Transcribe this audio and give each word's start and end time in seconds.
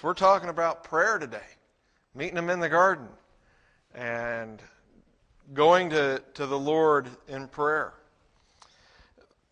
We're 0.00 0.14
talking 0.14 0.48
about 0.48 0.84
prayer 0.84 1.18
today, 1.18 1.40
meeting 2.14 2.36
them 2.36 2.50
in 2.50 2.60
the 2.60 2.68
garden 2.68 3.08
and 3.92 4.62
going 5.52 5.90
to, 5.90 6.22
to 6.34 6.46
the 6.46 6.58
Lord 6.58 7.08
in 7.26 7.48
prayer. 7.48 7.92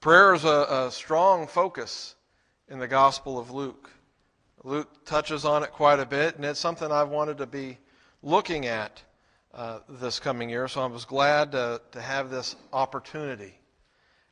Prayer 0.01 0.35
is 0.35 0.45
a, 0.45 0.67
a 0.71 0.91
strong 0.93 1.49
focus 1.49 2.15
in 2.69 2.79
the 2.79 2.87
Gospel 2.87 3.41
of 3.41 3.51
Luke. 3.51 3.91
Luke 4.63 5.05
touches 5.05 5.45
on 5.45 5.65
it 5.65 5.73
quite 5.73 5.99
a 5.99 6.07
bit, 6.07 6.37
and 6.37 6.45
it's 6.45 6.61
something 6.61 6.93
I've 6.93 7.09
wanted 7.09 7.39
to 7.39 7.47
be 7.47 7.79
looking 8.23 8.67
at 8.67 9.03
uh, 9.53 9.81
this 9.89 10.21
coming 10.21 10.49
year, 10.49 10.69
so 10.69 10.81
I 10.81 10.87
was 10.87 11.05
glad 11.05 11.51
to, 11.53 11.81
to 11.91 12.01
have 12.01 12.31
this 12.31 12.55
opportunity 12.73 13.59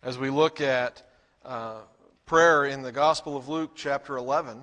as 0.00 0.16
we 0.16 0.30
look 0.30 0.60
at 0.60 1.02
uh, 1.44 1.78
prayer 2.24 2.66
in 2.66 2.82
the 2.82 2.92
Gospel 2.92 3.36
of 3.36 3.48
Luke, 3.48 3.72
chapter 3.74 4.16
11 4.16 4.62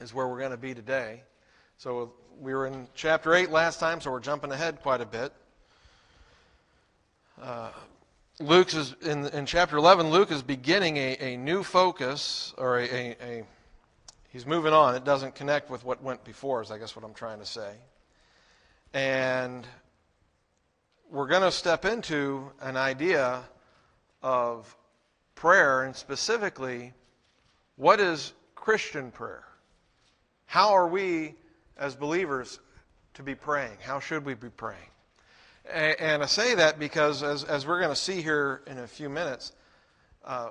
is 0.00 0.14
where 0.14 0.28
we're 0.28 0.38
going 0.38 0.52
to 0.52 0.56
be 0.56 0.74
today. 0.74 1.22
So 1.76 2.12
we 2.40 2.54
were 2.54 2.66
in 2.66 2.86
chapter 2.94 3.34
8 3.34 3.50
last 3.50 3.80
time, 3.80 4.00
so 4.00 4.10
we're 4.10 4.20
jumping 4.20 4.52
ahead 4.52 4.80
quite 4.80 5.00
a 5.00 5.06
bit. 5.06 5.32
Uh, 7.40 7.70
is 8.40 8.94
in, 9.02 9.26
in 9.26 9.46
chapter 9.46 9.76
11. 9.76 10.10
Luke 10.10 10.30
is 10.30 10.42
beginning 10.42 10.96
a, 10.96 11.16
a 11.20 11.36
new 11.36 11.62
focus, 11.62 12.54
or 12.56 12.78
a, 12.78 12.84
a, 12.84 13.16
a, 13.20 13.44
he's 14.30 14.46
moving 14.46 14.72
on. 14.72 14.94
It 14.94 15.04
doesn't 15.04 15.34
connect 15.34 15.70
with 15.70 15.84
what 15.84 16.02
went 16.02 16.22
before, 16.24 16.62
is 16.62 16.70
I 16.70 16.78
guess 16.78 16.94
what 16.94 17.04
I'm 17.04 17.14
trying 17.14 17.40
to 17.40 17.46
say. 17.46 17.72
And 18.94 19.66
we're 21.10 21.26
going 21.26 21.42
to 21.42 21.50
step 21.52 21.84
into 21.84 22.50
an 22.60 22.76
idea 22.76 23.42
of 24.22 24.76
prayer, 25.34 25.82
and 25.82 25.94
specifically, 25.94 26.92
what 27.76 27.98
is 27.98 28.32
Christian 28.54 29.10
prayer? 29.10 29.47
How 30.48 30.72
are 30.72 30.88
we 30.88 31.34
as 31.76 31.94
believers 31.94 32.58
to 33.12 33.22
be 33.22 33.34
praying? 33.34 33.76
How 33.82 34.00
should 34.00 34.24
we 34.24 34.32
be 34.32 34.48
praying? 34.48 34.88
And 35.70 36.22
I 36.22 36.26
say 36.26 36.54
that 36.54 36.78
because, 36.78 37.22
as, 37.22 37.44
as 37.44 37.66
we're 37.66 37.80
going 37.80 37.92
to 37.92 38.00
see 38.00 38.22
here 38.22 38.62
in 38.66 38.78
a 38.78 38.86
few 38.86 39.10
minutes, 39.10 39.52
uh, 40.24 40.48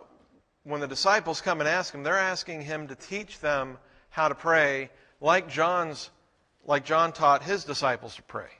when 0.66 0.81
the 0.81 0.88
disciples 0.88 1.41
come 1.41 1.61
and 1.61 1.67
ask 1.67 1.95
him, 1.95 2.03
they're 2.03 2.16
asking 2.16 2.61
him 2.61 2.88
to 2.89 2.95
teach 2.95 3.39
them 3.39 3.80
how 4.11 4.27
to 4.27 4.35
pray 4.35 4.91
like 5.19 5.49
John's, 5.49 6.11
like 6.63 6.85
John 6.85 7.11
taught 7.11 7.41
his 7.41 7.63
disciples 7.63 8.16
to 8.17 8.22
pray. 8.22 8.52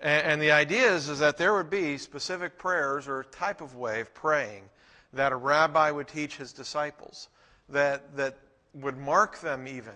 And, 0.00 0.26
and 0.26 0.42
the 0.42 0.50
idea 0.50 0.92
is, 0.92 1.08
is 1.08 1.20
that 1.20 1.36
there 1.36 1.54
would 1.54 1.70
be 1.70 1.96
specific 1.96 2.58
prayers 2.58 3.06
or 3.06 3.22
type 3.22 3.60
of 3.60 3.76
way 3.76 4.00
of 4.00 4.12
praying 4.14 4.64
that 5.12 5.30
a 5.30 5.36
rabbi 5.36 5.92
would 5.92 6.08
teach 6.08 6.36
his 6.36 6.52
disciples 6.52 7.28
that, 7.68 8.16
that 8.16 8.36
would 8.74 8.98
mark 8.98 9.38
them 9.38 9.68
even 9.68 9.94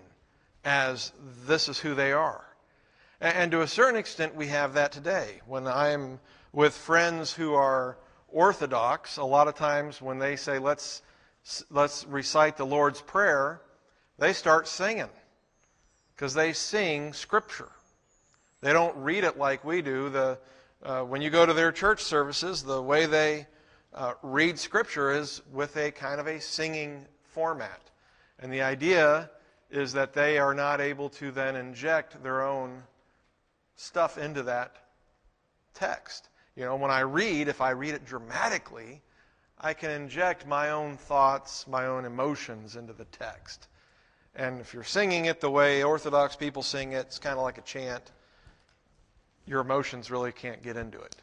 as 0.63 1.11
this 1.45 1.67
is 1.69 1.79
who 1.79 1.95
they 1.95 2.11
are. 2.11 2.45
And 3.19 3.51
to 3.51 3.61
a 3.61 3.67
certain 3.67 3.99
extent, 3.99 4.35
we 4.35 4.47
have 4.47 4.73
that 4.73 4.91
today. 4.91 5.41
When 5.45 5.67
I'm 5.67 6.19
with 6.53 6.75
friends 6.75 7.31
who 7.31 7.53
are 7.53 7.97
Orthodox, 8.27 9.17
a 9.17 9.23
lot 9.23 9.47
of 9.47 9.55
times 9.55 10.01
when 10.01 10.17
they 10.17 10.35
say, 10.35 10.57
let's, 10.57 11.01
let's 11.69 12.05
recite 12.07 12.57
the 12.57 12.65
Lord's 12.65 13.01
Prayer, 13.01 13.61
they 14.17 14.33
start 14.33 14.67
singing 14.67 15.09
because 16.15 16.33
they 16.33 16.53
sing 16.53 17.13
Scripture. 17.13 17.69
They 18.61 18.73
don't 18.73 18.95
read 18.97 19.23
it 19.23 19.37
like 19.37 19.65
we 19.65 19.81
do. 19.81 20.09
The, 20.09 20.39
uh, 20.83 21.01
when 21.01 21.21
you 21.21 21.29
go 21.29 21.45
to 21.45 21.53
their 21.53 21.71
church 21.71 22.03
services, 22.03 22.63
the 22.63 22.81
way 22.81 23.05
they 23.05 23.47
uh, 23.93 24.13
read 24.23 24.57
Scripture 24.57 25.11
is 25.11 25.41
with 25.51 25.75
a 25.77 25.91
kind 25.91 26.19
of 26.19 26.27
a 26.27 26.39
singing 26.39 27.05
format. 27.33 27.81
And 28.39 28.51
the 28.51 28.61
idea 28.61 29.29
is 29.71 29.93
that 29.93 30.13
they 30.13 30.37
are 30.37 30.53
not 30.53 30.81
able 30.81 31.09
to 31.09 31.31
then 31.31 31.55
inject 31.55 32.21
their 32.21 32.43
own 32.43 32.83
stuff 33.75 34.17
into 34.17 34.43
that 34.43 34.75
text. 35.73 36.29
You 36.55 36.65
know, 36.65 36.75
when 36.75 36.91
I 36.91 36.99
read, 36.99 37.47
if 37.47 37.61
I 37.61 37.71
read 37.71 37.93
it 37.93 38.05
dramatically, 38.05 39.01
I 39.59 39.73
can 39.73 39.91
inject 39.91 40.45
my 40.45 40.71
own 40.71 40.97
thoughts, 40.97 41.65
my 41.67 41.85
own 41.85 42.03
emotions 42.03 42.75
into 42.75 42.93
the 42.93 43.05
text. 43.05 43.67
And 44.35 44.59
if 44.59 44.73
you're 44.73 44.83
singing 44.83 45.25
it 45.25 45.39
the 45.39 45.49
way 45.49 45.83
Orthodox 45.83 46.35
people 46.35 46.63
sing 46.63 46.91
it, 46.91 47.05
it's 47.07 47.19
kind 47.19 47.37
of 47.37 47.43
like 47.43 47.57
a 47.57 47.61
chant, 47.61 48.11
your 49.45 49.61
emotions 49.61 50.11
really 50.11 50.31
can't 50.31 50.61
get 50.61 50.77
into 50.77 50.99
it. 50.99 51.15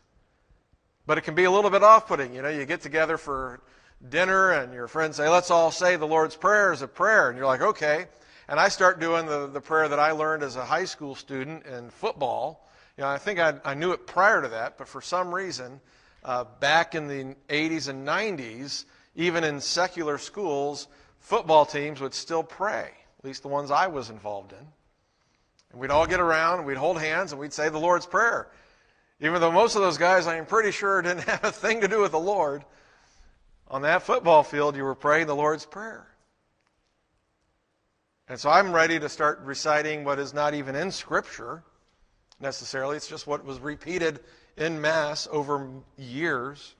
But 1.07 1.19
it 1.19 1.23
can 1.23 1.35
be 1.35 1.45
a 1.45 1.51
little 1.51 1.71
bit 1.71 1.83
off 1.83 2.07
putting. 2.07 2.35
You 2.35 2.43
know, 2.43 2.49
you 2.49 2.65
get 2.65 2.81
together 2.81 3.17
for 3.17 3.61
dinner 4.07 4.53
and 4.53 4.73
your 4.73 4.89
friends 4.89 5.17
say, 5.17 5.29
let's 5.29 5.51
all 5.51 5.71
say 5.71 5.97
the 5.97 6.07
Lord's 6.07 6.37
Prayer 6.37 6.73
as 6.73 6.83
a 6.83 6.89
prayer. 6.89 7.29
And 7.29 7.37
you're 7.37 7.47
like, 7.47 7.63
okay. 7.63 8.07
And 8.49 8.59
I 8.59 8.71
start 8.71 8.99
doing 8.99 9.27
the, 9.27 9.47
the 9.47 9.61
prayer 9.61 9.89
that 9.89 9.99
I 9.99 10.13
learned 10.13 10.43
as 10.43 10.57
a 10.57 10.65
high 10.65 10.87
school 10.87 11.15
student 11.15 11.67
in 11.67 11.91
football. 11.91 12.67
You 12.97 13.03
know, 13.03 13.09
I 13.09 13.19
think 13.19 13.39
I, 13.39 13.55
I 13.63 13.75
knew 13.75 13.93
it 13.93 14.07
prior 14.07 14.41
to 14.41 14.49
that, 14.49 14.79
but 14.79 14.89
for 14.89 15.03
some 15.03 15.35
reason, 15.35 15.81
uh, 16.25 16.45
back 16.59 16.95
in 16.95 17.09
the 17.09 17.37
80s 17.49 17.89
and 17.89 18.09
90s, 18.09 18.87
even 19.15 19.45
in 19.45 19.61
secular 19.61 20.17
schools, 20.17 20.89
football 21.21 21.67
teams 21.67 22.01
would 22.01 22.15
still 22.15 22.43
pray, 22.43 22.91
at 23.19 23.25
least 23.25 23.43
the 23.43 23.49
ones 23.49 23.71
I 23.71 23.87
was 23.89 24.09
involved 24.09 24.53
in. 24.53 24.67
And 25.73 25.81
we'd 25.81 25.91
all 25.91 26.07
get 26.07 26.21
around, 26.21 26.59
and 26.59 26.67
we'd 26.67 26.79
hold 26.79 26.99
hands, 26.99 27.33
and 27.33 27.41
we'd 27.41 27.53
say 27.53 27.69
the 27.69 27.79
Lord's 27.79 28.07
Prayer. 28.07 28.49
Even 29.21 29.43
though 29.43 29.53
most 29.53 29.75
of 29.75 29.83
those 29.83 29.99
guys, 29.99 30.27
I 30.27 30.37
am 30.37 30.47
pretty 30.47 30.71
sure, 30.71 31.03
didn't 31.03 31.25
have 31.25 31.45
a 31.45 31.53
thing 31.53 31.83
to 31.83 31.89
do 31.89 32.01
with 32.01 32.13
the 32.13 32.19
Lord, 32.19 32.65
on 33.71 33.83
that 33.83 34.03
football 34.03 34.43
field, 34.43 34.75
you 34.75 34.85
were 34.85 34.95
praying 34.95 35.27
the 35.27 35.37
Lord's 35.37 35.67
Prayer. 35.67 36.07
And 38.29 38.39
so 38.39 38.51
I'm 38.51 38.73
ready 38.73 39.01
to 39.01 39.09
start 39.09 39.41
reciting 39.43 40.05
what 40.05 40.19
is 40.19 40.35
not 40.35 40.53
even 40.53 40.75
in 40.75 40.91
Scripture 40.91 41.63
necessarily. 42.41 42.97
It's 42.97 43.09
just 43.09 43.27
what 43.27 43.43
was 43.43 43.59
repeated 43.59 44.21
in 44.59 44.81
Mass 44.81 45.27
over 45.33 45.71
years. 45.97 46.75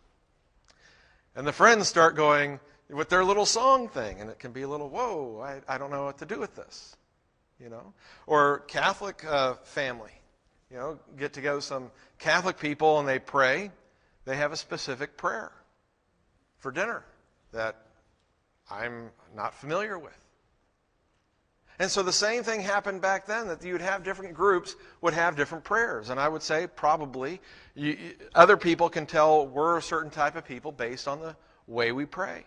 And 1.35 1.47
the 1.47 1.53
friends 1.53 1.89
start 1.89 2.17
going 2.17 2.61
with 2.91 3.09
their 3.09 3.25
little 3.25 3.47
song 3.47 3.89
thing, 3.89 4.21
and 4.21 4.29
it 4.29 4.39
can 4.39 4.53
be 4.53 4.63
a 4.63 4.69
little, 4.69 4.91
whoa, 4.91 5.41
I, 5.41 5.75
I 5.75 5.79
don't 5.79 5.91
know 5.91 6.05
what 6.05 6.19
to 6.19 6.27
do 6.27 6.39
with 6.39 6.55
this. 6.55 6.97
You 7.59 7.71
know? 7.71 7.95
Or 8.27 8.61
Catholic 8.69 9.25
uh, 9.25 9.55
family. 9.55 10.13
You 10.71 10.77
know, 10.77 10.99
get 11.19 11.33
together 11.33 11.63
some 11.63 11.91
Catholic 12.19 12.59
people 12.59 12.99
and 12.99 13.09
they 13.09 13.19
pray. 13.19 13.71
They 14.27 14.37
have 14.37 14.53
a 14.53 14.57
specific 14.57 15.17
prayer 15.17 15.51
for 16.59 16.71
dinner 16.71 17.07
that 17.53 17.87
I'm 18.71 19.09
not 19.35 19.55
familiar 19.55 19.99
with. 19.99 20.28
And 21.81 21.89
so 21.91 22.03
the 22.03 22.13
same 22.13 22.43
thing 22.43 22.61
happened 22.61 23.01
back 23.01 23.27
then 23.27 23.47
that 23.49 23.63
you 23.63 23.73
would 23.73 23.83
have 23.83 24.03
different 24.03 24.35
groups 24.35 24.75
would 25.01 25.15
have 25.15 25.37
different 25.37 25.63
prayers. 25.63 26.11
And 26.11 26.19
I 26.19 26.29
would 26.29 26.43
say 26.43 26.67
probably 26.67 27.41
you, 27.75 27.97
other 28.35 28.57
people 28.57 28.89
can 28.89 29.07
tell 29.07 29.47
we're 29.47 29.79
a 29.79 29.83
certain 29.83 30.11
type 30.11 30.35
of 30.35 30.45
people 30.45 30.73
based 30.73 31.07
on 31.07 31.21
the 31.21 31.37
way 31.69 31.93
we 31.93 32.05
pray. 32.05 32.45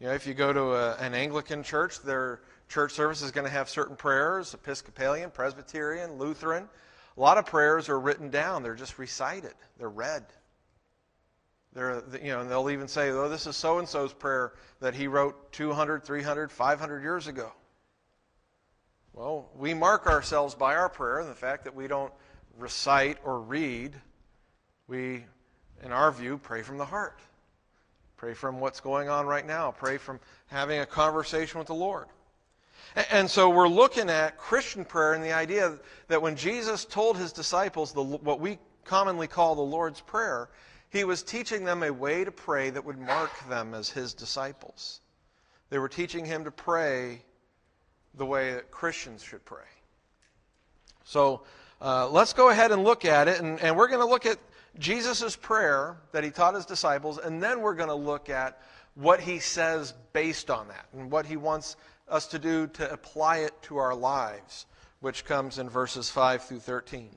You 0.00 0.08
know, 0.08 0.12
if 0.12 0.26
you 0.26 0.34
go 0.34 0.52
to 0.52 0.74
a, 0.74 0.94
an 0.96 1.14
Anglican 1.14 1.62
church, 1.62 2.00
their 2.02 2.40
church 2.68 2.92
service 2.92 3.22
is 3.22 3.30
going 3.30 3.46
to 3.46 3.50
have 3.50 3.68
certain 3.68 3.96
prayers 3.96 4.54
Episcopalian, 4.54 5.30
Presbyterian, 5.30 6.18
Lutheran. 6.18 6.68
A 7.16 7.20
lot 7.20 7.38
of 7.38 7.46
prayers 7.46 7.88
are 7.88 7.98
written 7.98 8.28
down, 8.30 8.62
they're 8.62 8.74
just 8.74 8.98
recited, 8.98 9.54
they're 9.78 9.88
read. 9.88 10.24
They're, 11.74 12.02
you 12.22 12.30
know, 12.30 12.40
and 12.40 12.50
they'll 12.50 12.70
even 12.70 12.88
say, 12.88 13.10
oh, 13.10 13.28
this 13.28 13.46
is 13.46 13.54
so 13.54 13.78
and 13.78 13.88
so's 13.88 14.12
prayer 14.12 14.54
that 14.80 14.94
he 14.94 15.06
wrote 15.06 15.52
200, 15.52 16.02
300, 16.02 16.50
500 16.50 17.02
years 17.02 17.26
ago. 17.26 17.52
Well, 19.18 19.48
we 19.58 19.74
mark 19.74 20.06
ourselves 20.06 20.54
by 20.54 20.76
our 20.76 20.88
prayer 20.88 21.18
and 21.18 21.28
the 21.28 21.34
fact 21.34 21.64
that 21.64 21.74
we 21.74 21.88
don't 21.88 22.12
recite 22.56 23.18
or 23.24 23.40
read. 23.40 23.96
We, 24.86 25.24
in 25.82 25.90
our 25.90 26.12
view, 26.12 26.38
pray 26.38 26.62
from 26.62 26.78
the 26.78 26.84
heart. 26.84 27.18
Pray 28.16 28.32
from 28.32 28.60
what's 28.60 28.78
going 28.78 29.08
on 29.08 29.26
right 29.26 29.44
now. 29.44 29.72
Pray 29.72 29.98
from 29.98 30.20
having 30.46 30.78
a 30.78 30.86
conversation 30.86 31.58
with 31.58 31.66
the 31.66 31.74
Lord. 31.74 32.06
And 33.10 33.28
so 33.28 33.50
we're 33.50 33.66
looking 33.66 34.08
at 34.08 34.38
Christian 34.38 34.84
prayer 34.84 35.14
and 35.14 35.24
the 35.24 35.32
idea 35.32 35.76
that 36.06 36.22
when 36.22 36.36
Jesus 36.36 36.84
told 36.84 37.18
his 37.18 37.32
disciples 37.32 37.92
the, 37.92 38.04
what 38.04 38.38
we 38.38 38.60
commonly 38.84 39.26
call 39.26 39.56
the 39.56 39.62
Lord's 39.62 40.00
Prayer, 40.00 40.48
he 40.90 41.02
was 41.02 41.24
teaching 41.24 41.64
them 41.64 41.82
a 41.82 41.90
way 41.90 42.22
to 42.22 42.30
pray 42.30 42.70
that 42.70 42.84
would 42.84 43.00
mark 43.00 43.32
them 43.48 43.74
as 43.74 43.90
his 43.90 44.14
disciples. 44.14 45.00
They 45.70 45.80
were 45.80 45.88
teaching 45.88 46.24
him 46.24 46.44
to 46.44 46.52
pray 46.52 47.22
the 48.14 48.26
way 48.26 48.54
that 48.54 48.70
Christians 48.70 49.22
should 49.22 49.44
pray. 49.44 49.64
So 51.04 51.42
uh, 51.80 52.08
let's 52.08 52.32
go 52.32 52.50
ahead 52.50 52.72
and 52.72 52.84
look 52.84 53.04
at 53.04 53.28
it, 53.28 53.40
and, 53.40 53.60
and 53.60 53.76
we're 53.76 53.88
going 53.88 54.00
to 54.00 54.06
look 54.06 54.26
at 54.26 54.38
Jesus' 54.78 55.36
prayer 55.36 55.96
that 56.12 56.24
he 56.24 56.30
taught 56.30 56.54
his 56.54 56.66
disciples, 56.66 57.18
and 57.18 57.42
then 57.42 57.60
we're 57.60 57.74
going 57.74 57.88
to 57.88 57.94
look 57.94 58.28
at 58.28 58.60
what 58.94 59.20
he 59.20 59.38
says 59.38 59.94
based 60.12 60.50
on 60.50 60.68
that 60.68 60.86
and 60.92 61.10
what 61.10 61.24
he 61.24 61.36
wants 61.36 61.76
us 62.08 62.26
to 62.28 62.38
do 62.38 62.66
to 62.66 62.90
apply 62.92 63.38
it 63.38 63.52
to 63.62 63.76
our 63.76 63.94
lives, 63.94 64.66
which 65.00 65.24
comes 65.24 65.58
in 65.58 65.68
verses 65.68 66.10
5 66.10 66.42
through 66.42 66.60
13. 66.60 67.16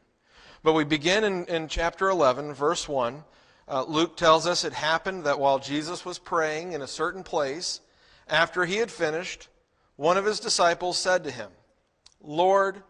But 0.63 0.73
we 0.73 0.83
begin 0.83 1.23
in, 1.23 1.45
in 1.45 1.67
chapter 1.67 2.09
11, 2.09 2.53
verse 2.53 2.87
1. 2.87 3.23
Uh, 3.67 3.83
Luke 3.83 4.15
tells 4.15 4.45
us 4.45 4.63
it 4.63 4.73
happened 4.73 5.23
that 5.23 5.39
while 5.39 5.57
Jesus 5.57 6.05
was 6.05 6.19
praying 6.19 6.73
in 6.73 6.81
a 6.81 6.87
certain 6.87 7.23
place, 7.23 7.81
after 8.27 8.65
he 8.65 8.75
had 8.75 8.91
finished, 8.91 9.47
one 10.01 10.17
of 10.17 10.25
his 10.25 10.39
disciples 10.39 10.97
said 10.97 11.23
to 11.25 11.29
him, 11.29 11.51
Lord, 12.23 12.81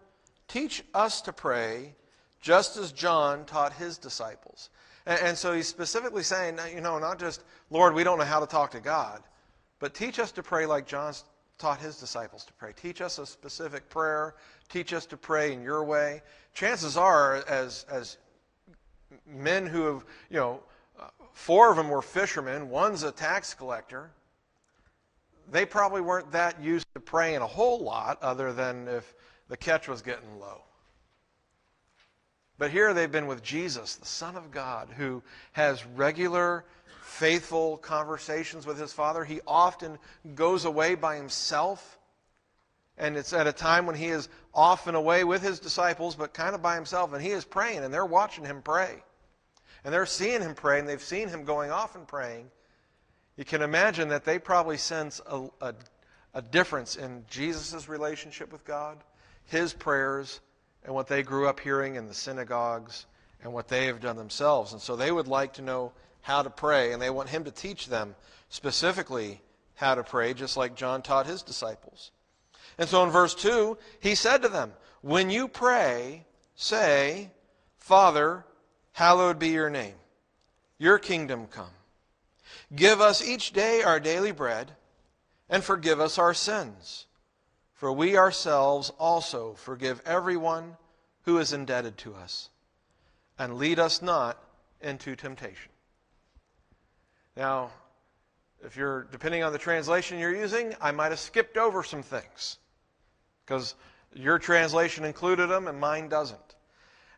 teach 0.47 0.81
us 0.93 1.19
to 1.23 1.33
pray 1.33 1.93
just 2.39 2.77
as 2.77 2.93
John 2.93 3.43
taught 3.43 3.73
his 3.73 3.97
disciples. 3.97 4.69
And, 5.05 5.19
and, 5.19 5.37
so 5.37 5.51
he's 5.51 5.67
specifically 5.67 6.23
saying, 6.23 6.57
you 6.73 6.79
know, 6.79 6.99
not 6.99 7.19
just, 7.19 7.43
Lord, 7.69 7.93
we 7.93 8.05
don't 8.05 8.17
know 8.17 8.23
how 8.23 8.39
to 8.39 8.45
talk 8.45 8.71
to 8.71 8.79
God, 8.79 9.23
but 9.79 9.93
teach 9.93 10.19
us 10.19 10.31
to 10.31 10.41
pray 10.41 10.65
like 10.65 10.87
John 10.87 11.13
taught 11.57 11.81
his 11.81 11.97
disciples 11.97 12.45
to 12.45 12.53
pray. 12.53 12.71
Teach 12.71 13.01
us 13.01 13.19
a 13.19 13.25
specific 13.25 13.89
prayer. 13.89 14.35
Teach 14.69 14.93
us 14.93 15.05
to 15.07 15.17
pray 15.17 15.51
in 15.51 15.61
your 15.61 15.83
way. 15.83 16.21
Chances 16.53 16.95
are, 16.95 17.43
as, 17.45 17.85
as 17.91 18.19
men 19.27 19.67
who 19.67 19.81
have, 19.81 20.05
you 20.29 20.37
know, 20.37 20.63
uh, 20.97 21.07
four 21.33 21.71
of 21.71 21.75
them 21.75 21.89
were 21.89 22.01
fishermen, 22.01 22.69
one's 22.69 23.03
a 23.03 23.11
tax 23.11 23.53
collector. 23.53 24.11
They 25.51 25.65
probably 25.65 26.01
weren't 26.01 26.31
that 26.31 26.61
used 26.63 26.87
to 26.93 27.01
praying 27.01 27.41
a 27.41 27.47
whole 27.47 27.79
lot 27.79 28.21
other 28.21 28.53
than 28.53 28.87
if 28.87 29.13
the 29.49 29.57
catch 29.57 29.87
was 29.87 30.01
getting 30.01 30.39
low. 30.39 30.61
But 32.57 32.71
here 32.71 32.93
they've 32.93 33.11
been 33.11 33.27
with 33.27 33.43
Jesus, 33.43 33.95
the 33.95 34.05
Son 34.05 34.37
of 34.37 34.51
God, 34.51 34.87
who 34.95 35.21
has 35.51 35.85
regular, 35.85 36.63
faithful 37.01 37.77
conversations 37.77 38.65
with 38.65 38.79
his 38.79 38.93
Father. 38.93 39.25
He 39.25 39.41
often 39.45 39.97
goes 40.35 40.65
away 40.65 40.95
by 40.95 41.17
himself. 41.17 41.97
And 42.97 43.17
it's 43.17 43.33
at 43.33 43.47
a 43.47 43.51
time 43.51 43.85
when 43.85 43.95
he 43.95 44.07
is 44.07 44.29
off 44.53 44.87
and 44.87 44.95
away 44.95 45.23
with 45.23 45.41
his 45.41 45.59
disciples, 45.59 46.15
but 46.15 46.33
kind 46.33 46.55
of 46.55 46.61
by 46.61 46.75
himself. 46.75 47.11
And 47.13 47.21
he 47.21 47.31
is 47.31 47.43
praying, 47.43 47.79
and 47.83 47.93
they're 47.93 48.05
watching 48.05 48.45
him 48.45 48.61
pray. 48.61 49.03
And 49.83 49.93
they're 49.93 50.05
seeing 50.05 50.41
him 50.41 50.53
pray, 50.53 50.79
and 50.79 50.87
they've 50.87 51.01
seen 51.01 51.27
him 51.27 51.43
going 51.43 51.71
off 51.71 51.95
and 51.95 52.07
praying. 52.07 52.51
You 53.41 53.45
can 53.45 53.63
imagine 53.63 54.09
that 54.09 54.23
they 54.23 54.37
probably 54.37 54.77
sense 54.77 55.19
a, 55.25 55.47
a, 55.61 55.73
a 56.35 56.43
difference 56.43 56.95
in 56.95 57.25
Jesus' 57.27 57.89
relationship 57.89 58.51
with 58.51 58.63
God, 58.65 58.99
his 59.47 59.73
prayers, 59.73 60.41
and 60.85 60.93
what 60.93 61.07
they 61.07 61.23
grew 61.23 61.47
up 61.47 61.59
hearing 61.59 61.95
in 61.95 62.05
the 62.05 62.13
synagogues 62.13 63.07
and 63.41 63.51
what 63.51 63.67
they 63.67 63.87
have 63.87 63.99
done 63.99 64.15
themselves. 64.15 64.73
And 64.73 64.79
so 64.79 64.95
they 64.95 65.11
would 65.11 65.27
like 65.27 65.53
to 65.53 65.63
know 65.63 65.91
how 66.21 66.43
to 66.43 66.51
pray, 66.51 66.93
and 66.93 67.01
they 67.01 67.09
want 67.09 67.29
him 67.29 67.43
to 67.45 67.51
teach 67.51 67.87
them 67.87 68.13
specifically 68.49 69.41
how 69.73 69.95
to 69.95 70.03
pray, 70.03 70.35
just 70.35 70.55
like 70.55 70.75
John 70.75 71.01
taught 71.01 71.25
his 71.25 71.41
disciples. 71.41 72.11
And 72.77 72.87
so 72.87 73.03
in 73.03 73.09
verse 73.09 73.33
2, 73.33 73.75
he 74.01 74.13
said 74.13 74.43
to 74.43 74.49
them, 74.49 74.71
When 75.01 75.31
you 75.31 75.47
pray, 75.47 76.27
say, 76.53 77.31
Father, 77.79 78.45
hallowed 78.91 79.39
be 79.39 79.49
your 79.49 79.71
name. 79.71 79.95
Your 80.77 80.99
kingdom 80.99 81.47
come. 81.47 81.71
Give 82.75 83.01
us 83.01 83.25
each 83.25 83.53
day 83.53 83.83
our 83.83 83.99
daily 83.99 84.31
bread, 84.31 84.71
and 85.49 85.63
forgive 85.63 85.99
us 85.99 86.17
our 86.17 86.33
sins 86.33 87.05
for 87.81 87.91
we 87.91 88.15
ourselves 88.15 88.91
also 88.99 89.55
forgive 89.55 90.03
everyone 90.05 90.77
who 91.23 91.39
is 91.39 91.51
indebted 91.51 91.97
to 91.97 92.13
us. 92.13 92.51
And 93.39 93.55
lead 93.55 93.79
us 93.79 94.03
not 94.03 94.37
into 94.81 95.15
temptation. 95.15 95.71
Now, 97.35 97.71
if 98.63 98.77
you're 98.77 99.07
depending 99.11 99.41
on 99.41 99.51
the 99.51 99.57
translation 99.57 100.19
you're 100.19 100.35
using, 100.35 100.75
I 100.79 100.91
might 100.91 101.09
have 101.09 101.19
skipped 101.19 101.57
over 101.57 101.81
some 101.81 102.03
things 102.03 102.59
because 103.47 103.73
your 104.13 104.37
translation 104.37 105.03
included 105.03 105.49
them 105.49 105.67
and 105.67 105.79
mine 105.79 106.07
doesn't. 106.07 106.55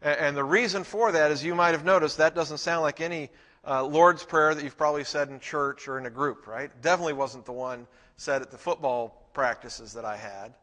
And 0.01 0.37
the 0.37 0.45
reason 0.45 0.85
for 0.85 1.11
that 1.11 1.29
is 1.29 1.43
you 1.43 1.55
might 1.55 1.71
have 1.71 1.83
noticed 1.83 2.19
that 2.19 2.35
doesn't 2.35 2.59
sound 2.59 2.83
like 2.83 3.01
any 3.01 3.29
uh, 3.67 3.83
Lord's 3.83 4.23
Prayer 4.23 4.53
that 4.53 4.63
you've 4.63 4.77
probably 4.77 5.03
said 5.03 5.29
in 5.29 5.39
church 5.39 5.87
or 5.87 5.97
in 5.97 6.05
a 6.05 6.09
group, 6.09 6.47
right? 6.47 6.69
Definitely 6.81 7.13
wasn't 7.13 7.45
the 7.45 7.53
one 7.53 7.87
said 8.17 8.41
at 8.41 8.51
the 8.51 8.57
football 8.57 9.29
practices 9.33 9.93
that 9.93 10.05
I 10.05 10.17
had. 10.17 10.53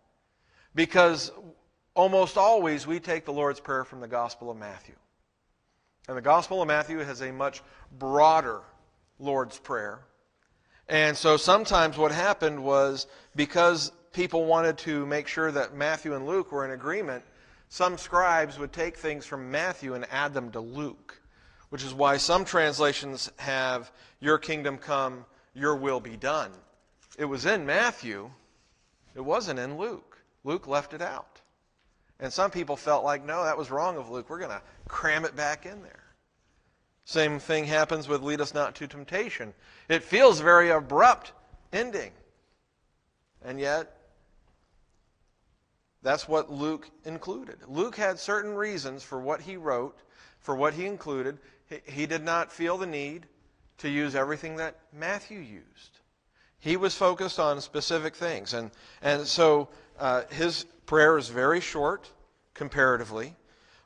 Because 0.74 1.32
almost 1.94 2.36
always 2.36 2.86
we 2.86 3.00
take 3.00 3.24
the 3.24 3.32
Lord's 3.32 3.60
Prayer 3.60 3.84
from 3.84 4.00
the 4.00 4.08
Gospel 4.08 4.50
of 4.50 4.56
Matthew. 4.56 4.94
And 6.08 6.16
the 6.16 6.22
Gospel 6.22 6.62
of 6.62 6.68
Matthew 6.68 6.98
has 6.98 7.20
a 7.22 7.32
much 7.32 7.62
broader 7.98 8.60
Lord's 9.18 9.58
Prayer. 9.58 10.00
And 10.88 11.16
so 11.16 11.36
sometimes 11.36 11.96
what 11.96 12.10
happened 12.10 12.62
was 12.62 13.06
because 13.36 13.92
people 14.12 14.44
wanted 14.44 14.76
to 14.78 15.06
make 15.06 15.28
sure 15.28 15.52
that 15.52 15.74
Matthew 15.74 16.14
and 16.14 16.26
Luke 16.26 16.50
were 16.50 16.64
in 16.64 16.72
agreement, 16.72 17.24
some 17.68 17.96
scribes 17.96 18.58
would 18.58 18.72
take 18.72 18.96
things 18.96 19.24
from 19.24 19.50
Matthew 19.50 19.94
and 19.94 20.04
add 20.10 20.34
them 20.34 20.50
to 20.50 20.60
Luke, 20.60 21.20
which 21.70 21.82
is 21.82 21.94
why 21.94 22.18
some 22.18 22.44
translations 22.44 23.32
have, 23.38 23.90
Your 24.20 24.38
kingdom 24.38 24.76
come, 24.76 25.24
your 25.54 25.74
will 25.74 26.00
be 26.00 26.16
done. 26.16 26.50
It 27.18 27.24
was 27.24 27.46
in 27.46 27.66
Matthew, 27.66 28.30
it 29.14 29.20
wasn't 29.20 29.58
in 29.58 29.78
Luke. 29.78 30.18
Luke 30.44 30.66
left 30.66 30.94
it 30.94 31.02
out. 31.02 31.40
And 32.18 32.32
some 32.32 32.50
people 32.50 32.76
felt 32.76 33.04
like, 33.04 33.24
no, 33.24 33.44
that 33.44 33.56
was 33.56 33.70
wrong 33.70 33.96
of 33.96 34.10
Luke. 34.10 34.28
We're 34.28 34.38
going 34.38 34.50
to 34.50 34.62
cram 34.88 35.24
it 35.24 35.34
back 35.34 35.64
in 35.64 35.82
there. 35.82 36.04
Same 37.04 37.38
thing 37.38 37.64
happens 37.64 38.08
with 38.08 38.22
lead 38.22 38.40
us 38.40 38.54
not 38.54 38.74
to 38.76 38.86
temptation. 38.86 39.54
It 39.88 40.02
feels 40.02 40.40
very 40.40 40.70
abrupt 40.70 41.32
ending. 41.72 42.12
And 43.42 43.58
yet, 43.58 43.96
that's 46.02 46.28
what 46.28 46.52
Luke 46.52 46.88
included. 47.04 47.56
Luke 47.66 47.96
had 47.96 48.18
certain 48.18 48.54
reasons 48.54 49.02
for 49.02 49.18
what 49.18 49.40
he 49.40 49.56
wrote, 49.56 49.98
for 50.40 50.54
what 50.54 50.74
he 50.74 50.86
included. 50.86 51.38
He 51.84 52.06
did 52.06 52.24
not 52.24 52.52
feel 52.52 52.78
the 52.78 52.86
need 52.86 53.26
to 53.78 53.88
use 53.88 54.14
everything 54.14 54.56
that 54.56 54.76
Matthew 54.92 55.38
used. 55.38 56.00
He 56.58 56.76
was 56.76 56.94
focused 56.94 57.38
on 57.38 57.60
specific 57.60 58.14
things. 58.14 58.52
And, 58.52 58.70
and 59.00 59.26
so 59.26 59.68
uh, 59.98 60.22
his 60.30 60.64
prayer 60.86 61.16
is 61.16 61.28
very 61.28 61.60
short 61.60 62.10
comparatively. 62.52 63.34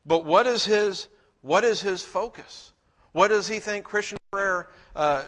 But 0.04 0.24
what 0.24 0.46
is 0.46 0.64
his, 0.64 1.08
what 1.42 1.62
is 1.62 1.80
his 1.80 2.02
focus? 2.02 2.72
What 3.12 3.28
does 3.28 3.46
he 3.46 3.60
think 3.60 3.84
Christian 3.84 4.18
prayer 4.32 4.68
uh, 4.96 5.24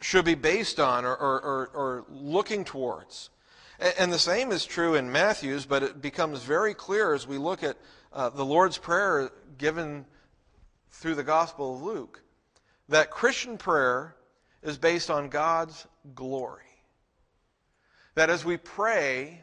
should 0.00 0.24
be 0.24 0.34
based 0.34 0.80
on 0.80 1.04
or, 1.04 1.14
or, 1.14 1.40
or, 1.40 1.66
or 1.74 2.04
looking 2.10 2.64
towards? 2.64 3.30
And, 3.78 3.94
and, 3.98 4.12
the 4.12 4.18
same 4.18 4.50
is 4.50 4.64
true 4.64 4.96
in 4.96 5.12
Matthew's, 5.12 5.64
but 5.64 5.84
it 5.84 6.02
becomes 6.02 6.42
very 6.42 6.74
clear 6.74 7.14
as 7.14 7.26
we 7.28 7.38
look 7.38 7.62
at 7.62 7.76
uh, 8.12 8.30
the 8.30 8.44
Lord's 8.44 8.78
Prayer 8.78 9.30
given 9.58 10.04
through 10.92 11.14
the 11.14 11.22
Gospel 11.22 11.74
of 11.74 11.82
Luke 11.82 12.22
that 12.88 13.10
Christian 13.10 13.58
prayer 13.58 14.14
is 14.62 14.78
based 14.78 15.10
on 15.10 15.28
God's 15.28 15.86
glory. 16.14 16.62
That 18.14 18.30
as 18.30 18.44
we 18.44 18.56
pray, 18.56 19.40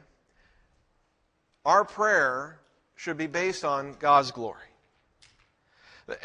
our 1.65 1.83
prayer 1.83 2.59
should 2.95 3.17
be 3.17 3.27
based 3.27 3.65
on 3.65 3.95
God's 3.99 4.31
glory. 4.31 4.61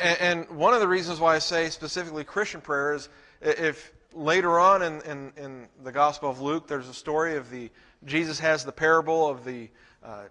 And, 0.00 0.49
one 0.49 0.73
of 0.73 0.81
the 0.81 0.88
reasons 0.88 1.21
why 1.21 1.35
I 1.35 1.38
say 1.38 1.69
specifically 1.69 2.25
Christian 2.25 2.61
prayer 2.61 2.95
is 2.95 3.09
if 3.43 3.93
later 4.12 4.59
on 4.59 4.83
in, 4.83 5.02
in, 5.02 5.33
in, 5.37 5.69
the 5.83 5.93
Gospel 5.93 6.31
of 6.31 6.40
Luke, 6.40 6.66
there's 6.66 6.88
a 6.88 6.95
story 6.95 7.37
of 7.37 7.50
the, 7.50 7.71
Jesus 8.04 8.38
has 8.38 8.64
the 8.64 8.73
parable 8.73 9.28
of 9.28 9.45
the 9.45 9.69
uh, 10.02 10.23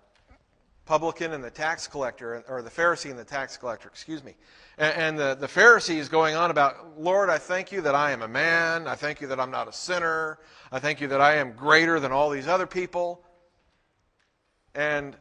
publican 0.85 1.31
and 1.31 1.43
the 1.43 1.49
tax 1.49 1.87
collector, 1.87 2.43
or 2.47 2.61
the 2.61 2.69
Pharisee 2.69 3.09
and 3.09 3.17
the 3.17 3.23
tax 3.23 3.57
collector, 3.57 3.87
excuse 3.87 4.23
me. 4.23 4.35
And, 4.77 4.97
and 4.97 5.19
the, 5.19 5.35
the 5.35 5.47
Pharisee 5.47 5.97
is 5.97 6.09
going 6.09 6.35
on 6.35 6.51
about, 6.51 6.99
Lord, 6.99 7.29
I 7.29 7.37
thank 7.37 7.71
you 7.71 7.81
that 7.81 7.95
I 7.95 8.11
am 8.11 8.21
a 8.21 8.27
man. 8.27 8.87
I 8.87 8.95
thank 8.95 9.21
you 9.21 9.27
that 9.27 9.39
I'm 9.39 9.51
not 9.51 9.67
a 9.67 9.73
sinner. 9.73 10.39
I 10.71 10.79
thank 10.79 10.99
you 10.99 11.07
that 11.07 11.21
I 11.21 11.35
am 11.35 11.53
greater 11.53 11.99
than 11.99 12.11
all 12.11 12.29
these 12.29 12.47
other 12.47 12.67
people. 12.67 13.23
And 14.75 15.15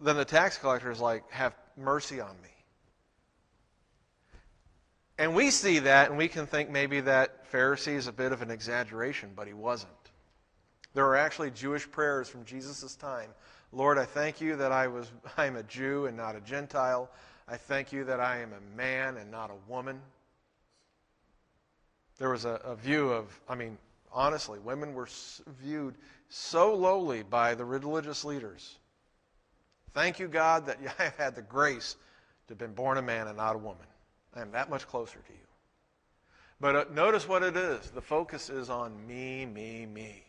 then 0.00 0.16
the 0.16 0.24
tax 0.24 0.58
collector 0.58 0.90
is 0.90 1.00
like, 1.00 1.30
Have 1.30 1.54
mercy 1.76 2.20
on 2.20 2.34
me. 2.42 2.48
And 5.18 5.34
we 5.34 5.50
see 5.50 5.78
that 5.80 6.10
and 6.10 6.18
we 6.18 6.28
can 6.28 6.46
think 6.46 6.68
maybe 6.68 7.00
that 7.00 7.50
Pharisee 7.50 7.94
is 7.94 8.06
a 8.06 8.12
bit 8.12 8.32
of 8.32 8.42
an 8.42 8.50
exaggeration, 8.50 9.30
but 9.34 9.46
he 9.46 9.54
wasn't. 9.54 9.92
There 10.94 11.06
are 11.06 11.16
actually 11.16 11.50
Jewish 11.50 11.90
prayers 11.90 12.28
from 12.28 12.44
Jesus' 12.44 12.96
time. 12.96 13.30
Lord, 13.76 13.98
I 13.98 14.04
thank 14.04 14.40
you 14.40 14.56
that 14.56 14.72
I 14.72 14.88
was 14.88 15.10
I'm 15.36 15.56
a 15.56 15.62
Jew 15.62 16.06
and 16.06 16.16
not 16.16 16.34
a 16.34 16.40
Gentile. 16.40 17.08
I 17.46 17.56
thank 17.56 17.92
you 17.92 18.04
that 18.04 18.18
I 18.18 18.38
am 18.38 18.52
a 18.52 18.76
man 18.76 19.16
and 19.18 19.30
not 19.30 19.50
a 19.50 19.70
woman. 19.70 20.00
There 22.18 22.30
was 22.30 22.44
a, 22.44 22.60
a 22.64 22.74
view 22.74 23.10
of, 23.10 23.38
I 23.48 23.54
mean, 23.54 23.78
honestly, 24.12 24.58
women 24.58 24.94
were 24.94 25.08
viewed 25.62 25.94
so 26.28 26.74
lowly 26.74 27.22
by 27.22 27.54
the 27.54 27.64
religious 27.64 28.24
leaders 28.24 28.78
Thank 29.96 30.18
you, 30.18 30.28
God, 30.28 30.66
that 30.66 30.78
I 30.98 31.04
have 31.04 31.16
had 31.16 31.34
the 31.34 31.40
grace 31.40 31.96
to 32.46 32.52
have 32.52 32.58
been 32.58 32.74
born 32.74 32.98
a 32.98 33.02
man 33.02 33.28
and 33.28 33.36
not 33.38 33.56
a 33.56 33.58
woman. 33.58 33.86
I 34.34 34.42
am 34.42 34.50
that 34.52 34.68
much 34.68 34.86
closer 34.86 35.18
to 35.18 35.32
you. 35.32 35.38
But 36.60 36.76
uh, 36.76 36.84
notice 36.92 37.26
what 37.26 37.42
it 37.42 37.56
is. 37.56 37.90
The 37.90 38.02
focus 38.02 38.50
is 38.50 38.68
on 38.68 38.94
me, 39.06 39.46
me, 39.46 39.86
me. 39.86 40.25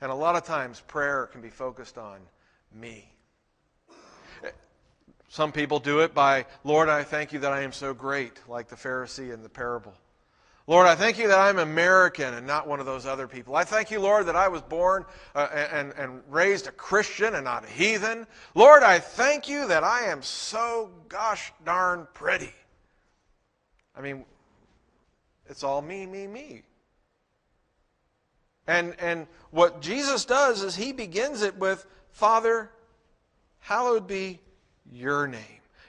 And 0.00 0.10
a 0.10 0.14
lot 0.14 0.36
of 0.36 0.44
times 0.44 0.80
prayer 0.86 1.26
can 1.26 1.40
be 1.40 1.50
focused 1.50 1.98
on 1.98 2.20
me. 2.74 3.10
Some 5.28 5.52
people 5.52 5.78
do 5.78 6.00
it 6.00 6.12
by, 6.12 6.46
Lord, 6.64 6.88
I 6.88 7.04
thank 7.04 7.32
you 7.32 7.38
that 7.40 7.52
I 7.52 7.62
am 7.62 7.70
so 7.70 7.94
great, 7.94 8.40
like 8.48 8.68
the 8.68 8.74
Pharisee 8.74 9.32
in 9.32 9.44
the 9.44 9.48
parable. 9.48 9.94
Lord, 10.66 10.86
I 10.86 10.94
thank 10.94 11.18
you 11.18 11.28
that 11.28 11.38
I'm 11.38 11.58
American 11.58 12.34
and 12.34 12.46
not 12.46 12.66
one 12.66 12.80
of 12.80 12.86
those 12.86 13.06
other 13.06 13.28
people. 13.28 13.54
I 13.54 13.64
thank 13.64 13.90
you, 13.90 14.00
Lord, 14.00 14.26
that 14.26 14.36
I 14.36 14.48
was 14.48 14.62
born 14.62 15.04
uh, 15.34 15.48
and, 15.52 15.92
and 15.92 16.20
raised 16.28 16.66
a 16.66 16.72
Christian 16.72 17.34
and 17.34 17.44
not 17.44 17.64
a 17.64 17.68
heathen. 17.68 18.26
Lord, 18.54 18.82
I 18.82 18.98
thank 18.98 19.48
you 19.48 19.68
that 19.68 19.84
I 19.84 20.06
am 20.06 20.22
so 20.22 20.90
gosh 21.08 21.52
darn 21.64 22.08
pretty. 22.12 22.52
I 23.96 24.00
mean, 24.00 24.24
it's 25.46 25.62
all 25.62 25.82
me, 25.82 26.06
me, 26.06 26.26
me. 26.26 26.62
And, 28.70 28.94
and 28.98 29.26
what 29.50 29.82
Jesus 29.82 30.24
does 30.24 30.62
is 30.62 30.76
he 30.76 30.92
begins 30.92 31.42
it 31.42 31.56
with, 31.56 31.86
Father, 32.12 32.70
hallowed 33.58 34.06
be 34.06 34.40
your 34.92 35.26
name. 35.26 35.40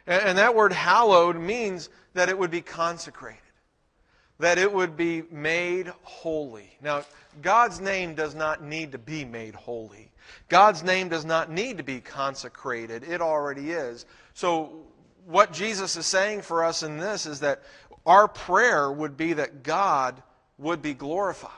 And, 0.08 0.24
and 0.24 0.38
that 0.38 0.56
word 0.56 0.74
hallowed 0.74 1.36
means 1.36 1.90
that 2.14 2.30
it 2.30 2.38
would 2.38 2.52
be 2.52 2.62
consecrated 2.62 3.38
that 4.42 4.58
it 4.58 4.72
would 4.74 4.98
be 4.98 5.24
made 5.32 5.92
holy. 6.02 6.70
Now, 6.82 7.06
God's 7.42 7.80
name 7.80 8.16
does 8.16 8.36
not 8.36 8.64
need 8.64 8.92
to 8.92 8.98
be 8.98 9.24
made 9.24 9.56
holy. 9.56 10.12
God's 10.50 10.84
name 10.84 11.10
does 11.10 11.26
not 11.26 11.50
need 11.50 11.78
to 11.78 11.84
be 11.84 12.02
consecrated. 12.02 13.04
It 13.04 13.22
already 13.22 13.72
is. 13.72 14.06
So, 14.34 14.74
what 15.28 15.54
Jesus 15.54 15.96
is 15.96 16.08
saying 16.08 16.42
for 16.42 16.64
us 16.64 16.82
in 16.82 16.98
this 16.98 17.26
is 17.26 17.42
that 17.42 17.62
our 18.06 18.28
prayer 18.28 18.92
would 18.92 19.16
be 19.16 19.34
that 19.34 19.62
God 19.62 20.22
would 20.58 20.82
be 20.82 20.96
glorified, 20.96 21.52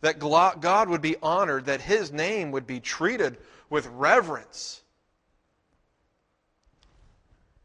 that 0.00 0.18
God 0.18 0.88
would 0.88 1.02
be 1.02 1.16
honored, 1.22 1.66
that 1.66 1.80
His 1.80 2.12
name 2.12 2.50
would 2.52 2.66
be 2.66 2.80
treated 2.80 3.38
with 3.68 3.86
reverence. 3.88 4.82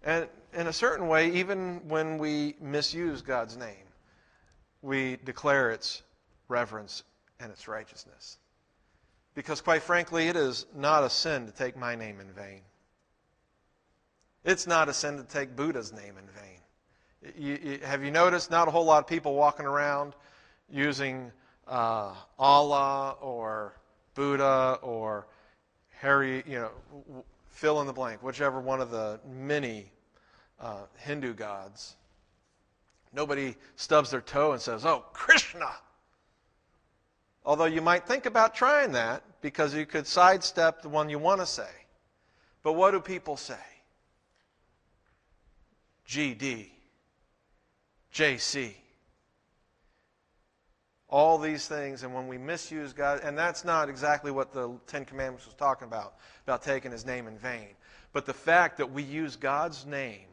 And 0.04 0.28
in 0.54 0.68
a 0.68 0.74
certain 0.74 1.08
way, 1.08 1.32
even 1.34 1.88
when 1.88 2.18
we 2.18 2.56
misuse 2.60 3.22
God's 3.22 3.58
name 3.58 3.86
we 4.86 5.18
declare 5.26 5.72
its 5.72 6.04
reverence 6.48 7.04
and 7.40 7.52
its 7.52 7.68
righteousness. 7.68 8.38
Because, 9.34 9.60
quite 9.60 9.82
frankly, 9.82 10.28
it 10.28 10.36
is 10.36 10.68
not 10.76 11.04
a 11.04 11.10
sin 11.10 11.48
to 11.48 11.52
take 11.52 11.76
my 11.76 11.96
name 11.96 12.20
in 12.20 12.28
vain. 12.32 12.62
It's 14.46 14.68
not 14.68 14.88
a 14.88 14.94
sin 14.94 15.18
to 15.18 15.24
take 15.24 15.56
Buddha's 15.56 15.92
name 15.92 16.14
in 16.20 16.28
vain. 16.28 17.34
You, 17.38 17.72
you, 17.72 17.80
have 17.84 18.04
you 18.04 18.12
noticed 18.12 18.52
not 18.52 18.68
a 18.68 18.72
whole 18.72 18.86
lot 18.86 19.00
of 19.00 19.08
people 19.08 19.34
walking 19.34 19.66
around 19.66 20.14
using 20.70 21.32
uh, 21.68 22.14
Allah 22.38 23.16
or 23.22 23.76
Buddha 24.14 24.80
or 24.82 25.28
Harry, 26.00 26.44
you 26.48 26.60
know, 26.60 27.24
fill 27.50 27.82
in 27.82 27.88
the 27.88 27.94
blank, 27.94 28.22
whichever 28.22 28.60
one 28.60 28.82
of 28.82 28.92
the 28.92 29.20
many 29.26 29.92
uh, 30.60 30.84
Hindu 30.98 31.34
gods 31.34 31.96
Nobody 33.16 33.56
stubs 33.78 34.12
their 34.12 34.22
toe 34.22 34.52
and 34.52 34.62
says, 34.62 34.86
Oh, 34.86 35.06
Krishna. 35.14 35.72
Although 37.46 37.66
you 37.66 37.82
might 37.82 38.06
think 38.06 38.26
about 38.26 38.54
trying 38.54 38.92
that 38.92 39.24
because 39.42 39.74
you 39.74 39.86
could 39.86 40.06
sidestep 40.06 40.82
the 40.82 40.90
one 40.90 41.10
you 41.10 41.18
want 41.18 41.40
to 41.40 41.46
say. 41.46 41.70
But 42.62 42.74
what 42.74 42.92
do 42.92 43.00
people 43.00 43.38
say? 43.38 43.56
GD, 46.08 46.68
JC. 48.14 48.74
All 51.08 51.38
these 51.38 51.68
things, 51.68 52.04
and 52.04 52.14
when 52.14 52.28
we 52.28 52.38
misuse 52.38 52.94
God, 52.94 53.22
and 53.24 53.38
that's 53.38 53.64
not 53.64 53.90
exactly 53.90 54.32
what 54.32 54.52
the 54.52 54.72
Ten 54.88 55.06
Commandments 55.06 55.46
was 55.46 55.54
talking 55.54 55.88
about, 55.88 56.16
about 56.46 56.64
taking 56.64 56.92
his 56.92 57.06
name 57.06 57.28
in 57.28 57.38
vain. 57.38 57.70
But 58.12 58.26
the 58.26 58.34
fact 58.34 58.78
that 58.78 58.92
we 58.92 59.04
use 59.04 59.36
God's 59.36 59.86
name 59.86 60.26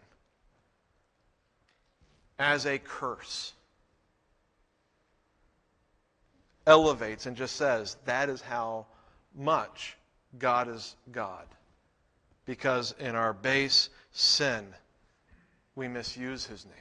as 2.39 2.67
a 2.67 2.79
curse. 2.79 3.53
Elevates 6.67 7.27
and 7.27 7.37
just 7.37 7.57
says 7.57 7.97
that 8.05 8.29
is 8.29 8.41
how 8.41 8.87
much 9.35 9.97
God 10.39 10.69
is 10.69 10.97
God. 11.11 11.47
Because 12.45 12.95
in 12.99 13.15
our 13.15 13.33
base 13.33 13.91
sin, 14.13 14.67
we 15.75 15.89
misuse 15.89 16.47
his 16.47 16.65
name. 16.65 16.75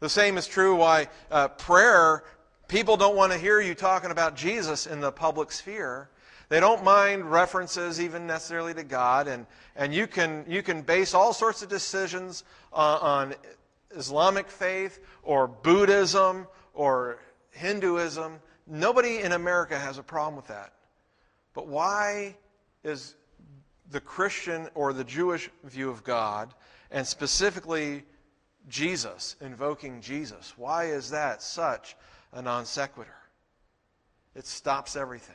The 0.00 0.08
same 0.08 0.36
is 0.36 0.46
true 0.46 0.76
why 0.76 1.08
uh, 1.30 1.48
prayer, 1.48 2.24
people 2.68 2.96
don't 2.96 3.16
want 3.16 3.32
to 3.32 3.38
hear 3.38 3.60
you 3.60 3.74
talking 3.74 4.10
about 4.10 4.36
Jesus 4.36 4.86
in 4.86 5.00
the 5.00 5.10
public 5.10 5.50
sphere. 5.50 6.10
They 6.48 6.60
don't 6.60 6.84
mind 6.84 7.30
references 7.30 8.00
even 8.00 8.26
necessarily 8.26 8.74
to 8.74 8.84
God, 8.84 9.26
and, 9.26 9.46
and 9.74 9.92
you, 9.92 10.06
can, 10.06 10.44
you 10.46 10.62
can 10.62 10.82
base 10.82 11.12
all 11.12 11.32
sorts 11.32 11.62
of 11.62 11.68
decisions 11.68 12.44
uh, 12.72 12.98
on 13.00 13.34
Islamic 13.96 14.48
faith 14.48 15.00
or 15.22 15.48
Buddhism 15.48 16.46
or 16.72 17.18
Hinduism. 17.50 18.38
Nobody 18.66 19.20
in 19.20 19.32
America 19.32 19.78
has 19.78 19.98
a 19.98 20.02
problem 20.02 20.36
with 20.36 20.46
that. 20.48 20.72
But 21.54 21.66
why 21.66 22.36
is 22.84 23.16
the 23.90 24.00
Christian 24.00 24.68
or 24.74 24.92
the 24.92 25.04
Jewish 25.04 25.50
view 25.64 25.90
of 25.90 26.04
God, 26.04 26.54
and 26.90 27.06
specifically 27.06 28.04
Jesus, 28.68 29.36
invoking 29.40 30.00
Jesus, 30.00 30.54
why 30.56 30.86
is 30.86 31.10
that 31.10 31.42
such 31.42 31.96
a 32.32 32.42
non 32.42 32.64
sequitur? 32.64 33.10
It 34.34 34.46
stops 34.46 34.96
everything. 34.96 35.34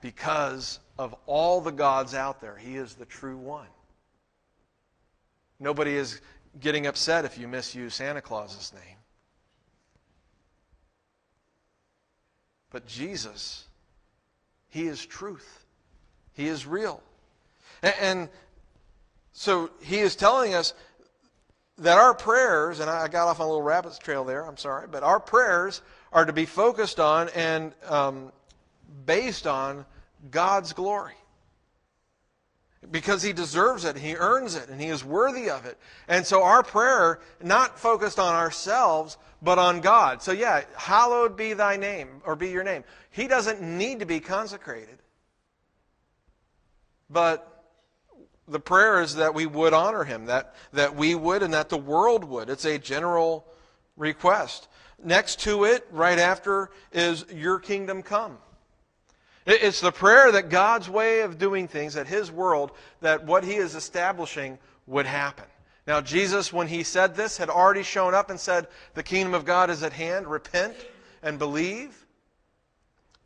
Because 0.00 0.80
of 0.98 1.14
all 1.26 1.60
the 1.60 1.70
gods 1.70 2.14
out 2.14 2.40
there, 2.40 2.56
He 2.56 2.76
is 2.76 2.94
the 2.94 3.06
true 3.06 3.36
one. 3.36 3.68
Nobody 5.60 5.94
is 5.94 6.20
getting 6.60 6.86
upset 6.86 7.24
if 7.24 7.38
you 7.38 7.46
misuse 7.46 7.94
Santa 7.94 8.20
Claus's 8.20 8.72
name. 8.74 8.96
But 12.70 12.86
Jesus, 12.86 13.64
He 14.68 14.88
is 14.88 15.06
truth, 15.06 15.64
He 16.34 16.48
is 16.48 16.66
real. 16.66 17.00
And, 17.82 18.28
so 19.32 19.70
He 19.80 20.00
is 20.00 20.16
telling 20.16 20.54
us 20.54 20.74
that 21.82 21.98
our 21.98 22.14
prayers, 22.14 22.80
and 22.80 22.88
I 22.88 23.08
got 23.08 23.28
off 23.28 23.40
on 23.40 23.46
a 23.46 23.48
little 23.48 23.62
rabbit's 23.62 23.98
trail 23.98 24.24
there, 24.24 24.44
I'm 24.44 24.56
sorry, 24.56 24.86
but 24.90 25.02
our 25.02 25.20
prayers 25.20 25.82
are 26.12 26.24
to 26.24 26.32
be 26.32 26.46
focused 26.46 27.00
on 27.00 27.28
and 27.30 27.72
um, 27.88 28.32
based 29.04 29.46
on 29.46 29.84
God's 30.30 30.72
glory 30.72 31.14
because 32.90 33.22
he 33.22 33.32
deserves 33.32 33.84
it, 33.84 33.96
he 33.96 34.16
earns 34.16 34.54
it, 34.54 34.68
and 34.68 34.80
he 34.80 34.88
is 34.88 35.04
worthy 35.04 35.50
of 35.50 35.66
it. 35.66 35.78
And 36.08 36.26
so 36.26 36.42
our 36.42 36.62
prayer, 36.62 37.20
not 37.42 37.78
focused 37.78 38.18
on 38.18 38.34
ourselves, 38.34 39.18
but 39.40 39.58
on 39.58 39.80
God. 39.80 40.22
So, 40.22 40.32
yeah, 40.32 40.62
hallowed 40.76 41.36
be 41.36 41.52
thy 41.52 41.76
name, 41.76 42.22
or 42.24 42.34
be 42.34 42.50
your 42.50 42.64
name. 42.64 42.84
He 43.10 43.28
doesn't 43.28 43.62
need 43.62 44.00
to 44.00 44.06
be 44.06 44.20
consecrated. 44.20 44.98
But 47.08 47.51
the 48.52 48.60
prayer 48.60 49.00
is 49.00 49.16
that 49.16 49.34
we 49.34 49.46
would 49.46 49.72
honor 49.72 50.04
him, 50.04 50.26
that, 50.26 50.54
that 50.72 50.94
we 50.94 51.14
would, 51.14 51.42
and 51.42 51.54
that 51.54 51.68
the 51.68 51.78
world 51.78 52.24
would. 52.24 52.48
It's 52.48 52.64
a 52.64 52.78
general 52.78 53.46
request. 53.96 54.68
Next 55.02 55.40
to 55.40 55.64
it, 55.64 55.86
right 55.90 56.18
after, 56.18 56.70
is 56.92 57.24
your 57.32 57.58
kingdom 57.58 58.02
come. 58.02 58.38
It's 59.44 59.80
the 59.80 59.90
prayer 59.90 60.30
that 60.32 60.50
God's 60.50 60.88
way 60.88 61.22
of 61.22 61.38
doing 61.38 61.66
things, 61.66 61.94
that 61.94 62.06
His 62.06 62.30
world, 62.30 62.70
that 63.00 63.26
what 63.26 63.42
He 63.42 63.54
is 63.54 63.74
establishing 63.74 64.58
would 64.86 65.06
happen. 65.06 65.46
Now, 65.86 66.00
Jesus, 66.00 66.52
when 66.52 66.68
He 66.68 66.84
said 66.84 67.16
this, 67.16 67.36
had 67.36 67.50
already 67.50 67.82
shown 67.82 68.14
up 68.14 68.30
and 68.30 68.38
said, 68.38 68.68
The 68.94 69.02
kingdom 69.02 69.34
of 69.34 69.44
God 69.44 69.68
is 69.68 69.82
at 69.82 69.92
hand, 69.92 70.28
repent 70.28 70.76
and 71.24 71.40
believe. 71.40 72.06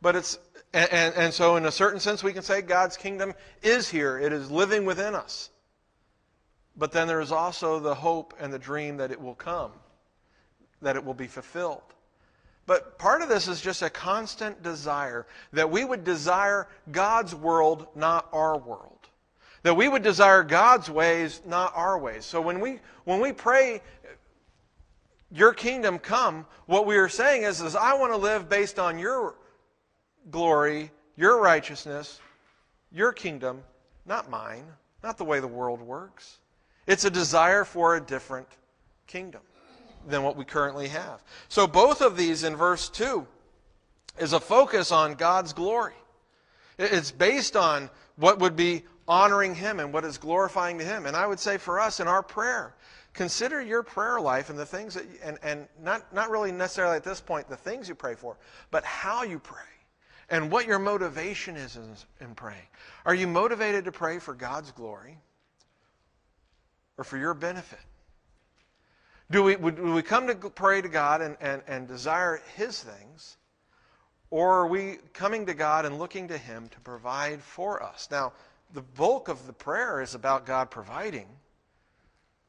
But 0.01 0.15
it's, 0.15 0.39
and, 0.77 0.93
and, 0.93 1.15
and 1.15 1.33
so 1.33 1.55
in 1.55 1.65
a 1.65 1.71
certain 1.71 1.99
sense, 1.99 2.23
we 2.23 2.31
can 2.31 2.43
say 2.43 2.61
God's 2.61 2.97
kingdom 2.97 3.33
is 3.63 3.89
here, 3.89 4.19
it 4.19 4.31
is 4.31 4.51
living 4.51 4.85
within 4.85 5.15
us. 5.15 5.49
But 6.75 6.91
then 6.91 7.07
there 7.07 7.19
is 7.19 7.31
also 7.31 7.79
the 7.79 7.95
hope 7.95 8.35
and 8.39 8.53
the 8.53 8.59
dream 8.59 8.97
that 8.97 9.09
it 9.09 9.19
will 9.19 9.33
come, 9.33 9.71
that 10.83 10.95
it 10.95 11.03
will 11.03 11.15
be 11.15 11.25
fulfilled. 11.25 11.81
But 12.67 12.99
part 12.99 13.23
of 13.23 13.29
this 13.29 13.47
is 13.47 13.59
just 13.59 13.81
a 13.81 13.89
constant 13.89 14.61
desire 14.61 15.25
that 15.51 15.71
we 15.71 15.83
would 15.83 16.03
desire 16.03 16.67
God's 16.91 17.33
world, 17.33 17.87
not 17.95 18.27
our 18.31 18.55
world. 18.55 18.99
That 19.63 19.73
we 19.73 19.87
would 19.87 20.03
desire 20.03 20.43
God's 20.43 20.91
ways, 20.91 21.41
not 21.43 21.73
our 21.75 21.97
ways. 21.97 22.23
So 22.23 22.39
when 22.39 22.59
we, 22.59 22.81
when 23.03 23.19
we 23.19 23.33
pray, 23.33 23.81
Your 25.31 25.53
kingdom 25.53 25.97
come, 25.97 26.45
what 26.67 26.85
we 26.85 26.97
are 26.97 27.09
saying 27.09 27.43
is, 27.43 27.61
is 27.61 27.75
I 27.75 27.95
want 27.95 28.13
to 28.13 28.17
live 28.17 28.47
based 28.47 28.77
on 28.77 28.99
Your 28.99 29.37
glory, 30.31 30.91
Your 31.15 31.41
righteousness, 31.41 32.19
Your 32.91 33.11
kingdom, 33.11 33.63
not 34.05 34.29
mine, 34.29 34.65
not 35.03 35.17
the 35.17 35.25
way 35.25 35.39
the 35.39 35.47
world 35.47 35.81
works. 35.81 36.39
It's 36.85 37.05
a 37.05 37.09
desire 37.09 37.65
for 37.65 37.95
a 37.95 38.01
different 38.01 38.47
kingdom 39.07 39.41
than 40.07 40.23
what 40.23 40.37
we 40.37 40.45
currently 40.45 40.87
have. 40.87 41.23
So 41.49 41.67
both 41.67 42.01
of 42.01 42.15
these 42.15 42.43
in 42.43 42.55
verse 42.55 42.89
2 42.89 43.27
is 44.19 44.33
a 44.33 44.39
focus 44.39 44.91
on 44.91 45.15
God's 45.15 45.53
glory. 45.53 45.93
It's 46.79 47.11
based 47.11 47.55
on 47.55 47.89
what 48.15 48.39
would 48.39 48.55
be 48.55 48.83
honoring 49.07 49.55
Him 49.55 49.79
and 49.79 49.93
what 49.93 50.05
is 50.05 50.17
glorifying 50.17 50.77
to 50.79 50.85
Him. 50.85 51.05
And 51.05 51.15
I 51.15 51.25
would 51.25 51.39
say 51.39 51.57
for 51.57 51.79
us 51.79 51.99
in 51.99 52.07
our 52.07 52.23
prayer, 52.23 52.75
consider 53.13 53.61
your 53.61 53.83
prayer 53.83 54.19
life 54.21 54.49
and 54.49 54.57
the 54.57 54.65
things 54.65 54.93
that, 54.93 55.05
and, 55.23 55.37
and 55.43 55.67
not, 55.81 56.13
not 56.13 56.29
really 56.29 56.51
necessarily 56.51 56.95
at 56.95 57.03
this 57.03 57.19
point 57.19 57.49
the 57.49 57.55
things 57.55 57.89
you 57.89 57.95
pray 57.95 58.15
for, 58.15 58.37
but 58.71 58.83
how 58.83 59.23
you 59.23 59.39
pray 59.39 59.59
and 60.29 60.51
what 60.51 60.67
your 60.67 60.79
motivation 60.79 61.55
is 61.55 61.75
in, 61.75 61.95
in 62.19 62.35
praying. 62.35 62.67
Are 63.05 63.15
you 63.15 63.27
motivated 63.27 63.85
to 63.85 63.91
pray 63.91 64.19
for 64.19 64.33
God's 64.33 64.71
glory 64.71 65.17
or 66.97 67.03
for 67.03 67.17
your 67.17 67.33
benefit? 67.33 67.79
Do 69.29 69.43
we, 69.43 69.55
do 69.55 69.93
we 69.93 70.01
come 70.01 70.27
to 70.27 70.35
pray 70.35 70.81
to 70.81 70.87
God 70.87 71.21
and, 71.21 71.35
and, 71.41 71.61
and 71.67 71.87
desire 71.87 72.41
His 72.55 72.81
things? 72.81 73.37
Or 74.29 74.59
are 74.59 74.67
we 74.67 74.97
coming 75.13 75.45
to 75.45 75.53
God 75.53 75.85
and 75.85 75.99
looking 75.99 76.27
to 76.29 76.37
Him 76.37 76.69
to 76.69 76.79
provide 76.81 77.41
for 77.41 77.81
us? 77.81 78.07
Now, 78.11 78.33
the 78.73 78.81
bulk 78.81 79.29
of 79.29 79.47
the 79.47 79.53
prayer 79.53 80.01
is 80.01 80.15
about 80.15 80.45
God 80.45 80.69
providing, 80.69 81.27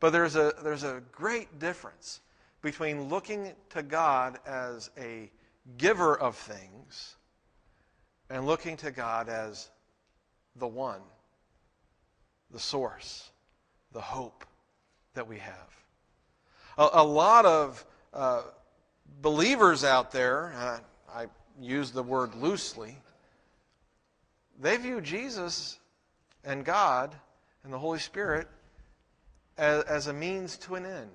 but 0.00 0.11
there's 0.11 0.35
a, 0.35 0.52
there's 0.62 0.82
a 0.82 1.02
great 1.12 1.58
difference 1.61 2.20
between 2.61 3.08
looking 3.08 3.52
to 3.70 3.82
God 3.85 4.38
as 4.47 4.90
a 4.99 5.30
giver 5.76 6.18
of 6.18 6.35
things 6.35 7.16
and 8.30 8.47
looking 8.47 8.76
to 8.78 8.90
God 8.90 9.28
as 9.28 9.70
the 10.56 10.66
one, 10.66 11.00
the 12.50 12.58
source, 12.58 13.30
the 13.92 14.00
hope 14.00 14.44
that 15.14 15.26
we 15.26 15.38
have. 15.38 15.76
A, 16.76 16.88
a 16.94 17.04
lot 17.04 17.47
of 17.47 17.85
uh, 18.12 18.42
believers 19.20 19.85
out 19.85 20.12
there, 20.12 20.52
uh, 20.56 20.78
I 21.12 21.26
use 21.61 21.90
the 21.90 22.02
word 22.02 22.35
loosely, 22.35 22.97
they 24.61 24.76
view 24.76 25.00
Jesus 25.00 25.78
and 26.44 26.64
God 26.64 27.14
and 27.64 27.73
the 27.73 27.78
Holy 27.78 27.99
Spirit 27.99 28.49
as, 29.56 29.85
as 29.85 30.06
a 30.06 30.12
means 30.12 30.56
to 30.58 30.75
an 30.75 30.87
end. 30.87 31.11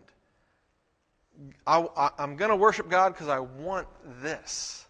I, 1.65 2.12
am 2.20 2.36
going 2.36 2.50
to 2.50 2.55
worship 2.55 2.89
God 2.89 3.13
because 3.13 3.27
I 3.27 3.39
want 3.39 3.88
this. 4.22 4.86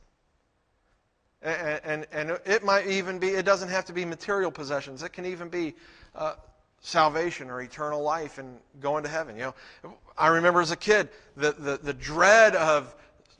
And, 1.44 1.82
and, 1.84 2.08
and, 2.14 2.40
it 2.46 2.64
might 2.64 2.88
even 2.88 3.20
be, 3.20 3.30
it 3.30 3.44
doesn't 3.44 3.68
have 3.68 3.84
to 3.86 3.94
be 3.94 4.06
material 4.06 4.50
possessions. 4.50 5.04
It 5.04 5.12
can 5.12 5.26
even 5.26 5.50
be 5.50 5.76
uh, 6.16 6.36
salvation 6.80 7.50
or 7.50 7.62
eternal 7.62 8.02
life 8.02 8.38
and 8.38 8.58
going 8.80 9.04
to 9.04 9.10
heaven. 9.10 9.36
You 9.36 9.54
know, 9.84 9.96
I 10.18 10.28
remember 10.28 10.62
as 10.62 10.72
a 10.72 10.78
kid 10.78 11.10
the, 11.36 11.52
the, 11.52 11.78
the 11.78 11.94
dread 11.94 12.56
of 12.56 12.96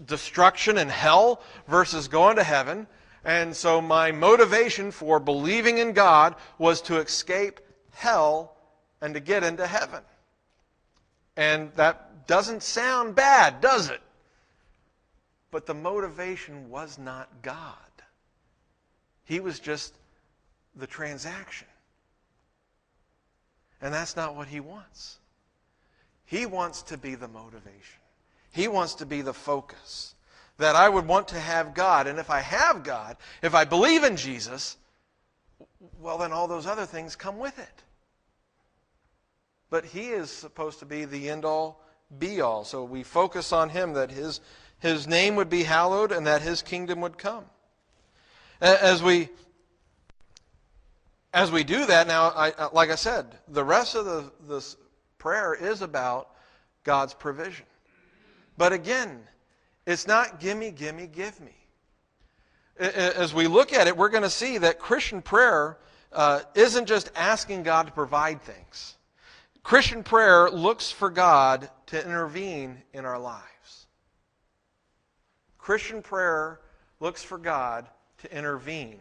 destruction 0.06 0.78
and 0.80 0.92
hell 0.92 1.42
versus 1.68 2.08
going 2.08 2.36
to 2.38 2.44
heaven. 2.44 2.88
And 3.24 3.56
so 3.56 3.80
my 3.80 4.12
motivation 4.12 4.92
for 4.92 5.20
believing 5.20 5.78
in 5.78 5.94
God 5.94 6.36
was 6.58 6.82
to 6.84 6.98
escape 6.98 7.62
hell 7.92 8.58
and 9.02 9.14
to 9.14 9.20
get 9.20 9.44
into 9.44 9.66
heaven. 9.66 10.02
And 11.38 11.72
that 11.76 12.28
doesn't 12.28 12.64
sound 12.64 13.16
bad, 13.16 13.62
does 13.62 13.90
it? 13.90 14.02
But 15.52 15.66
the 15.66 15.74
motivation 15.74 16.70
was 16.70 16.98
not 16.98 17.30
God. 17.42 17.78
He 19.26 19.40
was 19.40 19.60
just 19.60 19.94
the 20.76 20.88
transaction. 20.88 21.68
And 23.82 23.94
that's 23.94 24.16
not 24.16 24.36
what 24.36 24.48
he 24.48 24.60
wants. 24.60 25.20
He 26.26 26.46
wants 26.46 26.84
to 26.84 26.98
be 26.98 27.16
the 27.16 27.28
motivation. 27.28 28.00
He 28.52 28.68
wants 28.68 28.96
to 28.96 29.06
be 29.06 29.22
the 29.22 29.34
focus. 29.34 30.16
That 30.58 30.76
I 30.76 30.88
would 30.88 31.08
want 31.08 31.30
to 31.30 31.40
have 31.40 31.74
God. 31.74 32.08
And 32.08 32.20
if 32.20 32.30
I 32.30 32.40
have 32.40 32.84
God, 32.84 33.18
if 33.42 33.54
I 33.54 33.66
believe 33.66 34.04
in 34.04 34.16
Jesus, 34.16 34.78
well, 36.00 36.18
then 36.18 36.32
all 36.32 36.48
those 36.48 36.68
other 36.68 36.86
things 36.86 37.16
come 37.16 37.40
with 37.40 37.58
it. 37.60 37.84
But 39.70 39.86
He 39.86 40.10
is 40.10 40.30
supposed 40.30 40.80
to 40.80 40.86
be 40.86 41.06
the 41.06 41.30
end 41.30 41.46
all, 41.46 41.82
be 42.20 42.42
all. 42.42 42.64
So 42.64 42.84
we 42.84 43.04
focus 43.04 43.52
on 43.52 43.70
Him, 43.70 43.94
that 43.94 44.12
His, 44.12 44.40
His 44.80 45.08
name 45.08 45.36
would 45.36 45.50
be 45.50 45.64
hallowed 45.64 46.12
and 46.12 46.28
that 46.28 46.42
His 46.42 46.62
kingdom 46.62 47.02
would 47.02 47.18
come. 47.18 47.46
As 48.64 49.04
we 49.04 49.28
as 51.34 51.52
we 51.52 51.66
do 51.66 51.86
that, 51.88 52.08
now, 52.08 52.32
I, 52.34 52.54
like 52.72 52.92
I 52.92 52.96
said, 52.96 53.26
the 53.50 53.64
rest 53.64 53.96
of 53.96 54.06
the, 54.06 54.32
this 54.48 54.78
prayer 55.18 55.54
is 55.54 55.82
about 55.82 56.30
God's 56.86 57.14
provision. 57.14 57.66
But 58.58 58.72
again, 58.72 59.20
it's 59.86 60.08
not 60.08 60.40
gimme, 60.40 60.72
gimme, 60.72 61.08
give 61.08 61.42
me. 61.42 61.56
As 62.78 63.34
we 63.34 63.48
look 63.48 63.74
at 63.74 63.88
it, 63.88 63.98
we're 63.98 64.10
going 64.10 64.24
to 64.24 64.30
see 64.30 64.60
that 64.60 64.80
Christian 64.80 65.22
prayer 65.22 65.80
uh, 66.14 66.42
isn't 66.56 66.86
just 66.86 67.12
asking 67.16 67.64
God 67.64 67.88
to 67.88 67.92
provide 67.92 68.42
things. 68.44 68.96
Christian 69.64 70.04
prayer 70.04 70.50
looks 70.50 70.90
for 70.90 71.10
God 71.10 71.70
to 71.88 72.02
intervene 72.02 72.82
in 72.94 73.04
our 73.04 73.20
lives. 73.20 73.88
Christian 75.58 76.02
prayer 76.02 76.62
looks 77.02 77.24
for 77.24 77.38
God 77.38 77.90
to 78.24 78.38
intervene 78.38 79.00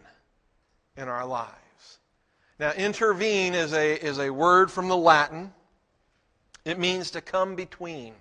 in 0.96 1.08
our 1.08 1.24
lives. 1.24 1.98
Now, 2.58 2.72
intervene 2.72 3.54
is 3.54 3.72
a, 3.72 3.94
is 4.04 4.18
a 4.18 4.30
word 4.30 4.70
from 4.70 4.88
the 4.88 4.96
Latin. 4.96 5.52
It 6.64 6.78
means 6.78 7.12
to 7.12 7.20
come 7.20 7.54
between. 7.54 8.14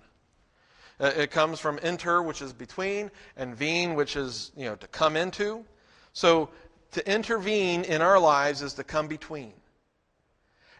Uh, 1.00 1.12
it 1.16 1.30
comes 1.30 1.60
from 1.60 1.78
inter, 1.78 2.22
which 2.22 2.40
is 2.40 2.52
between, 2.52 3.10
and 3.36 3.54
vene, 3.54 3.94
which 3.94 4.16
is, 4.16 4.52
you 4.56 4.64
know, 4.64 4.76
to 4.76 4.86
come 4.88 5.16
into. 5.16 5.64
So 6.12 6.50
to 6.92 7.12
intervene 7.12 7.82
in 7.82 8.00
our 8.00 8.18
lives 8.18 8.62
is 8.62 8.74
to 8.74 8.84
come 8.84 9.08
between. 9.08 9.52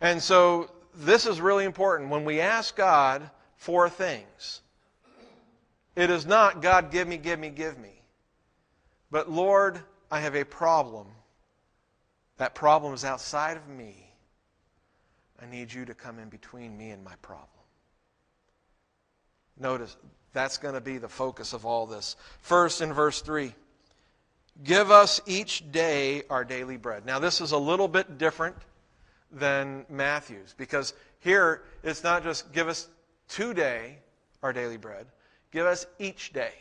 And 0.01 0.23
so 0.23 0.71
this 0.95 1.27
is 1.27 1.41
really 1.41 1.65
important. 1.65 2.11
When 2.11 2.25
we 2.25 2.41
ask 2.41 2.77
God 2.77 3.29
for 3.57 3.89
things, 3.89 4.61
it 5.97 6.11
is 6.11 6.27
not, 6.27 6.63
God, 6.63 6.91
give 6.93 7.09
me, 7.09 7.17
give 7.17 7.39
me, 7.39 7.51
give 7.51 7.77
me. 7.79 8.03
But, 9.11 9.31
Lord, 9.31 9.83
I 10.12 10.20
have 10.20 10.37
a 10.37 10.44
problem. 10.44 11.07
That 12.37 12.55
problem 12.55 12.92
is 12.92 13.03
outside 13.03 13.57
of 13.57 13.66
me. 13.66 13.96
I 15.40 15.46
need 15.46 15.72
you 15.72 15.87
to 15.87 15.94
come 15.94 16.18
in 16.18 16.29
between 16.29 16.77
me 16.77 16.90
and 16.90 17.03
my 17.03 17.14
problem. 17.22 17.48
Notice, 19.59 19.96
that's 20.35 20.59
going 20.59 20.75
to 20.75 20.83
be 20.83 20.98
the 20.98 21.09
focus 21.09 21.55
of 21.55 21.64
all 21.64 21.87
this. 21.87 22.16
First, 22.42 22.83
in 22.83 22.92
verse 22.92 23.22
3, 23.22 23.55
give 24.62 24.90
us 24.90 25.22
each 25.25 25.72
day 25.72 26.25
our 26.29 26.44
daily 26.44 26.77
bread. 26.77 27.07
Now, 27.07 27.18
this 27.18 27.40
is 27.40 27.53
a 27.53 27.59
little 27.59 27.88
bit 27.88 28.18
different 28.18 28.57
than 29.31 29.87
Matthew's 29.88 30.55
because 30.59 30.92
here 31.20 31.62
it's 31.83 32.05
not 32.05 32.22
just 32.22 32.53
give 32.53 32.68
us 32.68 32.88
today 33.29 33.96
our 34.42 34.53
daily 34.53 34.77
bread, 34.77 35.07
give 35.53 35.64
us 35.64 35.87
each 35.98 36.35
day. 36.35 36.53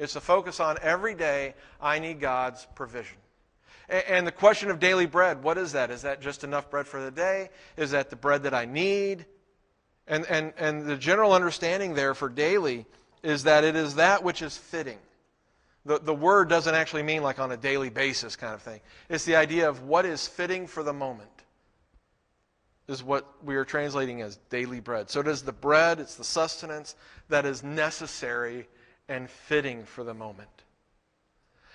It's 0.00 0.14
to 0.14 0.20
focus 0.20 0.60
on 0.60 0.78
every 0.80 1.14
day 1.14 1.54
I 1.80 1.98
need 1.98 2.20
God's 2.20 2.66
provision. 2.74 3.18
And 3.90 4.26
the 4.26 4.32
question 4.32 4.70
of 4.70 4.80
daily 4.80 5.04
bread, 5.04 5.42
what 5.42 5.58
is 5.58 5.72
that? 5.72 5.90
Is 5.90 6.02
that 6.02 6.22
just 6.22 6.42
enough 6.42 6.70
bread 6.70 6.86
for 6.86 7.02
the 7.02 7.10
day? 7.10 7.50
Is 7.76 7.90
that 7.90 8.08
the 8.08 8.16
bread 8.16 8.44
that 8.44 8.54
I 8.54 8.64
need? 8.64 9.26
And, 10.06 10.24
and, 10.26 10.54
and 10.56 10.86
the 10.86 10.96
general 10.96 11.34
understanding 11.34 11.92
there 11.94 12.14
for 12.14 12.30
daily 12.30 12.86
is 13.22 13.42
that 13.42 13.62
it 13.62 13.76
is 13.76 13.96
that 13.96 14.24
which 14.24 14.40
is 14.40 14.56
fitting. 14.56 14.98
The, 15.84 15.98
the 15.98 16.14
word 16.14 16.48
doesn't 16.48 16.74
actually 16.74 17.02
mean 17.02 17.22
like 17.22 17.38
on 17.38 17.52
a 17.52 17.56
daily 17.56 17.90
basis 17.90 18.36
kind 18.36 18.54
of 18.54 18.62
thing. 18.62 18.80
It's 19.10 19.26
the 19.26 19.36
idea 19.36 19.68
of 19.68 19.82
what 19.82 20.06
is 20.06 20.26
fitting 20.26 20.66
for 20.66 20.82
the 20.82 20.94
moment, 20.94 21.28
is 22.88 23.02
what 23.02 23.26
we 23.44 23.56
are 23.56 23.66
translating 23.66 24.22
as 24.22 24.36
daily 24.48 24.80
bread. 24.80 25.10
So 25.10 25.20
it 25.20 25.28
is 25.28 25.42
the 25.42 25.52
bread, 25.52 26.00
it's 26.00 26.14
the 26.14 26.24
sustenance 26.24 26.96
that 27.28 27.44
is 27.44 27.62
necessary 27.62 28.66
and 29.10 29.28
fitting 29.28 29.84
for 29.84 30.04
the 30.04 30.14
moment. 30.14 30.48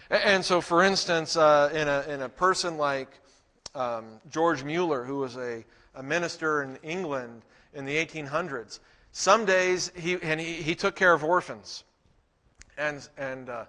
And 0.10 0.44
so, 0.44 0.62
for 0.62 0.82
instance, 0.82 1.36
uh, 1.36 1.70
in, 1.74 1.88
a, 1.88 2.02
in 2.08 2.22
a 2.22 2.30
person 2.30 2.78
like 2.78 3.10
um, 3.76 4.06
George 4.32 4.64
Mueller, 4.64 5.04
who 5.04 5.18
was 5.18 5.36
a, 5.36 5.66
a 5.96 6.02
minister 6.02 6.64
in 6.64 6.78
England 6.82 7.42
in 7.74 7.86
the 7.86 7.94
1800s. 7.94 8.80
Some 9.12 9.46
days 9.46 9.92
he, 9.96 10.18
and 10.22 10.40
he, 10.40 10.54
he 10.54 10.76
took 10.76 10.96
care 10.96 11.14
of 11.14 11.24
orphans. 11.24 11.84
And, 12.78 13.08
and 13.18 13.50
uh, 13.50 13.66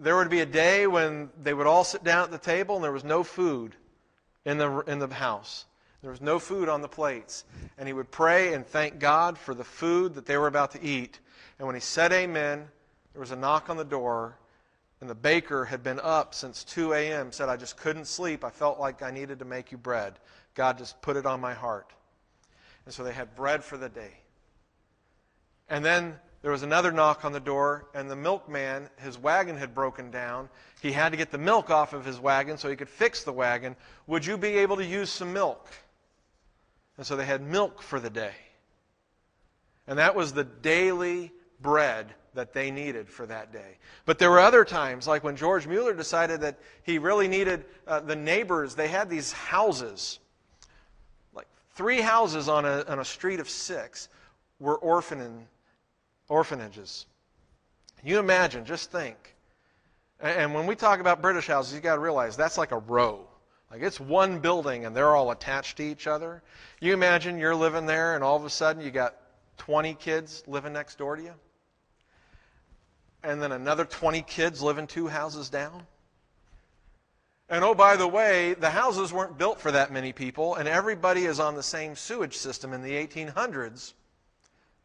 there 0.00 0.16
would 0.16 0.30
be 0.30 0.40
a 0.40 0.46
day 0.46 0.86
when 0.86 1.28
they 1.42 1.52
would 1.52 1.66
all 1.66 1.84
sit 1.84 2.02
down 2.02 2.24
at 2.24 2.30
the 2.30 2.38
table 2.38 2.76
and 2.76 2.84
there 2.84 2.92
was 2.92 3.04
no 3.04 3.22
food 3.22 3.74
in 4.46 4.58
the, 4.58 4.80
in 4.80 4.98
the 4.98 5.08
house. 5.08 5.66
There 6.00 6.10
was 6.10 6.20
no 6.20 6.38
food 6.38 6.68
on 6.68 6.80
the 6.80 6.88
plates. 6.88 7.44
And 7.76 7.86
he 7.86 7.92
would 7.92 8.10
pray 8.10 8.54
and 8.54 8.66
thank 8.66 8.98
God 8.98 9.36
for 9.36 9.54
the 9.54 9.64
food 9.64 10.14
that 10.14 10.26
they 10.26 10.38
were 10.38 10.46
about 10.46 10.72
to 10.72 10.82
eat. 10.82 11.20
And 11.58 11.66
when 11.66 11.74
he 11.74 11.80
said 11.80 12.12
amen, 12.12 12.68
there 13.12 13.20
was 13.20 13.30
a 13.30 13.36
knock 13.36 13.70
on 13.70 13.76
the 13.76 13.84
door. 13.84 14.36
And 15.00 15.10
the 15.10 15.14
baker 15.16 15.64
had 15.64 15.82
been 15.82 15.98
up 16.00 16.32
since 16.32 16.62
2 16.62 16.92
a.m., 16.92 17.32
said, 17.32 17.48
I 17.48 17.56
just 17.56 17.76
couldn't 17.76 18.04
sleep. 18.04 18.44
I 18.44 18.50
felt 18.50 18.78
like 18.78 19.02
I 19.02 19.10
needed 19.10 19.40
to 19.40 19.44
make 19.44 19.72
you 19.72 19.78
bread. 19.78 20.14
God 20.54 20.78
just 20.78 21.02
put 21.02 21.16
it 21.16 21.26
on 21.26 21.40
my 21.40 21.54
heart. 21.54 21.92
And 22.84 22.94
so 22.94 23.02
they 23.02 23.12
had 23.12 23.34
bread 23.34 23.64
for 23.64 23.76
the 23.76 23.88
day. 23.88 24.12
And 25.68 25.84
then 25.84 26.14
there 26.42 26.52
was 26.52 26.62
another 26.62 26.92
knock 26.92 27.24
on 27.24 27.32
the 27.32 27.40
door, 27.40 27.86
and 27.94 28.10
the 28.10 28.16
milkman, 28.16 28.88
his 28.98 29.16
wagon 29.16 29.56
had 29.56 29.74
broken 29.74 30.10
down. 30.10 30.48
He 30.80 30.92
had 30.92 31.10
to 31.10 31.16
get 31.16 31.30
the 31.30 31.38
milk 31.38 31.70
off 31.70 31.92
of 31.92 32.04
his 32.04 32.18
wagon 32.18 32.58
so 32.58 32.68
he 32.68 32.76
could 32.76 32.88
fix 32.88 33.22
the 33.22 33.32
wagon. 33.32 33.76
Would 34.08 34.26
you 34.26 34.36
be 34.36 34.58
able 34.58 34.76
to 34.76 34.84
use 34.84 35.10
some 35.10 35.32
milk? 35.32 35.68
And 36.96 37.06
so 37.06 37.16
they 37.16 37.26
had 37.26 37.42
milk 37.42 37.80
for 37.80 38.00
the 38.00 38.10
day. 38.10 38.34
And 39.86 39.98
that 39.98 40.14
was 40.14 40.32
the 40.32 40.44
daily 40.44 41.32
bread 41.62 42.14
that 42.34 42.52
they 42.52 42.70
needed 42.70 43.08
for 43.08 43.26
that 43.26 43.52
day. 43.52 43.78
But 44.04 44.18
there 44.18 44.30
were 44.30 44.40
other 44.40 44.64
times, 44.64 45.06
like 45.06 45.22
when 45.22 45.36
George 45.36 45.66
Mueller 45.66 45.94
decided 45.94 46.40
that 46.40 46.58
he 46.82 46.98
really 46.98 47.28
needed 47.28 47.64
uh, 47.86 48.00
the 48.00 48.16
neighbors, 48.16 48.74
they 48.74 48.88
had 48.88 49.08
these 49.08 49.32
houses, 49.32 50.18
like 51.34 51.46
three 51.74 52.00
houses 52.00 52.48
on 52.48 52.64
a, 52.64 52.84
on 52.88 52.98
a 52.98 53.04
street 53.04 53.40
of 53.40 53.48
six 53.48 54.08
were 54.58 54.76
orphan 54.78 55.46
orphanages. 56.28 57.06
You 58.02 58.18
imagine, 58.18 58.64
just 58.64 58.90
think. 58.90 59.36
And 60.20 60.54
when 60.54 60.66
we 60.66 60.74
talk 60.74 61.00
about 61.00 61.20
British 61.20 61.46
houses, 61.48 61.74
you've 61.74 61.82
got 61.82 61.96
to 61.96 62.00
realize 62.00 62.36
that's 62.36 62.56
like 62.56 62.72
a 62.72 62.78
row. 62.78 63.26
Like 63.70 63.82
it's 63.82 63.98
one 63.98 64.38
building 64.38 64.84
and 64.84 64.94
they're 64.94 65.14
all 65.16 65.30
attached 65.30 65.78
to 65.78 65.82
each 65.82 66.06
other. 66.06 66.42
You 66.80 66.94
imagine 66.94 67.38
you're 67.38 67.54
living 67.54 67.86
there 67.86 68.14
and 68.14 68.22
all 68.22 68.36
of 68.36 68.44
a 68.44 68.50
sudden 68.50 68.82
you 68.82 68.90
got 68.90 69.16
20 69.58 69.94
kids 69.94 70.44
living 70.46 70.72
next 70.72 70.98
door 70.98 71.16
to 71.16 71.22
you? 71.22 71.34
And 73.22 73.40
then 73.40 73.52
another 73.52 73.84
20 73.84 74.22
kids 74.22 74.62
living 74.62 74.86
two 74.86 75.08
houses 75.08 75.48
down? 75.48 75.86
And 77.48 77.64
oh, 77.64 77.74
by 77.74 77.96
the 77.96 78.08
way, 78.08 78.54
the 78.54 78.70
houses 78.70 79.12
weren't 79.12 79.36
built 79.36 79.60
for 79.60 79.70
that 79.72 79.92
many 79.92 80.12
people, 80.12 80.54
and 80.54 80.66
everybody 80.66 81.26
is 81.26 81.38
on 81.38 81.54
the 81.54 81.62
same 81.62 81.94
sewage 81.94 82.36
system 82.36 82.72
in 82.72 82.82
the 82.82 82.92
1800s. 82.92 83.92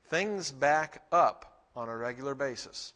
Things 0.10 0.52
back 0.52 1.04
up 1.12 1.64
on 1.76 1.88
a 1.88 1.96
regular 1.96 2.36
basis. 2.36 2.94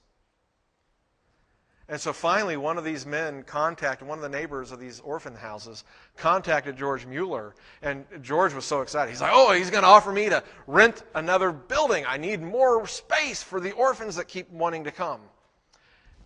And 1.91 1.99
so 1.99 2.13
finally, 2.13 2.55
one 2.55 2.77
of 2.77 2.85
these 2.85 3.05
men 3.05 3.43
contacted, 3.43 4.07
one 4.07 4.17
of 4.17 4.21
the 4.21 4.29
neighbors 4.29 4.71
of 4.71 4.79
these 4.79 5.01
orphan 5.01 5.35
houses 5.35 5.83
contacted 6.15 6.77
George 6.77 7.05
Mueller. 7.05 7.53
And 7.81 8.05
George 8.21 8.53
was 8.53 8.63
so 8.63 8.79
excited. 8.79 9.11
He's 9.11 9.19
like, 9.19 9.33
oh, 9.33 9.51
he's 9.51 9.69
going 9.69 9.83
to 9.83 9.89
offer 9.89 10.13
me 10.13 10.29
to 10.29 10.41
rent 10.67 11.03
another 11.15 11.51
building. 11.51 12.05
I 12.07 12.15
need 12.15 12.41
more 12.41 12.87
space 12.87 13.43
for 13.43 13.59
the 13.59 13.73
orphans 13.73 14.15
that 14.15 14.29
keep 14.29 14.49
wanting 14.51 14.85
to 14.85 14.91
come. 14.91 15.19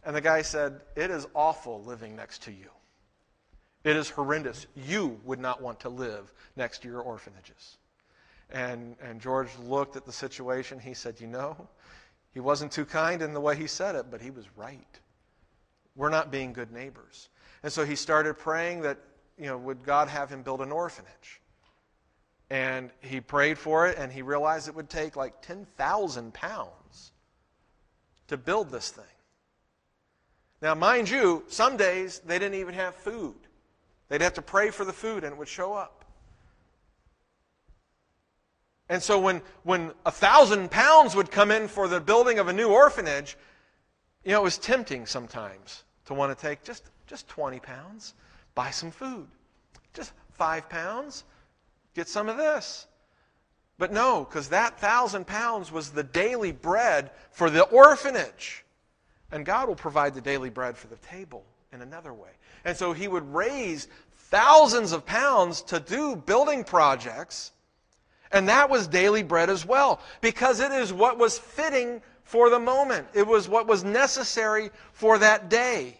And 0.05 0.15
the 0.15 0.21
guy 0.21 0.43
said, 0.43 0.81
it 0.95 1.09
is 1.09 1.25
awful 1.33 1.81
living 1.81 2.15
next 2.15 2.43
to 2.43 2.51
you. 2.51 2.69
It 3.83 3.95
is 3.95 4.07
horrendous. 4.07 4.67
You 4.75 5.19
would 5.25 5.39
not 5.39 5.63
want 5.63 5.79
to 5.79 5.89
live 5.89 6.31
next 6.55 6.83
to 6.83 6.87
your 6.87 7.01
orphanages. 7.01 7.77
And, 8.51 8.95
and 9.01 9.19
George 9.19 9.49
looked 9.63 9.95
at 9.95 10.05
the 10.05 10.13
situation. 10.13 10.77
He 10.77 10.93
said, 10.93 11.19
you 11.19 11.25
know, 11.25 11.67
he 12.35 12.39
wasn't 12.39 12.71
too 12.71 12.85
kind 12.85 13.23
in 13.23 13.33
the 13.33 13.41
way 13.41 13.55
he 13.55 13.65
said 13.65 13.95
it, 13.95 14.11
but 14.11 14.21
he 14.21 14.29
was 14.29 14.45
right. 14.55 14.99
We're 15.95 16.09
not 16.09 16.31
being 16.31 16.53
good 16.53 16.71
neighbors. 16.71 17.29
And 17.63 17.71
so 17.71 17.85
he 17.85 17.95
started 17.95 18.35
praying 18.35 18.81
that, 18.81 18.99
you 19.37 19.45
know, 19.45 19.57
would 19.57 19.83
God 19.83 20.07
have 20.07 20.29
him 20.29 20.43
build 20.43 20.61
an 20.61 20.71
orphanage? 20.71 21.41
And 22.49 22.91
he 23.01 23.21
prayed 23.21 23.57
for 23.57 23.87
it, 23.87 23.97
and 23.97 24.11
he 24.11 24.21
realized 24.21 24.67
it 24.67 24.75
would 24.75 24.89
take 24.89 25.15
like 25.15 25.41
10,000 25.41 26.33
pounds 26.33 27.11
to 28.27 28.37
build 28.37 28.69
this 28.69 28.91
thing. 28.91 29.03
Now, 30.61 30.75
mind 30.75 31.09
you, 31.09 31.43
some 31.47 31.77
days 31.77 32.19
they 32.25 32.37
didn't 32.37 32.59
even 32.59 32.75
have 32.75 32.95
food. 32.95 33.35
They'd 34.09 34.21
have 34.21 34.35
to 34.35 34.41
pray 34.41 34.69
for 34.69 34.85
the 34.85 34.93
food, 34.93 35.23
and 35.23 35.33
it 35.33 35.39
would 35.39 35.47
show 35.47 35.73
up. 35.73 36.05
And 38.89 39.01
so 39.01 39.19
when, 39.19 39.41
when 39.63 39.91
a 40.05 40.11
thousand 40.11 40.69
pounds 40.69 41.15
would 41.15 41.31
come 41.31 41.49
in 41.49 41.67
for 41.67 41.87
the 41.87 41.99
building 41.99 42.37
of 42.37 42.47
a 42.47 42.53
new 42.53 42.69
orphanage, 42.69 43.35
you 44.23 44.31
know, 44.31 44.41
it 44.41 44.43
was 44.43 44.59
tempting 44.59 45.07
sometimes 45.07 45.84
to 46.05 46.13
want 46.13 46.37
to 46.37 46.41
take 46.41 46.63
just, 46.63 46.83
just 47.07 47.27
20 47.27 47.59
pounds, 47.59 48.13
buy 48.53 48.71
some 48.71 48.91
food. 48.91 49.27
Just 49.93 50.13
five 50.33 50.69
pounds, 50.69 51.23
get 51.93 52.07
some 52.07 52.29
of 52.29 52.37
this. 52.37 52.87
But 53.77 53.91
no, 53.91 54.23
because 54.23 54.49
that 54.49 54.79
thousand 54.79 55.27
pounds 55.27 55.71
was 55.71 55.89
the 55.89 56.03
daily 56.03 56.51
bread 56.51 57.11
for 57.31 57.49
the 57.49 57.63
orphanage. 57.63 58.63
And 59.31 59.45
God 59.45 59.67
will 59.67 59.75
provide 59.75 60.13
the 60.13 60.21
daily 60.21 60.49
bread 60.49 60.77
for 60.77 60.87
the 60.87 60.95
table 60.97 61.43
in 61.73 61.81
another 61.81 62.13
way. 62.13 62.29
And 62.63 62.77
so 62.77 62.93
he 62.93 63.07
would 63.07 63.33
raise 63.33 63.87
thousands 64.29 64.91
of 64.91 65.05
pounds 65.05 65.61
to 65.63 65.79
do 65.79 66.15
building 66.15 66.63
projects. 66.63 67.51
And 68.31 68.49
that 68.49 68.69
was 68.69 68.87
daily 68.87 69.23
bread 69.23 69.49
as 69.49 69.65
well, 69.65 70.01
because 70.21 70.59
it 70.59 70.71
is 70.71 70.91
what 70.91 71.17
was 71.17 71.37
fitting 71.37 72.01
for 72.25 72.49
the 72.49 72.59
moment. 72.59 73.07
It 73.13 73.25
was 73.25 73.47
what 73.47 73.67
was 73.67 73.83
necessary 73.83 74.71
for 74.91 75.17
that 75.19 75.49
day. 75.49 75.97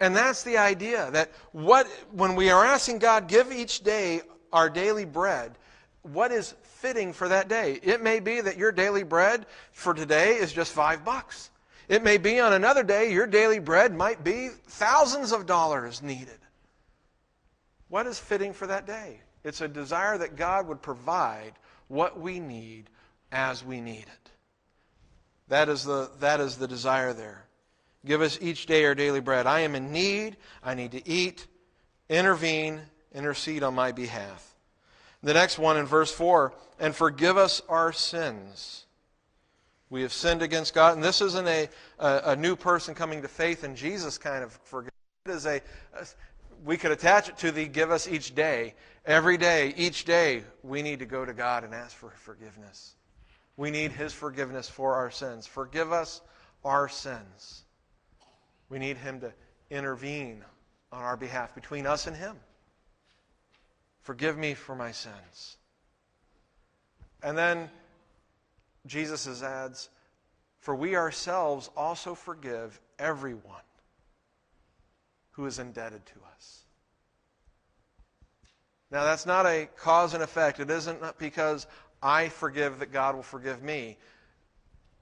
And 0.00 0.14
that's 0.14 0.42
the 0.42 0.58
idea 0.58 1.10
that 1.12 1.30
what 1.52 1.86
when 2.10 2.34
we 2.34 2.50
are 2.50 2.64
asking 2.64 2.98
God, 2.98 3.28
give 3.28 3.50
each 3.50 3.82
day 3.82 4.20
our 4.52 4.68
daily 4.68 5.04
bread, 5.04 5.56
what 6.02 6.32
is 6.32 6.54
fitting 6.62 7.12
for 7.12 7.28
that 7.28 7.48
day? 7.48 7.78
It 7.82 8.02
may 8.02 8.18
be 8.18 8.40
that 8.40 8.58
your 8.58 8.72
daily 8.72 9.04
bread 9.04 9.46
for 9.70 9.94
today 9.94 10.34
is 10.34 10.52
just 10.52 10.72
five 10.72 11.04
bucks. 11.04 11.50
It 11.88 12.02
may 12.02 12.18
be 12.18 12.40
on 12.40 12.52
another 12.52 12.82
day 12.82 13.12
your 13.12 13.28
daily 13.28 13.60
bread 13.60 13.94
might 13.94 14.24
be 14.24 14.48
thousands 14.66 15.30
of 15.30 15.46
dollars 15.46 16.02
needed. 16.02 16.38
What 17.88 18.08
is 18.08 18.18
fitting 18.18 18.52
for 18.52 18.66
that 18.66 18.86
day? 18.86 19.20
It's 19.44 19.60
a 19.60 19.68
desire 19.68 20.18
that 20.18 20.34
God 20.34 20.66
would 20.66 20.82
provide 20.82 21.52
what 21.86 22.18
we 22.18 22.40
need 22.40 22.90
as 23.30 23.64
we 23.64 23.80
need 23.80 24.06
it. 24.06 24.21
That 25.52 25.68
is 25.68 25.84
the, 25.84 26.10
that 26.20 26.40
is 26.40 26.56
the 26.56 26.66
desire 26.66 27.12
there. 27.12 27.44
Give 28.06 28.22
us 28.22 28.38
each 28.40 28.64
day 28.64 28.86
our 28.86 28.94
daily 28.94 29.20
bread. 29.20 29.46
I 29.46 29.60
am 29.60 29.74
in 29.74 29.92
need. 29.92 30.38
I 30.64 30.72
need 30.72 30.92
to 30.92 31.06
eat. 31.06 31.46
Intervene. 32.08 32.80
Intercede 33.14 33.62
on 33.62 33.74
my 33.74 33.92
behalf. 33.92 34.54
The 35.22 35.34
next 35.34 35.58
one 35.58 35.76
in 35.76 35.84
verse 35.84 36.10
4 36.10 36.54
and 36.80 36.96
forgive 36.96 37.36
us 37.36 37.60
our 37.68 37.92
sins. 37.92 38.86
We 39.90 40.00
have 40.00 40.14
sinned 40.14 40.40
against 40.40 40.72
God. 40.72 40.94
And 40.94 41.04
this 41.04 41.20
isn't 41.20 41.46
a, 41.46 41.68
a, 41.98 42.22
a 42.28 42.36
new 42.36 42.56
person 42.56 42.94
coming 42.94 43.20
to 43.20 43.28
faith 43.28 43.62
in 43.62 43.76
Jesus 43.76 44.16
kind 44.16 44.42
of 44.42 44.58
forgiveness. 44.64 44.94
It 45.26 45.32
is 45.32 45.44
a, 45.44 45.60
a, 45.92 46.06
we 46.64 46.78
could 46.78 46.92
attach 46.92 47.28
it 47.28 47.36
to 47.36 47.52
the 47.52 47.68
give 47.68 47.90
us 47.90 48.08
each 48.08 48.34
day. 48.34 48.72
Every 49.04 49.36
day, 49.36 49.74
each 49.76 50.06
day, 50.06 50.44
we 50.62 50.80
need 50.80 51.00
to 51.00 51.06
go 51.06 51.26
to 51.26 51.34
God 51.34 51.62
and 51.62 51.74
ask 51.74 51.94
for 51.94 52.08
forgiveness. 52.08 52.94
We 53.56 53.70
need 53.70 53.92
His 53.92 54.12
forgiveness 54.12 54.68
for 54.68 54.94
our 54.94 55.10
sins. 55.10 55.46
Forgive 55.46 55.92
us 55.92 56.20
our 56.64 56.88
sins. 56.88 57.64
We 58.68 58.78
need 58.78 58.96
Him 58.96 59.20
to 59.20 59.32
intervene 59.70 60.44
on 60.90 61.02
our 61.02 61.16
behalf 61.16 61.54
between 61.54 61.86
us 61.86 62.06
and 62.06 62.16
Him. 62.16 62.36
Forgive 64.00 64.36
me 64.36 64.54
for 64.54 64.74
my 64.74 64.92
sins. 64.92 65.56
And 67.22 67.38
then 67.38 67.70
Jesus 68.86 69.42
adds, 69.42 69.90
For 70.58 70.74
we 70.74 70.96
ourselves 70.96 71.70
also 71.76 72.14
forgive 72.14 72.80
everyone 72.98 73.62
who 75.32 75.46
is 75.46 75.58
indebted 75.58 76.04
to 76.06 76.14
us. 76.36 76.62
Now, 78.90 79.04
that's 79.04 79.24
not 79.24 79.46
a 79.46 79.68
cause 79.78 80.12
and 80.12 80.22
effect. 80.22 80.60
It 80.60 80.70
isn't 80.70 81.00
because 81.18 81.66
I 82.02 82.28
forgive 82.28 82.80
that 82.80 82.92
God 82.92 83.14
will 83.14 83.22
forgive 83.22 83.62
me. 83.62 83.96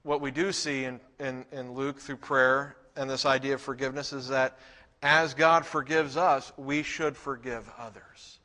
What 0.03 0.21
we 0.21 0.31
do 0.31 0.51
see 0.51 0.83
in, 0.85 0.99
in, 1.19 1.45
in 1.51 1.73
Luke 1.73 1.99
through 1.99 2.17
prayer 2.17 2.75
and 2.95 3.09
this 3.09 3.25
idea 3.25 3.55
of 3.55 3.61
forgiveness 3.61 4.13
is 4.13 4.27
that 4.29 4.57
as 5.01 5.33
God 5.33 5.65
forgives 5.65 6.17
us, 6.17 6.51
we 6.57 6.83
should 6.83 7.17
forgive 7.17 7.69
others. 7.77 8.39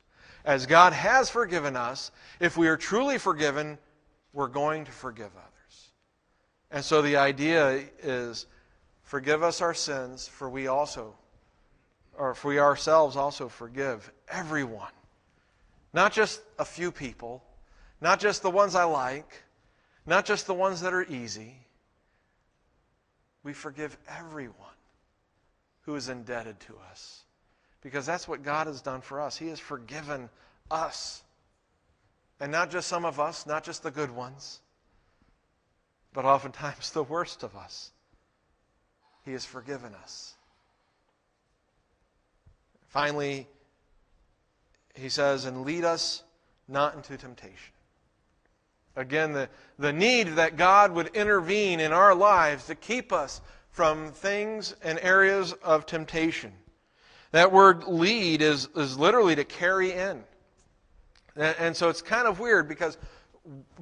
As 0.44 0.64
God 0.64 0.92
has 0.92 1.28
forgiven 1.28 1.76
us, 1.76 2.12
if 2.40 2.56
we 2.56 2.68
are 2.68 2.76
truly 2.76 3.18
forgiven, 3.18 3.78
we're 4.32 4.48
going 4.48 4.84
to 4.84 4.92
forgive 4.92 5.30
others. 5.36 5.88
And 6.70 6.84
so 6.84 7.02
the 7.02 7.16
idea 7.16 7.84
is 8.02 8.46
forgive 9.02 9.42
us 9.42 9.60
our 9.60 9.74
sins, 9.74 10.28
for 10.28 10.48
we 10.48 10.66
also, 10.66 11.14
or 12.16 12.34
for 12.34 12.48
we 12.48 12.58
ourselves 12.58 13.16
also 13.16 13.48
forgive 13.48 14.10
everyone. 14.28 14.92
Not 15.92 16.12
just 16.12 16.40
a 16.58 16.64
few 16.64 16.90
people, 16.90 17.42
not 18.06 18.20
just 18.20 18.42
the 18.42 18.50
ones 18.52 18.76
I 18.76 18.84
like, 18.84 19.42
not 20.06 20.24
just 20.24 20.46
the 20.46 20.54
ones 20.54 20.80
that 20.82 20.94
are 20.94 21.02
easy, 21.02 21.56
we 23.42 23.52
forgive 23.52 23.98
everyone 24.08 24.78
who 25.80 25.96
is 25.96 26.08
indebted 26.08 26.60
to 26.60 26.74
us. 26.88 27.24
Because 27.80 28.06
that's 28.06 28.28
what 28.28 28.44
God 28.44 28.68
has 28.68 28.80
done 28.80 29.00
for 29.00 29.20
us. 29.20 29.36
He 29.36 29.48
has 29.48 29.58
forgiven 29.58 30.28
us. 30.70 31.24
And 32.38 32.52
not 32.52 32.70
just 32.70 32.86
some 32.86 33.04
of 33.04 33.18
us, 33.18 33.44
not 33.44 33.64
just 33.64 33.82
the 33.82 33.90
good 33.90 34.12
ones, 34.12 34.60
but 36.12 36.24
oftentimes 36.24 36.90
the 36.92 37.02
worst 37.02 37.42
of 37.42 37.56
us. 37.56 37.90
He 39.24 39.32
has 39.32 39.44
forgiven 39.44 39.96
us. 39.96 40.34
Finally, 42.86 43.48
he 44.94 45.08
says, 45.08 45.44
and 45.44 45.64
lead 45.64 45.82
us 45.82 46.22
not 46.68 46.94
into 46.94 47.16
temptation. 47.16 47.72
Again, 48.96 49.32
the, 49.32 49.48
the 49.78 49.92
need 49.92 50.36
that 50.36 50.56
God 50.56 50.92
would 50.92 51.08
intervene 51.08 51.80
in 51.80 51.92
our 51.92 52.14
lives 52.14 52.66
to 52.66 52.74
keep 52.74 53.12
us 53.12 53.42
from 53.70 54.10
things 54.10 54.74
and 54.82 54.98
areas 55.02 55.52
of 55.62 55.84
temptation. 55.84 56.52
That 57.32 57.52
word 57.52 57.84
lead 57.84 58.40
is, 58.40 58.68
is 58.74 58.98
literally 58.98 59.36
to 59.36 59.44
carry 59.44 59.92
in. 59.92 60.24
And, 61.36 61.56
and 61.58 61.76
so 61.76 61.90
it's 61.90 62.00
kind 62.00 62.26
of 62.26 62.40
weird 62.40 62.68
because 62.68 62.96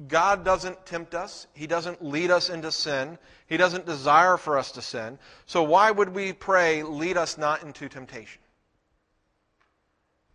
God 0.07 0.43
doesn't 0.43 0.85
tempt 0.85 1.15
us. 1.15 1.47
He 1.53 1.65
doesn't 1.65 2.03
lead 2.03 2.29
us 2.29 2.49
into 2.49 2.71
sin. 2.71 3.17
He 3.47 3.57
doesn't 3.57 3.85
desire 3.85 4.35
for 4.35 4.57
us 4.57 4.71
to 4.73 4.81
sin. 4.81 5.17
So 5.45 5.63
why 5.63 5.91
would 5.91 6.09
we 6.09 6.33
pray, 6.33 6.83
lead 6.83 7.15
us 7.15 7.37
not 7.37 7.63
into 7.63 7.87
temptation? 7.87 8.41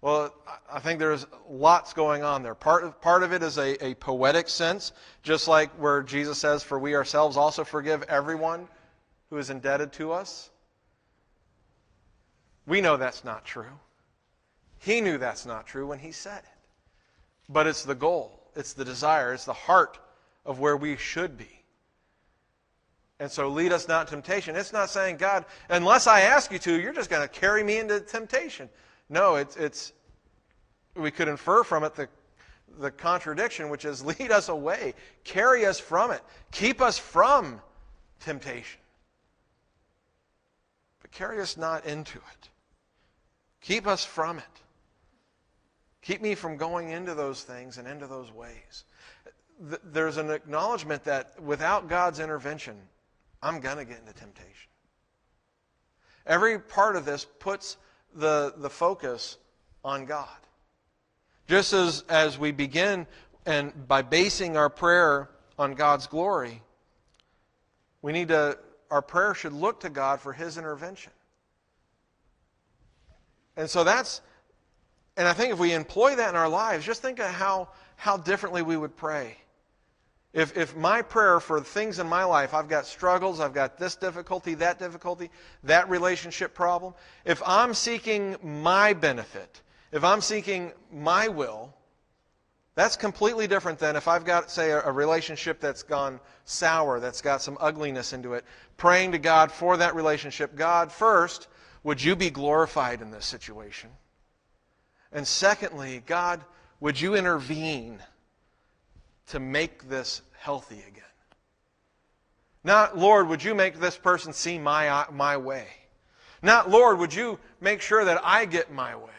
Well, 0.03 0.35
I 0.73 0.81
think 0.81 0.99
there's 0.99 1.27
lots 1.49 1.93
going 1.93 2.23
on 2.23 2.43
there. 2.43 2.55
Part 2.55 2.85
of, 2.85 3.01
part 3.03 3.23
of 3.23 3.33
it 3.33 3.43
is 3.43 3.59
a, 3.59 3.85
a 3.85 3.95
poetic 3.95 4.49
sense, 4.49 4.93
just 5.23 5.47
like 5.47 5.71
where 5.73 6.03
Jesus 6.03 6.39
says, 6.39 6.63
For 6.63 6.79
we 6.79 6.95
ourselves 6.95 7.37
also 7.37 7.65
forgive 7.65 8.03
everyone 8.05 8.67
who 9.29 9.37
is 9.37 9.51
indebted 9.51 9.93
to 9.95 10.13
us. 10.13 10.51
We 12.67 12.81
know 12.81 12.97
that's 12.97 13.25
not 13.25 13.45
true. 13.45 13.79
He 14.79 15.03
knew 15.03 15.19
that's 15.19 15.45
not 15.45 15.67
true 15.67 15.87
when 15.87 15.99
he 15.99 16.13
said 16.13 16.39
it. 16.39 16.45
But 17.49 17.67
it's 17.67 17.85
the 17.85 17.95
goal, 17.95 18.41
it's 18.57 18.73
the 18.73 18.85
desire, 18.85 19.35
it's 19.35 19.45
the 19.45 19.53
heart 19.53 19.99
of 20.47 20.61
where 20.61 20.77
we 20.77 20.97
should 20.97 21.37
be. 21.37 21.61
And 23.19 23.31
so 23.31 23.49
lead 23.49 23.71
us 23.71 23.87
not 23.87 24.09
temptation. 24.09 24.57
It's 24.57 24.73
not 24.73 24.89
saying, 24.89 25.19
God, 25.19 25.45
unless 25.69 26.07
I 26.07 26.23
ask 26.23 26.51
you 26.51 26.59
to, 26.61 26.81
you're 26.81 26.95
just 26.95 27.11
going 27.11 27.21
to 27.21 27.29
carry 27.29 27.63
me 27.63 27.77
into 27.77 28.01
temptation. 28.01 28.71
No, 29.11 29.35
it's, 29.35 29.57
it's 29.57 29.93
we 30.95 31.11
could 31.11 31.29
infer 31.29 31.65
from 31.65 31.83
it 31.83 31.95
the, 31.97 32.09
the 32.79 32.93
contradiction, 32.93 33.69
which 33.69 33.85
is 33.85 34.05
lead 34.19 34.31
us 34.31 34.49
away, 34.49 34.95
carry 35.25 35.67
us 35.67 35.79
from 35.79 36.13
it, 36.13 36.23
keep 36.53 36.81
us 36.81 36.97
from 36.97 37.61
temptation. 38.21 38.81
But 41.03 41.11
carry 41.11 41.41
us 41.41 41.57
not 41.57 41.85
into 41.85 42.19
it. 42.19 42.49
Keep 43.61 43.87
us 43.87 44.05
from 44.05 44.39
it. 44.39 44.45
Keep 46.03 46.23
me 46.23 46.35
from 46.35 46.57
going 46.57 46.91
into 46.91 47.15
those 47.15 47.43
things 47.43 47.77
and 47.77 47.87
into 47.87 48.07
those 48.07 48.33
ways. 48.33 48.85
There's 49.85 50.17
an 50.17 50.31
acknowledgement 50.31 51.05
that 51.05 51.39
without 51.43 51.89
God's 51.89 52.21
intervention, 52.21 52.77
I'm 53.43 53.61
going 53.61 53.77
to 53.77 53.85
get 53.85 53.99
into 53.99 54.15
temptation. 54.15 54.71
Every 56.27 56.59
part 56.59 56.97
of 56.97 57.05
this 57.05 57.27
puts 57.39 57.77
the, 58.15 58.55
the 58.57 58.71
focus 58.71 59.39
on 59.85 60.05
God. 60.05 60.29
Just 61.47 61.73
as, 61.73 62.05
as 62.09 62.39
we 62.39 62.53
begin 62.53 63.07
and 63.47 63.89
by 63.89 64.03
basing 64.03 64.57
our 64.57 64.71
prayer 64.71 65.31
on 65.59 65.75
God's 65.75 66.07
glory, 66.07 66.63
we 68.03 68.13
need 68.13 68.29
to, 68.29 68.59
our 68.91 69.03
prayer 69.03 69.35
should 69.35 69.53
look 69.53 69.81
to 69.81 69.91
God 69.91 70.21
for 70.21 70.33
His 70.33 70.59
intervention. 70.59 71.13
And 73.57 73.69
so 73.69 73.85
that's, 73.85 74.21
and 75.17 75.27
I 75.27 75.33
think 75.33 75.53
if 75.53 75.59
we 75.59 75.73
employ 75.73 76.17
that 76.17 76.31
in 76.31 76.37
our 76.37 76.49
lives, 76.49 76.87
just 76.87 77.03
think 77.03 77.19
of 77.19 77.27
how, 77.27 77.69
how 77.97 78.17
differently 78.17 78.63
we 78.63 78.77
would 78.77 78.97
pray. 78.97 79.37
If, 80.33 80.57
if 80.57 80.77
my 80.77 81.03
prayer 81.03 81.41
for 81.41 81.61
things 81.61 81.99
in 81.99 82.09
my 82.09 82.23
life, 82.23 82.55
I've 82.55 82.69
got 82.69 82.87
struggles, 82.87 83.41
I've 83.41 83.53
got 83.53 83.79
this 83.79 83.97
difficulty, 83.97 84.55
that 84.55 84.79
difficulty, 84.79 85.29
that 85.65 85.91
relationship 85.91 86.55
problem, 86.55 86.95
if 87.25 87.43
I'm 87.45 87.75
seeking 87.75 88.37
my 88.43 88.93
benefit, 88.93 89.61
if 89.91 90.05
I'm 90.05 90.21
seeking 90.21 90.73
my 90.93 91.27
will, 91.27 91.75
that's 92.77 92.97
completely 92.97 93.49
different 93.49 93.81
than 93.81 93.97
if 93.97 94.07
I've 94.07 94.25
got, 94.25 94.53
say, 94.53 94.71
a, 94.71 94.83
a 94.83 94.93
relationship 94.93 95.61
that's 95.61 95.83
gone 95.83 96.21
sour, 96.45 97.01
that's 97.01 97.21
got 97.21 97.43
some 97.43 97.59
ugliness 97.61 98.13
into 98.13 98.35
it, 98.35 98.45
praying 98.77 99.13
to 99.13 99.19
God 99.19 99.51
for 99.51 99.77
that 99.79 99.97
relationship. 99.97 100.55
God, 100.55 100.93
first, 100.93 101.49
would 101.83 102.03
you 102.03 102.15
be 102.15 102.31
glorified 102.31 103.03
in 103.03 103.11
this 103.11 103.27
situation? 103.27 103.91
And 105.11 105.27
secondly, 105.27 106.05
God, 106.07 106.41
would 106.79 107.01
you 107.01 107.17
intervene? 107.17 107.99
To 109.31 109.39
make 109.39 109.89
this 109.89 110.23
healthy 110.39 110.83
again. 110.89 111.05
Not, 112.65 112.99
Lord, 112.99 113.29
would 113.29 113.43
you 113.43 113.55
make 113.55 113.79
this 113.79 113.97
person 113.97 114.33
see 114.33 114.59
my, 114.59 115.07
my 115.13 115.37
way? 115.37 115.67
Not, 116.43 116.69
Lord, 116.69 116.99
would 116.99 117.15
you 117.15 117.39
make 117.61 117.81
sure 117.81 118.05
that 118.05 118.21
I 118.25 118.45
get 118.45 118.73
my 118.73 118.97
way? 118.97 119.11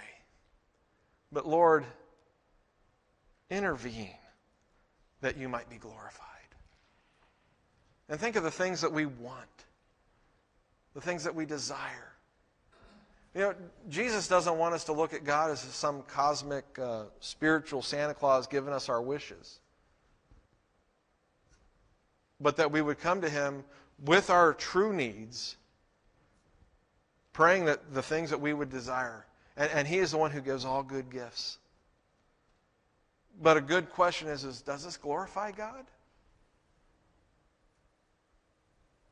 But, 1.32 1.48
Lord, 1.48 1.86
intervene 3.50 4.18
that 5.22 5.38
you 5.38 5.48
might 5.48 5.70
be 5.70 5.78
glorified. 5.78 6.28
And 8.10 8.20
think 8.20 8.36
of 8.36 8.44
the 8.44 8.52
things 8.52 8.82
that 8.82 8.92
we 8.92 9.06
want, 9.06 9.48
the 10.94 11.02
things 11.02 11.24
that 11.24 11.34
we 11.34 11.46
desire. 11.46 12.12
You 13.34 13.42
know, 13.42 13.56
Jesus 13.88 14.28
doesn't 14.28 14.58
want 14.58 14.76
us 14.76 14.84
to 14.86 14.94
look 14.94 15.14
at 15.14 15.24
God 15.24 15.52
as 15.52 15.62
some 15.62 16.02
cosmic, 16.04 16.66
uh, 16.78 17.04
spiritual 17.22 17.82
Santa 17.82 18.14
Claus 18.14 18.46
giving 18.46 18.74
us 18.74 18.90
our 18.90 19.02
wishes 19.02 19.62
but 22.42 22.58
that 22.58 22.72
we 22.72 22.82
would 22.82 23.00
come 23.00 23.22
to 23.22 23.30
Him 23.30 23.64
with 24.04 24.30
our 24.30 24.54
true 24.54 24.94
needs, 24.94 25.56
praying 27.34 27.66
that 27.66 27.94
the 27.94 28.02
things 28.02 28.30
that 28.32 28.42
we 28.42 28.54
would 28.54 28.70
desire. 28.70 29.26
And, 29.56 29.72
and 29.72 29.88
He 29.88 30.00
is 30.00 30.12
the 30.12 30.18
one 30.18 30.32
who 30.32 30.42
gives 30.42 30.66
all 30.66 30.84
good 30.84 31.12
gifts. 31.12 31.58
But 33.42 33.58
a 33.58 33.62
good 33.62 33.90
question 33.90 34.28
is, 34.28 34.44
is 34.44 34.62
does 34.62 34.84
this 34.84 34.98
glorify 34.98 35.52
God? 35.52 35.86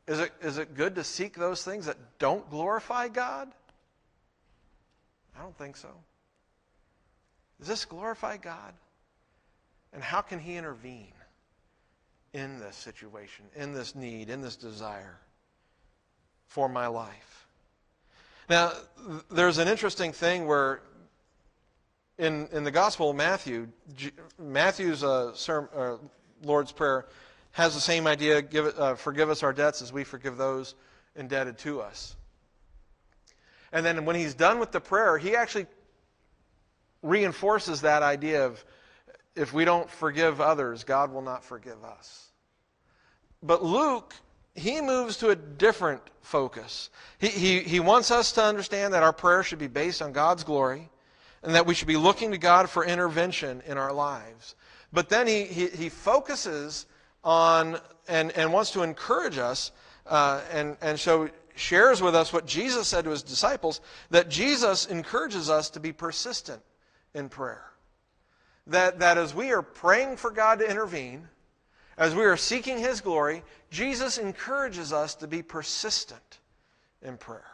Is 0.07 0.19
it, 0.19 0.31
is 0.41 0.57
it 0.57 0.73
good 0.73 0.95
to 0.95 1.03
seek 1.03 1.35
those 1.35 1.63
things 1.63 1.85
that 1.85 1.97
don't 2.17 2.49
glorify 2.49 3.09
God? 3.09 3.51
I 5.37 5.41
don't 5.43 5.55
think 5.57 5.77
so. 5.77 5.89
Does 7.59 7.67
this 7.67 7.85
glorify 7.85 8.37
God? 8.37 8.73
And 9.93 10.01
how 10.01 10.21
can 10.21 10.39
He 10.39 10.55
intervene? 10.55 11.13
In 12.33 12.59
this 12.59 12.75
situation, 12.75 13.45
in 13.55 13.73
this 13.73 13.95
need, 13.95 14.29
in 14.29 14.41
this 14.41 14.55
desire 14.55 15.19
for 16.47 16.69
my 16.69 16.87
life. 16.87 17.47
Now, 18.49 18.71
there's 19.29 19.59
an 19.59 19.67
interesting 19.67 20.11
thing 20.11 20.47
where 20.47 20.81
in, 22.17 22.47
in 22.51 22.63
the 22.63 22.71
Gospel 22.71 23.11
of 23.11 23.15
Matthew, 23.15 23.67
Matthew's 24.37 25.03
uh, 25.03 25.33
sermon, 25.33 25.69
uh, 25.75 25.95
Lord's 26.43 26.71
Prayer 26.71 27.05
has 27.51 27.73
the 27.73 27.81
same 27.81 28.07
idea 28.07 28.41
give 28.41 28.77
uh, 28.77 28.95
forgive 28.95 29.29
us 29.29 29.43
our 29.43 29.53
debts 29.53 29.81
as 29.81 29.91
we 29.91 30.03
forgive 30.03 30.37
those 30.37 30.75
indebted 31.15 31.57
to 31.59 31.81
us. 31.81 32.15
And 33.71 33.85
then 33.85 34.05
when 34.05 34.15
he's 34.15 34.33
done 34.33 34.59
with 34.59 34.71
the 34.71 34.81
prayer, 34.81 35.17
he 35.17 35.35
actually 35.35 35.67
reinforces 37.01 37.81
that 37.81 38.03
idea 38.03 38.45
of 38.45 38.63
if 39.35 39.53
we 39.53 39.65
don't 39.65 39.89
forgive 39.89 40.41
others, 40.41 40.83
God 40.83 41.11
will 41.11 41.21
not 41.21 41.43
forgive 41.43 41.83
us. 41.83 42.31
But 43.41 43.63
Luke, 43.63 44.13
he 44.55 44.81
moves 44.81 45.17
to 45.17 45.29
a 45.29 45.35
different 45.35 46.01
focus. 46.21 46.89
He, 47.19 47.27
he, 47.27 47.59
he 47.59 47.79
wants 47.79 48.11
us 48.11 48.31
to 48.33 48.43
understand 48.43 48.93
that 48.93 49.03
our 49.03 49.13
prayer 49.13 49.43
should 49.43 49.59
be 49.59 49.67
based 49.67 50.01
on 50.01 50.11
God's 50.11 50.43
glory 50.43 50.89
and 51.43 51.55
that 51.55 51.65
we 51.65 51.73
should 51.73 51.87
be 51.87 51.97
looking 51.97 52.31
to 52.31 52.37
God 52.37 52.69
for 52.69 52.85
intervention 52.85 53.61
in 53.65 53.77
our 53.77 53.93
lives. 53.93 54.55
But 54.91 55.09
then 55.09 55.27
he, 55.27 55.45
he, 55.45 55.67
he 55.67 55.89
focuses 55.89 56.85
on 57.23 57.79
and, 58.07 58.31
and 58.31 58.51
wants 58.51 58.71
to 58.71 58.83
encourage 58.83 59.37
us 59.37 59.71
uh, 60.07 60.41
and, 60.51 60.75
and 60.81 60.99
so 60.99 61.29
shares 61.55 62.01
with 62.01 62.15
us 62.15 62.33
what 62.33 62.45
Jesus 62.45 62.87
said 62.87 63.03
to 63.03 63.11
his 63.11 63.23
disciples 63.23 63.81
that 64.09 64.29
Jesus 64.29 64.87
encourages 64.87 65.49
us 65.49 65.69
to 65.71 65.79
be 65.79 65.91
persistent 65.91 66.61
in 67.13 67.29
prayer 67.29 67.69
that, 68.69 68.99
that 68.99 69.17
as 69.17 69.33
we 69.33 69.51
are 69.51 69.61
praying 69.61 70.17
for 70.17 70.31
God 70.31 70.59
to 70.59 70.69
intervene, 70.69 71.27
as 71.97 72.15
we 72.15 72.23
are 72.23 72.37
seeking 72.37 72.77
His 72.77 73.01
glory, 73.01 73.43
Jesus 73.69 74.17
encourages 74.17 74.93
us 74.93 75.15
to 75.15 75.27
be 75.27 75.41
persistent 75.41 76.39
in 77.01 77.17
prayer. 77.17 77.51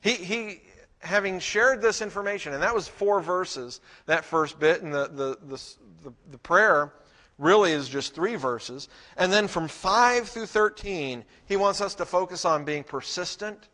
He, 0.00 0.12
he 0.12 0.62
having 1.00 1.38
shared 1.38 1.80
this 1.80 2.02
information, 2.02 2.54
and 2.54 2.62
that 2.62 2.74
was 2.74 2.88
four 2.88 3.20
verses, 3.20 3.80
that 4.06 4.24
first 4.24 4.58
bit, 4.58 4.82
and 4.82 4.92
the, 4.92 5.08
the, 5.08 5.38
the, 5.46 5.74
the, 6.04 6.12
the 6.32 6.38
prayer 6.38 6.92
really 7.38 7.72
is 7.72 7.88
just 7.88 8.14
three 8.14 8.34
verses. 8.34 8.88
And 9.16 9.32
then 9.32 9.48
from 9.48 9.68
5 9.68 10.28
through 10.28 10.46
13, 10.46 11.24
he 11.46 11.56
wants 11.56 11.80
us 11.80 11.94
to 11.96 12.04
focus 12.04 12.44
on 12.44 12.64
being 12.64 12.82
persistent 12.82 13.68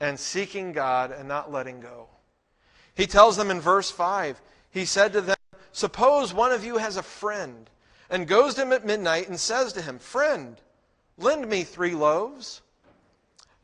and 0.00 0.18
seeking 0.18 0.72
God 0.72 1.10
and 1.10 1.26
not 1.26 1.52
letting 1.52 1.80
go. 1.80 2.08
He 2.94 3.06
tells 3.06 3.36
them 3.36 3.50
in 3.50 3.60
verse 3.60 3.90
5 3.90 4.40
he 4.70 4.84
said 4.84 5.12
to 5.12 5.20
them, 5.20 5.36
Suppose 5.72 6.34
one 6.34 6.52
of 6.52 6.64
you 6.64 6.78
has 6.78 6.96
a 6.96 7.02
friend 7.02 7.68
and 8.10 8.26
goes 8.26 8.54
to 8.54 8.62
him 8.62 8.72
at 8.72 8.86
midnight 8.86 9.28
and 9.28 9.38
says 9.38 9.72
to 9.74 9.82
him, 9.82 9.98
Friend, 9.98 10.56
lend 11.16 11.48
me 11.48 11.64
three 11.64 11.94
loaves. 11.94 12.62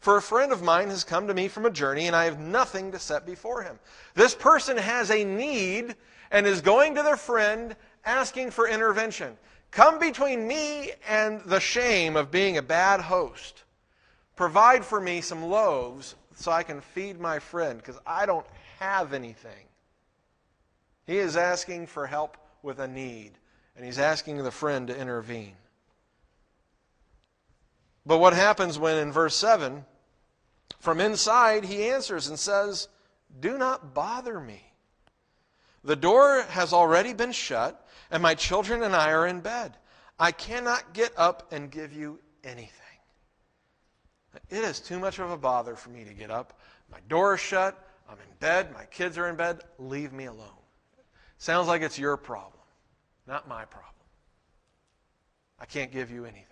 For 0.00 0.16
a 0.16 0.22
friend 0.22 0.52
of 0.52 0.62
mine 0.62 0.90
has 0.90 1.02
come 1.02 1.28
to 1.28 1.34
me 1.34 1.48
from 1.48 1.64
a 1.64 1.70
journey, 1.70 2.06
and 2.06 2.14
I 2.14 2.26
have 2.26 2.38
nothing 2.38 2.92
to 2.92 2.98
set 2.98 3.24
before 3.24 3.62
him. 3.62 3.78
This 4.14 4.34
person 4.34 4.76
has 4.76 5.10
a 5.10 5.24
need 5.24 5.96
and 6.30 6.46
is 6.46 6.60
going 6.60 6.94
to 6.96 7.02
their 7.02 7.16
friend 7.16 7.74
asking 8.04 8.50
for 8.50 8.68
intervention. 8.68 9.38
Come 9.70 9.98
between 9.98 10.46
me 10.46 10.92
and 11.08 11.40
the 11.46 11.58
shame 11.58 12.16
of 12.16 12.30
being 12.30 12.58
a 12.58 12.62
bad 12.62 13.00
host. 13.00 13.64
Provide 14.36 14.84
for 14.84 15.00
me 15.00 15.20
some 15.20 15.42
loaves 15.42 16.16
so 16.36 16.52
I 16.52 16.64
can 16.64 16.80
feed 16.80 17.18
my 17.18 17.38
friend, 17.38 17.78
because 17.78 17.98
I 18.06 18.26
don't 18.26 18.46
have 18.78 19.14
anything. 19.14 19.66
He 21.06 21.18
is 21.18 21.36
asking 21.36 21.86
for 21.86 22.06
help 22.06 22.36
with 22.62 22.78
a 22.78 22.88
need. 22.88 23.32
and 23.76 23.84
he's 23.84 23.98
asking 23.98 24.42
the 24.42 24.50
friend 24.52 24.86
to 24.86 24.96
intervene. 24.96 25.56
But 28.06 28.18
what 28.18 28.32
happens 28.32 28.78
when 28.78 28.98
in 28.98 29.10
verse 29.10 29.34
7, 29.34 29.84
from 30.78 31.00
inside, 31.00 31.64
he 31.64 31.88
answers 31.88 32.28
and 32.28 32.38
says, 32.38 32.88
Do 33.40 33.58
not 33.58 33.94
bother 33.94 34.38
me. 34.38 34.62
The 35.82 35.96
door 35.96 36.42
has 36.50 36.72
already 36.72 37.12
been 37.12 37.32
shut, 37.32 37.86
and 38.10 38.22
my 38.22 38.34
children 38.34 38.82
and 38.82 38.94
I 38.94 39.10
are 39.10 39.26
in 39.26 39.40
bed. 39.40 39.76
I 40.18 40.30
cannot 40.30 40.92
get 40.92 41.12
up 41.16 41.52
and 41.52 41.70
give 41.70 41.92
you 41.92 42.20
anything. 42.44 42.70
It 44.50 44.64
is 44.64 44.80
too 44.80 44.98
much 44.98 45.18
of 45.18 45.30
a 45.30 45.36
bother 45.36 45.74
for 45.74 45.90
me 45.90 46.04
to 46.04 46.14
get 46.14 46.30
up. 46.30 46.58
My 46.90 46.98
door 47.08 47.34
is 47.34 47.40
shut. 47.40 47.76
I'm 48.08 48.18
in 48.18 48.36
bed. 48.40 48.72
My 48.72 48.84
kids 48.84 49.18
are 49.18 49.28
in 49.28 49.36
bed. 49.36 49.62
Leave 49.78 50.12
me 50.12 50.26
alone. 50.26 50.63
Sounds 51.38 51.68
like 51.68 51.82
it's 51.82 51.98
your 51.98 52.16
problem, 52.16 52.62
not 53.26 53.48
my 53.48 53.64
problem. 53.64 53.90
I 55.60 55.66
can't 55.66 55.92
give 55.92 56.10
you 56.10 56.24
anything. 56.24 56.44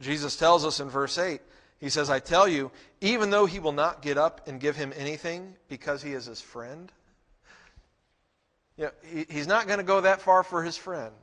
Jesus 0.00 0.36
tells 0.36 0.64
us 0.64 0.80
in 0.80 0.88
verse 0.88 1.18
8, 1.18 1.40
he 1.78 1.88
says, 1.88 2.10
I 2.10 2.18
tell 2.20 2.46
you, 2.46 2.70
even 3.00 3.30
though 3.30 3.46
he 3.46 3.58
will 3.58 3.72
not 3.72 4.02
get 4.02 4.16
up 4.16 4.46
and 4.46 4.60
give 4.60 4.76
him 4.76 4.92
anything 4.96 5.54
because 5.68 6.02
he 6.02 6.12
is 6.12 6.26
his 6.26 6.40
friend, 6.40 6.92
you 8.76 8.84
know, 8.84 8.90
he, 9.04 9.26
he's 9.28 9.46
not 9.46 9.66
going 9.66 9.78
to 9.78 9.84
go 9.84 10.00
that 10.00 10.22
far 10.22 10.42
for 10.42 10.62
his 10.62 10.76
friend. 10.76 11.14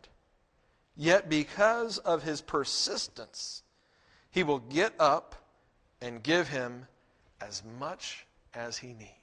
Yet, 0.95 1.29
because 1.29 1.97
of 1.99 2.23
his 2.23 2.41
persistence, 2.41 3.63
he 4.31 4.43
will 4.43 4.59
get 4.59 4.93
up 4.99 5.35
and 6.01 6.21
give 6.21 6.49
him 6.49 6.87
as 7.41 7.63
much 7.79 8.25
as 8.53 8.77
he 8.77 8.89
needs. 8.89 9.18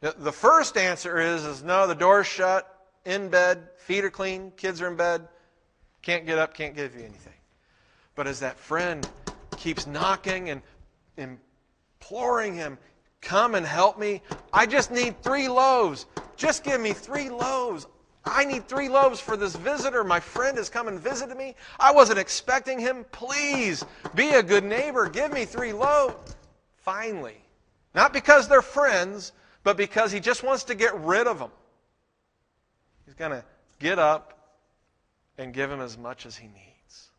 The 0.00 0.32
first 0.32 0.78
answer 0.78 1.20
is, 1.20 1.44
is 1.44 1.62
no, 1.62 1.86
the 1.86 1.94
door's 1.94 2.26
shut, 2.26 2.66
in 3.04 3.28
bed, 3.28 3.68
feet 3.76 4.02
are 4.02 4.10
clean, 4.10 4.50
kids 4.56 4.80
are 4.80 4.88
in 4.88 4.96
bed, 4.96 5.28
can't 6.00 6.24
get 6.24 6.38
up, 6.38 6.54
can't 6.54 6.74
give 6.74 6.94
you 6.94 7.02
anything. 7.02 7.34
But 8.14 8.26
as 8.26 8.40
that 8.40 8.58
friend 8.58 9.06
keeps 9.58 9.86
knocking 9.86 10.48
and 10.48 10.62
imploring 11.18 12.54
him, 12.54 12.78
come 13.20 13.54
and 13.54 13.66
help 13.66 13.98
me, 13.98 14.22
I 14.52 14.64
just 14.64 14.90
need 14.90 15.22
three 15.22 15.48
loaves. 15.48 16.06
Just 16.36 16.64
give 16.64 16.80
me 16.80 16.94
three 16.94 17.28
loaves. 17.28 17.86
I 18.24 18.46
need 18.46 18.68
three 18.68 18.88
loaves 18.88 19.20
for 19.20 19.36
this 19.36 19.54
visitor. 19.56 20.02
My 20.04 20.20
friend 20.20 20.56
has 20.56 20.70
come 20.70 20.88
and 20.88 20.98
visited 20.98 21.36
me. 21.36 21.54
I 21.78 21.92
wasn't 21.92 22.18
expecting 22.18 22.78
him. 22.78 23.04
Please 23.12 23.84
be 24.14 24.30
a 24.30 24.42
good 24.42 24.64
neighbor. 24.64 25.08
Give 25.10 25.32
me 25.32 25.44
three 25.44 25.74
loaves. 25.74 26.36
Finally. 26.78 27.36
Not 27.94 28.12
because 28.12 28.48
they're 28.48 28.62
friends, 28.62 29.32
but 29.70 29.76
because 29.76 30.10
he 30.10 30.18
just 30.18 30.42
wants 30.42 30.64
to 30.64 30.74
get 30.74 30.98
rid 30.98 31.28
of 31.28 31.38
them. 31.38 31.52
He's 33.06 33.14
going 33.14 33.30
to 33.30 33.44
get 33.78 34.00
up 34.00 34.56
and 35.38 35.54
give 35.54 35.70
him 35.70 35.80
as 35.80 35.96
much 35.96 36.26
as 36.26 36.36
he 36.36 36.48
needs. 36.48 37.10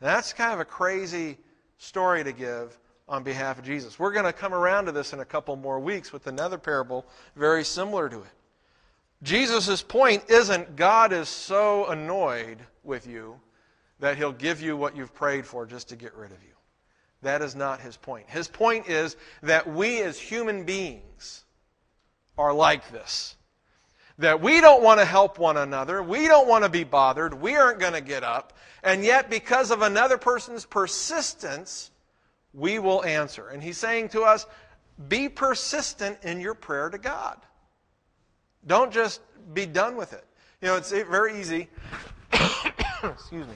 That's 0.00 0.32
kind 0.32 0.52
of 0.52 0.60
a 0.60 0.64
crazy 0.64 1.36
story 1.76 2.22
to 2.22 2.30
give 2.30 2.78
on 3.08 3.24
behalf 3.24 3.58
of 3.58 3.64
Jesus. 3.64 3.98
We're 3.98 4.12
going 4.12 4.24
to 4.24 4.32
come 4.32 4.54
around 4.54 4.84
to 4.84 4.92
this 4.92 5.12
in 5.12 5.18
a 5.18 5.24
couple 5.24 5.56
more 5.56 5.80
weeks 5.80 6.12
with 6.12 6.28
another 6.28 6.58
parable 6.58 7.04
very 7.34 7.64
similar 7.64 8.08
to 8.08 8.18
it. 8.18 8.30
Jesus' 9.24 9.82
point 9.82 10.22
isn't 10.28 10.76
God 10.76 11.12
is 11.12 11.28
so 11.28 11.86
annoyed 11.86 12.58
with 12.84 13.04
you 13.04 13.34
that 13.98 14.16
he'll 14.16 14.30
give 14.30 14.62
you 14.62 14.76
what 14.76 14.96
you've 14.96 15.12
prayed 15.12 15.44
for 15.44 15.66
just 15.66 15.88
to 15.88 15.96
get 15.96 16.14
rid 16.14 16.30
of 16.30 16.40
you. 16.44 16.54
That 17.22 17.42
is 17.42 17.56
not 17.56 17.80
his 17.80 17.96
point. 17.96 18.30
His 18.30 18.46
point 18.46 18.88
is 18.88 19.16
that 19.42 19.68
we 19.68 20.00
as 20.02 20.20
human 20.20 20.62
beings 20.62 21.42
are 22.38 22.54
like 22.54 22.90
this. 22.90 23.36
That 24.18 24.40
we 24.40 24.60
don't 24.60 24.82
want 24.82 25.00
to 25.00 25.04
help 25.04 25.38
one 25.38 25.56
another. 25.56 26.02
We 26.02 26.26
don't 26.26 26.48
want 26.48 26.64
to 26.64 26.70
be 26.70 26.84
bothered. 26.84 27.34
We 27.34 27.56
aren't 27.56 27.78
going 27.78 27.92
to 27.92 28.00
get 28.00 28.24
up. 28.24 28.52
And 28.82 29.04
yet, 29.04 29.28
because 29.28 29.70
of 29.70 29.82
another 29.82 30.18
person's 30.18 30.64
persistence, 30.64 31.90
we 32.52 32.78
will 32.78 33.04
answer. 33.04 33.48
And 33.48 33.62
he's 33.62 33.78
saying 33.78 34.08
to 34.10 34.22
us, 34.22 34.46
be 35.08 35.28
persistent 35.28 36.18
in 36.22 36.40
your 36.40 36.54
prayer 36.54 36.90
to 36.90 36.98
God. 36.98 37.38
Don't 38.66 38.92
just 38.92 39.20
be 39.54 39.66
done 39.66 39.96
with 39.96 40.12
it. 40.12 40.24
You 40.60 40.68
know, 40.68 40.76
it's 40.76 40.90
very 40.90 41.38
easy. 41.38 41.68
excuse 43.02 43.46
me. 43.46 43.54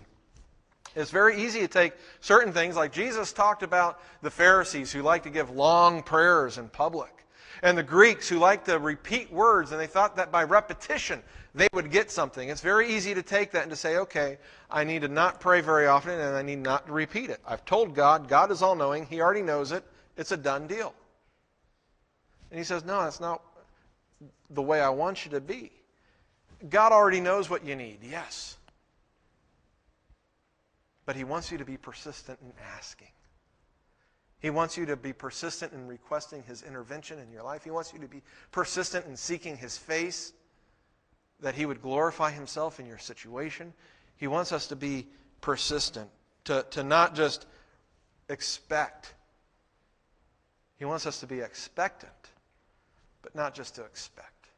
It's 0.95 1.11
very 1.11 1.43
easy 1.43 1.61
to 1.61 1.69
take 1.69 1.95
certain 2.21 2.53
things, 2.53 2.77
like 2.77 2.93
Jesus 2.93 3.33
talked 3.33 3.63
about 3.63 4.01
the 4.21 4.31
Pharisees 4.31 4.93
who 4.93 5.03
like 5.03 5.23
to 5.23 5.31
give 5.31 5.51
long 5.51 6.03
prayers 6.03 6.59
in 6.59 6.69
public, 6.69 7.22
and 7.63 7.79
the 7.79 7.83
Greeks 7.83 8.29
who 8.29 8.39
like 8.39 8.65
to 8.65 8.79
repeat 8.79 9.33
words, 9.33 9.71
and 9.71 9.81
they 9.81 9.87
thought 9.87 10.17
that 10.17 10.33
by 10.33 10.43
repetition 10.43 11.23
they 11.55 11.69
would 11.73 11.91
get 11.91 12.11
something. 12.11 12.49
It's 12.49 12.61
very 12.61 12.93
easy 12.93 13.15
to 13.15 13.23
take 13.23 13.53
that 13.53 13.63
and 13.63 13.71
to 13.71 13.77
say, 13.77 13.99
okay, 13.99 14.39
I 14.71 14.85
need 14.85 15.03
to 15.03 15.09
not 15.09 15.41
pray 15.41 15.61
very 15.61 15.87
often, 15.87 16.19
and 16.19 16.37
I 16.37 16.43
need 16.43 16.59
not 16.59 16.87
to 16.87 16.93
repeat 16.93 17.31
it. 17.31 17.41
I've 17.47 17.65
told 17.65 17.95
God, 17.95 18.29
God 18.29 18.51
is 18.51 18.63
all 18.63 18.75
knowing, 18.75 19.07
He 19.07 19.21
already 19.21 19.43
knows 19.43 19.71
it, 19.71 19.85
it's 20.17 20.33
a 20.33 20.37
done 20.37 20.67
deal. 20.67 20.93
And 22.51 22.59
He 22.59 22.65
says, 22.65 22.85
no, 22.85 23.03
that's 23.03 23.21
not 23.21 23.43
the 24.51 24.63
way 24.63 24.81
I 24.81 24.89
want 24.89 25.25
you 25.25 25.31
to 25.33 25.41
be. 25.41 25.71
God 26.69 26.93
already 26.93 27.21
knows 27.21 27.49
what 27.49 27.65
you 27.65 27.77
need, 27.77 27.99
yes. 28.03 28.57
But 31.07 31.17
He 31.17 31.25
wants 31.25 31.53
you 31.53 31.59
to 31.59 31.65
be 31.65 31.77
persistent 31.77 32.39
in 32.43 32.53
asking. 32.77 33.09
He 34.43 34.51
wants 34.51 34.77
you 34.77 34.85
to 34.87 34.97
be 34.97 35.13
persistent 35.13 35.73
in 35.73 35.87
requesting 35.87 36.43
His 36.43 36.65
intervention 36.65 37.21
in 37.21 37.31
your 37.31 37.45
life. 37.45 37.63
He 37.63 37.71
wants 37.71 37.93
you 37.93 38.01
to 38.01 38.09
be 38.09 38.23
persistent 38.51 39.07
in 39.07 39.17
seeking 39.17 39.57
His 39.57 39.79
face, 39.79 40.33
that 41.41 41.55
He 41.55 41.65
would 41.65 41.81
glorify 41.81 42.33
Himself 42.33 42.81
in 42.81 42.87
your 42.87 42.99
situation. 42.99 43.73
He 44.17 44.27
wants 44.27 44.51
us 44.51 44.67
to 44.67 44.77
be 44.77 45.07
persistent, 45.41 46.11
to, 46.45 46.67
to 46.71 46.83
not 46.83 47.15
just 47.15 47.47
expect. 48.29 49.15
He 50.77 50.85
wants 50.85 51.07
us 51.07 51.21
to 51.21 51.27
be 51.29 51.39
expectant, 51.39 52.13
but 53.23 53.37
not 53.37 53.55
just 53.55 53.77
to 53.77 53.85
expect, 53.85 54.49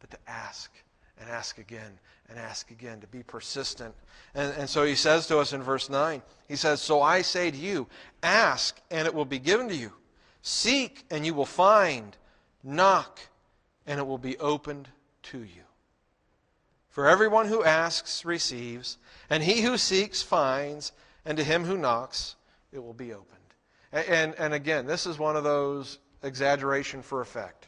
but 0.00 0.10
to 0.10 0.18
ask 0.26 0.72
and 1.20 1.28
ask 1.28 1.58
again 1.58 1.98
and 2.28 2.38
ask 2.38 2.70
again, 2.70 3.00
to 3.00 3.06
be 3.06 3.22
persistent. 3.22 3.94
And, 4.34 4.54
and 4.56 4.68
so 4.68 4.84
he 4.84 4.94
says 4.94 5.26
to 5.26 5.38
us 5.38 5.52
in 5.52 5.62
verse 5.62 5.90
9, 5.90 6.22
he 6.48 6.56
says, 6.56 6.80
So 6.80 7.02
I 7.02 7.22
say 7.22 7.50
to 7.50 7.56
you, 7.56 7.88
ask 8.22 8.80
and 8.90 9.06
it 9.06 9.14
will 9.14 9.24
be 9.24 9.38
given 9.38 9.68
to 9.68 9.76
you. 9.76 9.92
Seek 10.42 11.04
and 11.10 11.26
you 11.26 11.34
will 11.34 11.46
find. 11.46 12.16
Knock 12.62 13.20
and 13.86 13.98
it 13.98 14.06
will 14.06 14.18
be 14.18 14.38
opened 14.38 14.88
to 15.24 15.38
you. 15.38 15.62
For 16.88 17.08
everyone 17.08 17.46
who 17.46 17.64
asks 17.64 18.24
receives, 18.24 18.98
and 19.30 19.42
he 19.42 19.62
who 19.62 19.78
seeks 19.78 20.20
finds, 20.22 20.92
and 21.24 21.38
to 21.38 21.44
him 21.44 21.64
who 21.64 21.78
knocks 21.78 22.36
it 22.70 22.82
will 22.82 22.92
be 22.92 23.12
opened. 23.12 23.28
And, 23.92 24.06
and, 24.08 24.34
and 24.38 24.54
again, 24.54 24.86
this 24.86 25.06
is 25.06 25.18
one 25.18 25.36
of 25.36 25.42
those 25.42 25.98
exaggeration 26.22 27.02
for 27.02 27.20
effect. 27.20 27.66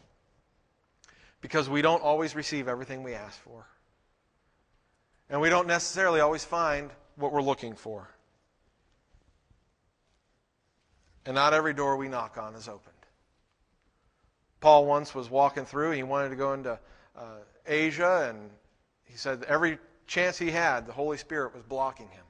Because 1.40 1.68
we 1.68 1.82
don't 1.82 2.02
always 2.02 2.34
receive 2.34 2.68
everything 2.68 3.02
we 3.02 3.14
ask 3.14 3.38
for. 3.40 3.66
And 5.30 5.40
we 5.40 5.48
don't 5.48 5.66
necessarily 5.66 6.20
always 6.20 6.44
find 6.44 6.90
what 7.16 7.32
we're 7.32 7.42
looking 7.42 7.74
for. 7.74 8.08
And 11.26 11.34
not 11.34 11.54
every 11.54 11.72
door 11.72 11.96
we 11.96 12.08
knock 12.08 12.36
on 12.36 12.54
is 12.54 12.68
opened. 12.68 12.92
Paul 14.60 14.86
once 14.86 15.14
was 15.14 15.30
walking 15.30 15.64
through, 15.64 15.92
he 15.92 16.02
wanted 16.02 16.30
to 16.30 16.36
go 16.36 16.52
into 16.52 16.78
uh, 17.16 17.38
Asia, 17.66 18.28
and 18.30 18.50
he 19.04 19.16
said 19.16 19.44
every 19.44 19.78
chance 20.06 20.38
he 20.38 20.50
had, 20.50 20.86
the 20.86 20.92
Holy 20.92 21.16
Spirit 21.16 21.54
was 21.54 21.62
blocking 21.62 22.08
him. 22.08 22.24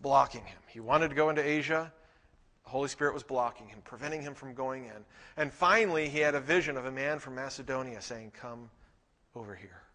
Blocking 0.00 0.44
him. 0.44 0.58
He 0.68 0.80
wanted 0.80 1.08
to 1.08 1.14
go 1.14 1.30
into 1.30 1.46
Asia. 1.46 1.92
The 2.64 2.70
Holy 2.70 2.88
Spirit 2.88 3.14
was 3.14 3.22
blocking 3.22 3.68
him, 3.68 3.80
preventing 3.84 4.22
him 4.22 4.34
from 4.34 4.54
going 4.54 4.84
in. 4.86 5.04
And 5.36 5.52
finally, 5.52 6.08
he 6.08 6.18
had 6.18 6.34
a 6.34 6.40
vision 6.40 6.76
of 6.76 6.86
a 6.86 6.90
man 6.90 7.18
from 7.18 7.36
Macedonia 7.36 8.00
saying, 8.02 8.32
Come 8.38 8.70
over 9.34 9.54
here. 9.54 9.85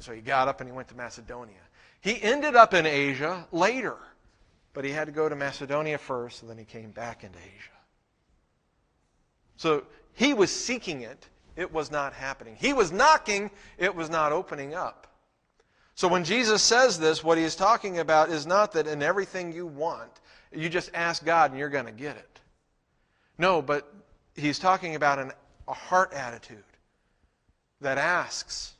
And 0.00 0.04
so 0.06 0.14
he 0.14 0.22
got 0.22 0.48
up 0.48 0.62
and 0.62 0.70
he 0.70 0.74
went 0.74 0.88
to 0.88 0.96
Macedonia. 0.96 1.60
He 2.00 2.22
ended 2.22 2.56
up 2.56 2.72
in 2.72 2.86
Asia 2.86 3.46
later, 3.52 3.98
but 4.72 4.82
he 4.82 4.90
had 4.90 5.04
to 5.04 5.12
go 5.12 5.28
to 5.28 5.36
Macedonia 5.36 5.98
first, 5.98 6.40
and 6.40 6.50
then 6.50 6.56
he 6.56 6.64
came 6.64 6.90
back 6.90 7.22
into 7.22 7.36
Asia. 7.36 7.76
So 9.58 9.84
he 10.14 10.32
was 10.32 10.50
seeking 10.50 11.02
it, 11.02 11.28
it 11.54 11.70
was 11.70 11.90
not 11.90 12.14
happening. 12.14 12.56
He 12.58 12.72
was 12.72 12.90
knocking, 12.90 13.50
it 13.76 13.94
was 13.94 14.08
not 14.08 14.32
opening 14.32 14.72
up. 14.72 15.06
So 15.96 16.08
when 16.08 16.24
Jesus 16.24 16.62
says 16.62 16.98
this, 16.98 17.22
what 17.22 17.36
he 17.36 17.44
is 17.44 17.54
talking 17.54 17.98
about 17.98 18.30
is 18.30 18.46
not 18.46 18.72
that 18.72 18.86
in 18.86 19.02
everything 19.02 19.52
you 19.52 19.66
want, 19.66 20.22
you 20.50 20.70
just 20.70 20.90
ask 20.94 21.26
God 21.26 21.50
and 21.50 21.60
you're 21.60 21.68
going 21.68 21.84
to 21.84 21.92
get 21.92 22.16
it. 22.16 22.40
No, 23.36 23.60
but 23.60 23.92
he's 24.34 24.58
talking 24.58 24.94
about 24.94 25.18
an, 25.18 25.32
a 25.68 25.74
heart 25.74 26.14
attitude 26.14 26.64
that 27.82 27.98
asks 27.98 28.76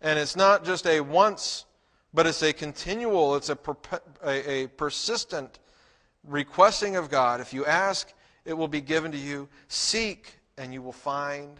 and 0.00 0.18
it's 0.18 0.36
not 0.36 0.64
just 0.64 0.86
a 0.86 1.00
once, 1.00 1.66
but 2.12 2.26
it's 2.26 2.42
a 2.42 2.52
continual, 2.52 3.36
it's 3.36 3.50
a, 3.50 3.58
a, 4.24 4.50
a 4.50 4.66
persistent 4.68 5.58
requesting 6.24 6.96
of 6.96 7.10
God. 7.10 7.40
If 7.40 7.52
you 7.52 7.64
ask, 7.66 8.12
it 8.44 8.54
will 8.54 8.68
be 8.68 8.80
given 8.80 9.12
to 9.12 9.18
you. 9.18 9.48
Seek, 9.68 10.34
and 10.56 10.72
you 10.72 10.82
will 10.82 10.92
find. 10.92 11.58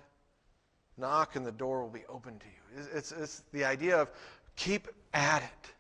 Knock 0.96 1.36
and 1.36 1.46
the 1.46 1.52
door 1.52 1.82
will 1.82 1.90
be 1.90 2.04
open 2.08 2.38
to 2.38 2.46
you. 2.46 2.78
It's, 2.78 2.88
it's, 2.88 3.12
it's 3.12 3.42
the 3.52 3.64
idea 3.64 3.96
of 3.96 4.10
keep 4.56 4.88
at 5.14 5.42
it. 5.42 5.72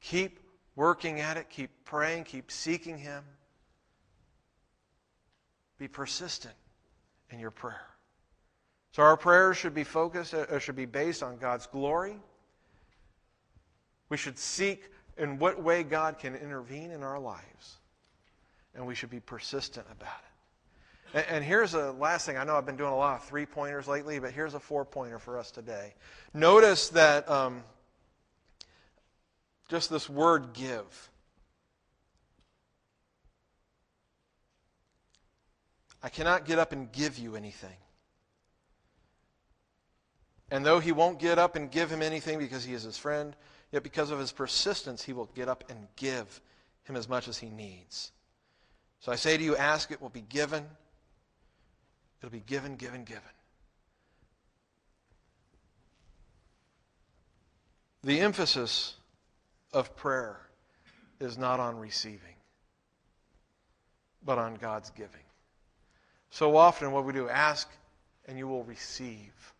Keep 0.00 0.40
working 0.76 1.20
at 1.20 1.36
it. 1.36 1.50
Keep 1.50 1.70
praying. 1.84 2.24
Keep 2.24 2.50
seeking 2.50 2.96
Him. 2.96 3.22
Be 5.78 5.88
persistent 5.88 6.54
in 7.30 7.38
your 7.38 7.50
prayer. 7.50 7.89
So 8.92 9.02
our 9.02 9.16
prayers 9.16 9.56
should 9.56 9.74
be 9.74 9.84
focused, 9.84 10.34
uh, 10.34 10.58
should 10.58 10.76
be 10.76 10.86
based 10.86 11.22
on 11.22 11.36
God's 11.36 11.66
glory. 11.66 12.16
We 14.08 14.16
should 14.16 14.38
seek 14.38 14.90
in 15.16 15.38
what 15.38 15.62
way 15.62 15.82
God 15.84 16.18
can 16.18 16.34
intervene 16.34 16.90
in 16.90 17.02
our 17.02 17.18
lives. 17.18 17.78
And 18.74 18.86
we 18.86 18.94
should 18.94 19.10
be 19.10 19.20
persistent 19.20 19.86
about 19.90 20.08
it. 20.08 21.18
And, 21.18 21.36
and 21.36 21.44
here's 21.44 21.74
a 21.74 21.92
last 21.92 22.26
thing. 22.26 22.36
I 22.36 22.44
know 22.44 22.56
I've 22.56 22.66
been 22.66 22.76
doing 22.76 22.92
a 22.92 22.96
lot 22.96 23.20
of 23.20 23.24
three 23.24 23.46
pointers 23.46 23.86
lately, 23.86 24.18
but 24.18 24.32
here's 24.32 24.54
a 24.54 24.60
four 24.60 24.84
pointer 24.84 25.18
for 25.18 25.38
us 25.38 25.50
today. 25.50 25.94
Notice 26.34 26.88
that 26.90 27.28
um, 27.30 27.62
just 29.68 29.88
this 29.88 30.10
word 30.10 30.52
give. 30.52 31.10
I 36.02 36.08
cannot 36.08 36.44
get 36.44 36.58
up 36.58 36.72
and 36.72 36.90
give 36.90 37.18
you 37.18 37.36
anything. 37.36 37.76
And 40.50 40.66
though 40.66 40.80
he 40.80 40.92
won't 40.92 41.18
get 41.18 41.38
up 41.38 41.56
and 41.56 41.70
give 41.70 41.90
him 41.90 42.02
anything 42.02 42.38
because 42.38 42.64
he 42.64 42.74
is 42.74 42.82
his 42.82 42.98
friend, 42.98 43.36
yet 43.72 43.82
because 43.82 44.10
of 44.10 44.18
his 44.18 44.32
persistence, 44.32 45.02
he 45.02 45.12
will 45.12 45.30
get 45.34 45.48
up 45.48 45.64
and 45.68 45.86
give 45.96 46.40
him 46.84 46.96
as 46.96 47.08
much 47.08 47.28
as 47.28 47.38
he 47.38 47.48
needs. 47.48 48.10
So 49.00 49.12
I 49.12 49.16
say 49.16 49.36
to 49.36 49.42
you, 49.42 49.56
ask, 49.56 49.90
it 49.90 50.02
will 50.02 50.08
be 50.08 50.22
given. 50.22 50.64
It'll 52.20 52.32
be 52.32 52.40
given, 52.40 52.76
given, 52.76 53.04
given. 53.04 53.22
The 58.02 58.20
emphasis 58.20 58.96
of 59.72 59.94
prayer 59.94 60.38
is 61.20 61.38
not 61.38 61.60
on 61.60 61.78
receiving, 61.78 62.36
but 64.24 64.38
on 64.38 64.56
God's 64.56 64.90
giving. 64.90 65.20
So 66.30 66.56
often, 66.56 66.92
what 66.92 67.04
we 67.04 67.12
do, 67.12 67.28
ask 67.28 67.68
and 68.26 68.38
you 68.38 68.48
will 68.48 68.64
receive. 68.64 69.52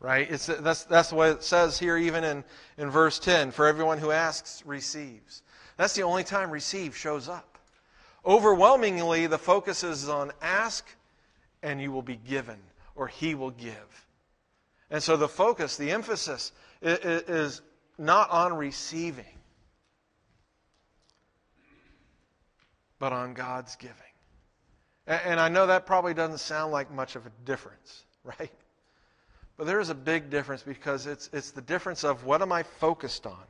Right? 0.00 0.30
It's, 0.30 0.46
that's, 0.46 0.84
that's 0.84 1.12
what 1.12 1.28
it 1.30 1.42
says 1.42 1.78
here, 1.78 1.96
even 1.96 2.22
in, 2.22 2.44
in 2.76 2.90
verse 2.90 3.18
10. 3.18 3.50
For 3.50 3.66
everyone 3.66 3.98
who 3.98 4.12
asks, 4.12 4.62
receives. 4.64 5.42
That's 5.76 5.94
the 5.94 6.02
only 6.02 6.24
time 6.24 6.50
receive 6.50 6.96
shows 6.96 7.28
up. 7.28 7.58
Overwhelmingly, 8.24 9.26
the 9.26 9.38
focus 9.38 9.82
is 9.82 10.08
on 10.08 10.32
ask 10.42 10.86
and 11.62 11.80
you 11.80 11.90
will 11.90 12.02
be 12.02 12.16
given, 12.16 12.58
or 12.94 13.08
he 13.08 13.34
will 13.34 13.50
give. 13.50 14.06
And 14.90 15.02
so 15.02 15.16
the 15.16 15.28
focus, 15.28 15.76
the 15.76 15.90
emphasis 15.90 16.52
is 16.80 17.62
not 17.98 18.30
on 18.30 18.54
receiving, 18.54 19.24
but 22.98 23.12
on 23.12 23.34
God's 23.34 23.76
giving. 23.76 23.94
And 25.06 25.40
I 25.40 25.48
know 25.48 25.66
that 25.66 25.86
probably 25.86 26.14
doesn't 26.14 26.38
sound 26.38 26.72
like 26.72 26.92
much 26.92 27.16
of 27.16 27.26
a 27.26 27.32
difference, 27.44 28.04
right? 28.24 28.52
But 29.58 29.66
there 29.66 29.80
is 29.80 29.90
a 29.90 29.94
big 29.94 30.30
difference 30.30 30.62
because 30.62 31.06
it's, 31.06 31.28
it's 31.32 31.50
the 31.50 31.60
difference 31.60 32.04
of 32.04 32.24
what 32.24 32.40
am 32.40 32.52
I 32.52 32.62
focused 32.62 33.26
on? 33.26 33.42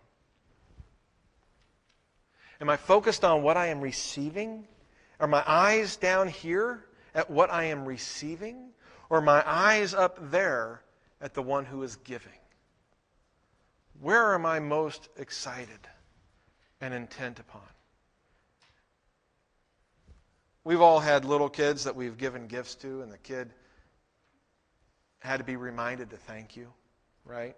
Am 2.62 2.70
I 2.70 2.78
focused 2.78 3.24
on 3.24 3.42
what 3.42 3.59
I 3.59 3.66
am 3.66 3.82
receiving? 3.82 4.66
Are 5.20 5.28
my 5.28 5.44
eyes 5.46 5.96
down 5.96 6.26
here 6.26 6.86
at 7.14 7.30
what 7.30 7.52
I 7.52 7.64
am 7.64 7.84
receiving? 7.84 8.70
Or 9.11 9.20
my 9.20 9.44
eyes 9.46 9.92
up 9.92 10.30
there 10.30 10.82
at 11.20 11.34
the 11.34 11.42
one 11.42 11.66
who 11.66 11.82
is 11.82 11.96
giving? 11.96 12.32
Where 14.00 14.34
am 14.34 14.46
I 14.46 14.61
most 14.61 15.09
excited 15.18 15.88
and 16.80 16.94
intent 16.94 17.38
upon? 17.38 17.61
We've 20.64 20.80
all 20.80 21.00
had 21.00 21.24
little 21.26 21.48
kids 21.48 21.84
that 21.84 21.96
we've 21.96 22.16
given 22.16 22.46
gifts 22.46 22.76
to, 22.76 23.02
and 23.02 23.12
the 23.12 23.18
kid 23.18 23.52
had 25.20 25.38
to 25.38 25.44
be 25.44 25.56
reminded 25.56 26.10
to 26.10 26.16
thank 26.16 26.56
you, 26.56 26.68
right? 27.24 27.56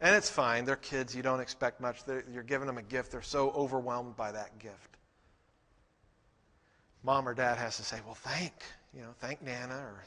And 0.00 0.14
it's 0.14 0.30
fine. 0.30 0.64
They're 0.64 0.76
kids. 0.76 1.14
You 1.14 1.22
don't 1.22 1.40
expect 1.40 1.80
much. 1.80 2.04
They're, 2.04 2.24
you're 2.32 2.42
giving 2.42 2.66
them 2.66 2.78
a 2.78 2.82
gift. 2.82 3.10
They're 3.10 3.22
so 3.22 3.50
overwhelmed 3.50 4.16
by 4.16 4.32
that 4.32 4.58
gift 4.58 4.98
mom 7.02 7.28
or 7.28 7.34
dad 7.34 7.58
has 7.58 7.76
to 7.76 7.82
say, 7.82 7.98
well, 8.04 8.14
thank, 8.14 8.52
you 8.94 9.00
know, 9.00 9.10
thank 9.18 9.42
Nana 9.42 9.76
or 9.76 10.04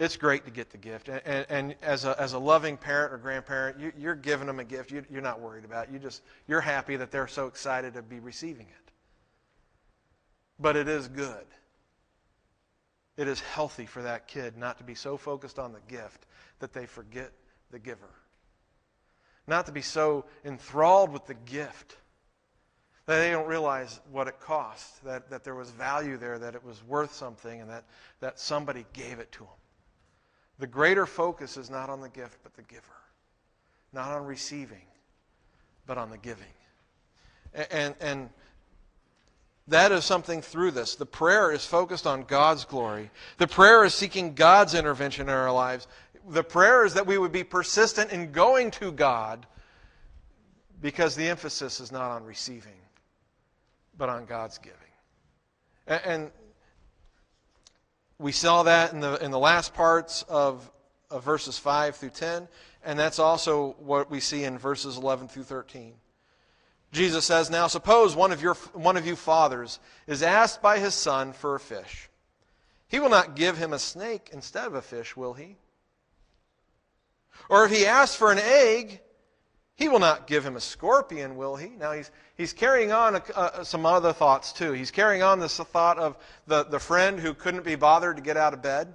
it's 0.00 0.16
great 0.16 0.44
to 0.44 0.50
get 0.50 0.70
the 0.70 0.78
gift. 0.78 1.08
And, 1.08 1.22
and, 1.24 1.46
and, 1.48 1.74
as, 1.80 2.04
a, 2.04 2.20
as 2.20 2.32
a 2.32 2.38
loving 2.38 2.76
parent 2.76 3.12
or 3.12 3.16
grandparent, 3.16 3.92
you, 3.96 4.08
are 4.08 4.14
giving 4.14 4.46
them 4.46 4.58
a 4.58 4.64
gift 4.64 4.90
you, 4.90 5.04
you're 5.08 5.22
not 5.22 5.40
worried 5.40 5.64
about. 5.64 5.90
You 5.92 5.98
just, 5.98 6.22
you're 6.48 6.60
happy 6.60 6.96
that 6.96 7.10
they're 7.10 7.28
so 7.28 7.46
excited 7.46 7.94
to 7.94 8.02
be 8.02 8.18
receiving 8.18 8.66
it. 8.66 8.83
But 10.58 10.76
it 10.76 10.88
is 10.88 11.08
good. 11.08 11.46
It 13.16 13.28
is 13.28 13.40
healthy 13.40 13.86
for 13.86 14.02
that 14.02 14.26
kid 14.26 14.56
not 14.56 14.78
to 14.78 14.84
be 14.84 14.94
so 14.94 15.16
focused 15.16 15.58
on 15.58 15.72
the 15.72 15.80
gift 15.88 16.26
that 16.58 16.72
they 16.72 16.86
forget 16.86 17.32
the 17.70 17.78
giver. 17.78 18.10
Not 19.46 19.66
to 19.66 19.72
be 19.72 19.82
so 19.82 20.24
enthralled 20.44 21.12
with 21.12 21.26
the 21.26 21.34
gift 21.34 21.96
that 23.06 23.18
they 23.18 23.30
don't 23.30 23.46
realize 23.46 24.00
what 24.10 24.28
it 24.28 24.40
cost, 24.40 25.04
that, 25.04 25.28
that 25.30 25.44
there 25.44 25.54
was 25.54 25.70
value 25.70 26.16
there, 26.16 26.38
that 26.38 26.54
it 26.54 26.64
was 26.64 26.82
worth 26.84 27.14
something, 27.14 27.60
and 27.60 27.68
that, 27.68 27.84
that 28.20 28.40
somebody 28.40 28.86
gave 28.94 29.18
it 29.18 29.30
to 29.32 29.40
them. 29.40 29.48
The 30.58 30.66
greater 30.66 31.04
focus 31.04 31.56
is 31.56 31.68
not 31.68 31.90
on 31.90 32.00
the 32.00 32.08
gift, 32.08 32.38
but 32.42 32.54
the 32.54 32.62
giver. 32.62 32.82
Not 33.92 34.12
on 34.12 34.24
receiving, 34.24 34.86
but 35.86 35.98
on 35.98 36.10
the 36.10 36.18
giving. 36.18 36.46
And, 37.52 37.66
and, 37.70 37.94
and 38.00 38.30
that 39.68 39.92
is 39.92 40.04
something 40.04 40.42
through 40.42 40.72
this. 40.72 40.94
The 40.94 41.06
prayer 41.06 41.50
is 41.50 41.64
focused 41.64 42.06
on 42.06 42.24
God's 42.24 42.64
glory. 42.64 43.10
The 43.38 43.46
prayer 43.46 43.84
is 43.84 43.94
seeking 43.94 44.34
God's 44.34 44.74
intervention 44.74 45.28
in 45.28 45.34
our 45.34 45.52
lives. 45.52 45.86
The 46.28 46.44
prayer 46.44 46.84
is 46.84 46.94
that 46.94 47.06
we 47.06 47.18
would 47.18 47.32
be 47.32 47.44
persistent 47.44 48.12
in 48.12 48.32
going 48.32 48.70
to 48.72 48.92
God 48.92 49.46
because 50.80 51.14
the 51.14 51.28
emphasis 51.28 51.80
is 51.80 51.90
not 51.90 52.10
on 52.10 52.24
receiving 52.24 52.72
but 53.96 54.08
on 54.08 54.24
God's 54.24 54.58
giving. 54.58 54.78
And, 55.86 56.30
we 58.16 58.30
saw 58.30 58.62
that 58.62 58.92
in 58.92 59.00
the, 59.00 59.16
in 59.16 59.32
the 59.32 59.38
last 59.40 59.74
parts 59.74 60.22
of, 60.28 60.70
of 61.10 61.24
verses 61.24 61.58
5 61.58 61.96
through 61.96 62.10
10, 62.10 62.46
and 62.84 62.96
that's 62.96 63.18
also 63.18 63.74
what 63.80 64.08
we 64.08 64.20
see 64.20 64.44
in 64.44 64.56
verses 64.56 64.96
11 64.96 65.26
through 65.26 65.42
13. 65.42 65.94
Jesus 66.94 67.24
says, 67.24 67.50
Now 67.50 67.66
suppose 67.66 68.16
one 68.16 68.32
of, 68.32 68.40
your, 68.40 68.54
one 68.72 68.96
of 68.96 69.06
you 69.06 69.16
fathers 69.16 69.80
is 70.06 70.22
asked 70.22 70.62
by 70.62 70.78
his 70.78 70.94
son 70.94 71.32
for 71.32 71.54
a 71.54 71.60
fish. 71.60 72.08
He 72.86 73.00
will 73.00 73.10
not 73.10 73.34
give 73.34 73.58
him 73.58 73.72
a 73.72 73.78
snake 73.78 74.30
instead 74.32 74.66
of 74.66 74.74
a 74.74 74.82
fish, 74.82 75.16
will 75.16 75.34
he? 75.34 75.56
Or 77.48 77.64
if 77.64 77.72
he 77.72 77.84
asks 77.84 78.14
for 78.14 78.30
an 78.30 78.38
egg, 78.38 79.00
he 79.74 79.88
will 79.88 79.98
not 79.98 80.28
give 80.28 80.46
him 80.46 80.54
a 80.54 80.60
scorpion, 80.60 81.36
will 81.36 81.56
he? 81.56 81.70
Now 81.70 81.92
he's, 81.92 82.12
he's 82.36 82.52
carrying 82.52 82.92
on 82.92 83.16
a, 83.16 83.64
some 83.64 83.84
other 83.84 84.12
thoughts 84.12 84.52
too. 84.52 84.72
He's 84.72 84.92
carrying 84.92 85.22
on 85.22 85.40
this 85.40 85.56
thought 85.56 85.98
of 85.98 86.16
the, 86.46 86.64
the 86.64 86.78
friend 86.78 87.18
who 87.18 87.34
couldn't 87.34 87.64
be 87.64 87.74
bothered 87.74 88.16
to 88.16 88.22
get 88.22 88.36
out 88.36 88.54
of 88.54 88.62
bed, 88.62 88.94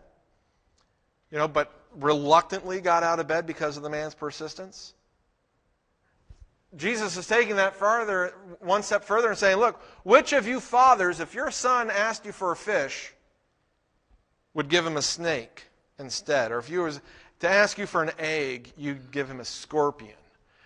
you 1.32 1.38
know, 1.38 1.50
but 1.50 1.74
reluctantly 1.96 2.80
got 2.80 3.04
out 3.04 3.20
of 3.20 3.28
bed 3.28 3.46
because 3.46 3.76
of 3.76 3.84
the 3.84 3.90
man's 3.90 4.16
persistence. 4.16 4.94
Jesus 6.76 7.18
is 7.18 7.26
taking 7.26 7.56
that 7.56 7.76
further, 7.76 8.34
one 8.60 8.84
step 8.84 9.04
further, 9.04 9.30
and 9.30 9.38
saying, 9.38 9.58
Look, 9.58 9.82
which 10.04 10.34
of 10.34 10.48
you 10.48 10.60
fathers, 10.60 11.20
if 11.20 11.34
your 11.34 11.50
son 11.50 11.90
asked 11.90 12.26
you 12.26 12.32
for 12.32 12.52
a 12.52 12.56
fish, 12.56 13.14
would 14.54 14.70
give 14.70 14.86
him 14.86 14.98
a 14.98 15.02
snake 15.02 15.66
instead? 15.98 16.52
Or 16.52 16.60
if 16.60 16.70
you 16.70 16.82
was 16.82 17.02
to 17.40 17.50
ask 17.50 17.78
you 17.78 17.86
for 17.86 18.04
an 18.04 18.12
egg, 18.20 18.72
you'd 18.78 19.12
give 19.12 19.30
him 19.30 19.40
a 19.40 19.46
scorpion? 19.46 20.14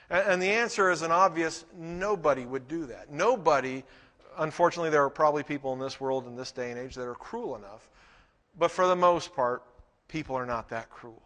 And 0.10 0.41
the 0.41 0.49
answer 0.49 0.91
is 0.91 1.01
an 1.01 1.12
obvious 1.12 1.66
nobody 1.76 2.45
would 2.45 2.68
do 2.68 2.86
that. 2.88 3.12
Nobody, 3.12 3.84
unfortunately, 4.38 4.89
there 4.89 5.04
are 5.04 5.10
probably 5.10 5.43
people 5.43 5.74
in 5.74 5.80
this 5.80 5.99
world 5.99 6.28
in 6.28 6.36
this 6.36 6.51
day 6.51 6.70
and 6.70 6.80
age 6.80 6.95
that 6.95 7.08
are 7.08 7.16
cruel 7.16 7.56
enough. 7.56 7.89
But 8.60 8.72
for 8.72 8.86
the 8.88 8.95
most 8.95 9.34
part, 9.34 9.64
people 10.08 10.36
are 10.36 10.45
not 10.45 10.70
that 10.70 10.89
cruel 10.89 11.22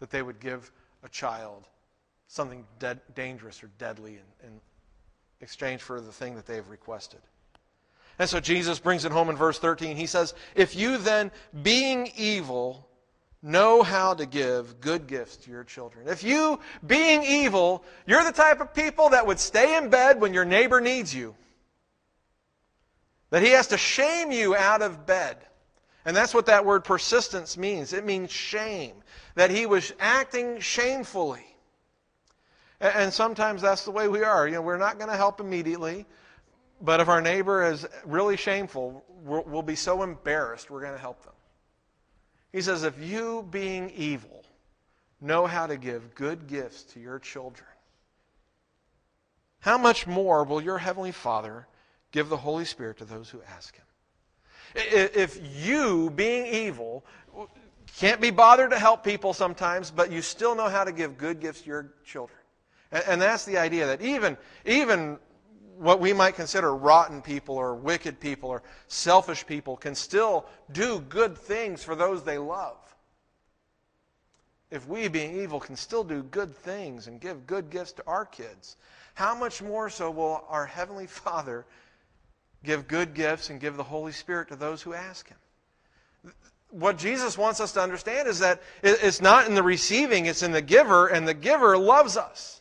that 0.00 0.10
they 0.10 0.22
would 0.22 0.40
give 0.40 0.72
a 1.02 1.08
child 1.08 1.68
something 2.34 2.64
dead, 2.80 3.00
dangerous 3.14 3.62
or 3.62 3.70
deadly 3.78 4.14
in, 4.14 4.48
in 4.48 4.60
exchange 5.40 5.80
for 5.80 6.00
the 6.00 6.10
thing 6.10 6.34
that 6.34 6.46
they 6.46 6.56
have 6.56 6.68
requested. 6.68 7.20
And 8.18 8.28
so 8.28 8.40
Jesus 8.40 8.80
brings 8.80 9.04
it 9.04 9.12
home 9.12 9.30
in 9.30 9.36
verse 9.36 9.58
13. 9.58 9.96
He 9.96 10.06
says, 10.06 10.34
If 10.54 10.74
you 10.74 10.98
then, 10.98 11.30
being 11.62 12.10
evil, 12.16 12.88
know 13.40 13.82
how 13.82 14.14
to 14.14 14.26
give 14.26 14.80
good 14.80 15.06
gifts 15.06 15.36
to 15.38 15.50
your 15.50 15.62
children. 15.62 16.08
If 16.08 16.24
you, 16.24 16.58
being 16.86 17.22
evil, 17.22 17.84
you're 18.06 18.24
the 18.24 18.32
type 18.32 18.60
of 18.60 18.74
people 18.74 19.10
that 19.10 19.26
would 19.26 19.38
stay 19.38 19.76
in 19.76 19.88
bed 19.88 20.20
when 20.20 20.34
your 20.34 20.44
neighbor 20.44 20.80
needs 20.80 21.14
you, 21.14 21.36
That 23.30 23.42
he 23.42 23.50
has 23.50 23.68
to 23.68 23.78
shame 23.78 24.32
you 24.32 24.56
out 24.56 24.82
of 24.82 25.06
bed. 25.06 25.36
And 26.04 26.16
that's 26.16 26.34
what 26.34 26.46
that 26.46 26.66
word 26.66 26.84
persistence 26.84 27.56
means. 27.56 27.92
It 27.92 28.04
means 28.04 28.30
shame. 28.30 28.94
That 29.36 29.50
he 29.50 29.66
was 29.66 29.92
acting 30.00 30.58
shamefully. 30.60 31.53
And 32.84 33.10
sometimes 33.10 33.62
that's 33.62 33.86
the 33.86 33.90
way 33.90 34.08
we 34.08 34.22
are. 34.22 34.46
You 34.46 34.56
know, 34.56 34.62
we're 34.62 34.76
not 34.76 34.98
going 34.98 35.10
to 35.10 35.16
help 35.16 35.40
immediately, 35.40 36.04
but 36.82 37.00
if 37.00 37.08
our 37.08 37.22
neighbor 37.22 37.64
is 37.64 37.86
really 38.04 38.36
shameful, 38.36 39.02
we'll 39.24 39.62
be 39.62 39.74
so 39.74 40.02
embarrassed 40.02 40.70
we're 40.70 40.82
going 40.82 40.92
to 40.92 40.98
help 40.98 41.24
them. 41.24 41.32
He 42.52 42.60
says, 42.60 42.84
if 42.84 43.00
you, 43.02 43.48
being 43.50 43.90
evil, 43.96 44.44
know 45.18 45.46
how 45.46 45.66
to 45.66 45.78
give 45.78 46.14
good 46.14 46.46
gifts 46.46 46.82
to 46.92 47.00
your 47.00 47.18
children, 47.18 47.66
how 49.60 49.78
much 49.78 50.06
more 50.06 50.44
will 50.44 50.60
your 50.60 50.76
Heavenly 50.76 51.12
Father 51.12 51.66
give 52.12 52.28
the 52.28 52.36
Holy 52.36 52.66
Spirit 52.66 52.98
to 52.98 53.06
those 53.06 53.30
who 53.30 53.40
ask 53.56 53.74
Him? 53.74 53.86
If 54.74 55.40
you, 55.64 56.10
being 56.10 56.46
evil, 56.66 57.02
can't 57.96 58.20
be 58.20 58.30
bothered 58.30 58.72
to 58.72 58.78
help 58.78 59.02
people 59.02 59.32
sometimes, 59.32 59.90
but 59.90 60.12
you 60.12 60.20
still 60.20 60.54
know 60.54 60.68
how 60.68 60.84
to 60.84 60.92
give 60.92 61.16
good 61.16 61.40
gifts 61.40 61.62
to 61.62 61.66
your 61.66 61.92
children. 62.04 62.38
And 63.06 63.20
that's 63.20 63.44
the 63.44 63.58
idea 63.58 63.86
that 63.86 64.00
even, 64.00 64.36
even 64.64 65.18
what 65.76 66.00
we 66.00 66.12
might 66.12 66.36
consider 66.36 66.74
rotten 66.74 67.20
people 67.20 67.56
or 67.56 67.74
wicked 67.74 68.20
people 68.20 68.48
or 68.48 68.62
selfish 68.86 69.46
people 69.46 69.76
can 69.76 69.94
still 69.94 70.46
do 70.72 71.00
good 71.00 71.36
things 71.36 71.82
for 71.82 71.94
those 71.94 72.22
they 72.22 72.38
love 72.38 72.76
if 74.74 74.88
we, 74.88 75.06
being 75.06 75.40
evil, 75.40 75.60
can 75.60 75.76
still 75.76 76.02
do 76.02 76.24
good 76.24 76.54
things 76.54 77.06
and 77.06 77.20
give 77.20 77.46
good 77.46 77.70
gifts 77.70 77.92
to 77.92 78.02
our 78.08 78.26
kids, 78.26 78.76
how 79.14 79.32
much 79.32 79.62
more 79.62 79.88
so 79.88 80.10
will 80.10 80.44
our 80.48 80.66
Heavenly 80.66 81.06
Father 81.22 81.64
give 82.64 82.88
good 82.88 83.14
gifts 83.14 83.50
and 83.50 83.60
give 83.60 83.76
the 83.76 83.84
Holy 83.84 84.10
Spirit 84.10 84.48
to 84.48 84.56
those 84.56 84.82
who 84.82 84.92
ask 84.92 85.28
Him? 85.28 85.38
What 86.70 86.98
Jesus 86.98 87.38
wants 87.38 87.60
us 87.60 87.70
to 87.72 87.80
understand 87.80 88.26
is 88.26 88.40
that 88.40 88.60
it's 88.82 89.20
not 89.20 89.46
in 89.46 89.54
the 89.54 89.62
receiving, 89.62 90.26
it's 90.26 90.42
in 90.42 90.50
the 90.50 90.62
giver, 90.62 91.06
and 91.06 91.28
the 91.28 91.34
giver 91.34 91.78
loves 91.78 92.16
us. 92.16 92.60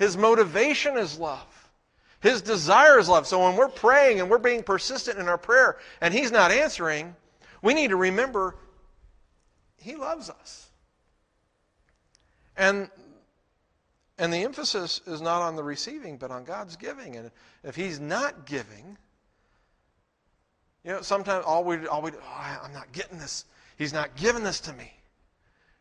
His 0.00 0.16
motivation 0.16 0.98
is 0.98 1.16
love. 1.16 1.70
His 2.18 2.42
desire 2.42 2.98
is 2.98 3.08
love. 3.08 3.28
So 3.28 3.44
when 3.44 3.56
we're 3.56 3.68
praying 3.68 4.18
and 4.18 4.28
we're 4.28 4.38
being 4.38 4.64
persistent 4.64 5.20
in 5.20 5.28
our 5.28 5.38
prayer 5.38 5.78
and 6.00 6.12
He's 6.12 6.32
not 6.32 6.50
answering, 6.50 7.14
we 7.62 7.74
need 7.74 7.90
to 7.90 7.96
remember 7.96 8.56
he 9.80 9.96
loves 9.96 10.28
us. 10.28 10.68
And, 12.56 12.90
and 14.18 14.32
the 14.32 14.44
emphasis 14.44 15.00
is 15.06 15.22
not 15.22 15.40
on 15.42 15.56
the 15.56 15.62
receiving, 15.62 16.18
but 16.18 16.30
on 16.30 16.44
God's 16.44 16.76
giving. 16.76 17.16
And 17.16 17.30
if 17.64 17.74
He's 17.74 17.98
not 17.98 18.44
giving, 18.44 18.98
you 20.84 20.92
know, 20.92 21.02
sometimes 21.02 21.44
all 21.46 21.64
we, 21.64 21.86
all 21.86 22.02
we 22.02 22.10
oh, 22.10 22.60
I'm 22.62 22.72
not 22.74 22.92
getting 22.92 23.18
this. 23.18 23.46
He's 23.78 23.94
not 23.94 24.14
giving 24.16 24.42
this 24.42 24.60
to 24.60 24.72
me. 24.74 24.92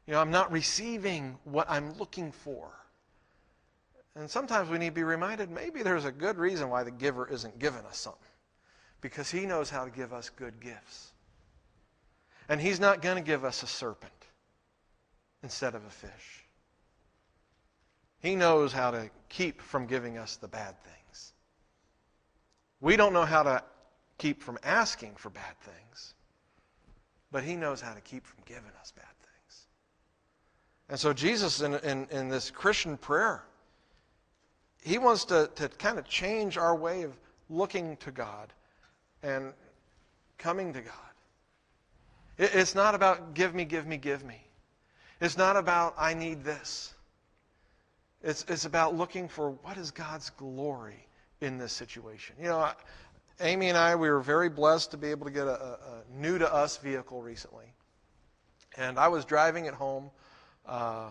You 0.08 0.14
know, 0.14 0.22
I'm 0.22 0.32
not 0.32 0.52
receiving 0.52 1.38
what 1.44 1.70
I'm 1.70 1.94
looking 1.98 2.32
for. 2.32 2.70
And 4.16 4.30
sometimes 4.30 4.70
we 4.70 4.78
need 4.78 4.90
to 4.90 4.92
be 4.92 5.04
reminded 5.04 5.50
maybe 5.50 5.84
there's 5.84 6.06
a 6.06 6.12
good 6.12 6.38
reason 6.38 6.70
why 6.70 6.84
the 6.84 6.92
giver 6.92 7.28
isn't 7.30 7.60
giving 7.60 7.86
us 7.86 7.98
something. 7.98 8.22
Because 9.02 9.32
he 9.32 9.46
knows 9.46 9.70
how 9.70 9.86
to 9.86 9.92
give 9.92 10.12
us 10.12 10.30
good 10.30 10.60
gifts. 10.60 11.14
And 12.50 12.60
He's 12.60 12.80
not 12.80 13.04
going 13.04 13.16
to 13.16 13.24
give 13.24 13.46
us 13.46 13.62
a 13.62 13.68
serpent 13.68 14.12
instead 15.44 15.76
of 15.76 15.86
a 15.86 15.90
fish. 15.90 16.48
He 18.20 18.36
knows 18.36 18.74
how 18.74 18.92
to 18.92 19.10
keep 19.30 19.62
from 19.62 19.86
giving 19.86 20.18
us 20.18 20.36
the 20.36 20.48
bad 20.48 20.76
things. 20.84 21.34
We 22.82 22.98
don't 22.98 23.14
know 23.14 23.24
how 23.24 23.44
to 23.44 23.64
keep 24.18 24.42
from 24.42 24.58
asking 24.64 25.14
for 25.16 25.30
bad 25.30 25.58
things, 25.62 26.16
but 27.32 27.44
He 27.44 27.56
knows 27.56 27.80
how 27.80 27.94
to 27.94 28.02
keep 28.02 28.26
from 28.26 28.40
giving 28.46 28.72
us 28.82 28.92
bad 28.96 29.06
things. 29.06 29.68
And 30.90 31.00
so, 31.00 31.14
Jesus, 31.14 31.62
in, 31.62 31.76
in, 31.76 32.08
in 32.10 32.30
this 32.30 32.50
Christian 32.50 32.98
prayer, 32.98 33.44
He 34.82 34.98
wants 34.98 35.26
to, 35.26 35.50
to 35.56 35.70
kind 35.70 36.00
of 36.00 36.08
change 36.08 36.58
our 36.58 36.76
way 36.76 37.04
of 37.04 37.18
looking 37.50 37.98
to 37.98 38.12
God 38.12 38.54
and 39.24 39.54
coming 40.38 40.74
to 40.74 40.82
God. 40.82 40.94
It's 42.38 42.74
not 42.76 42.96
about 42.96 43.34
give 43.34 43.54
me, 43.54 43.66
give 43.66 43.86
me, 43.86 43.98
give 43.98 44.24
me. 44.24 44.42
It's 45.20 45.38
not 45.38 45.58
about 45.58 45.94
I 45.98 46.14
need 46.14 46.44
this. 46.44 46.94
It's, 48.24 48.46
it's 48.48 48.66
about 48.66 48.96
looking 48.96 49.28
for 49.28 49.52
what 49.52 49.78
is 49.78 49.92
God's 49.92 50.30
glory 50.30 51.06
in 51.42 51.58
this 51.58 51.74
situation. 51.74 52.36
You 52.40 52.48
know, 52.48 52.72
Amy 53.42 53.70
and 53.70 53.78
I, 53.78 53.96
we 53.96 54.10
were 54.10 54.20
very 54.20 54.50
blessed 54.50 54.92
to 54.92 54.98
be 54.98 55.10
able 55.10 55.26
to 55.26 55.32
get 55.32 55.48
a, 55.48 55.52
a 55.52 56.04
new 56.14 56.38
to 56.38 56.54
us 56.54 56.78
vehicle 56.78 57.22
recently. 57.22 57.74
And 58.78 59.00
I 59.00 59.08
was 59.08 59.26
driving 59.26 59.66
it 59.66 59.74
home. 59.74 60.10
Uh, 60.66 61.10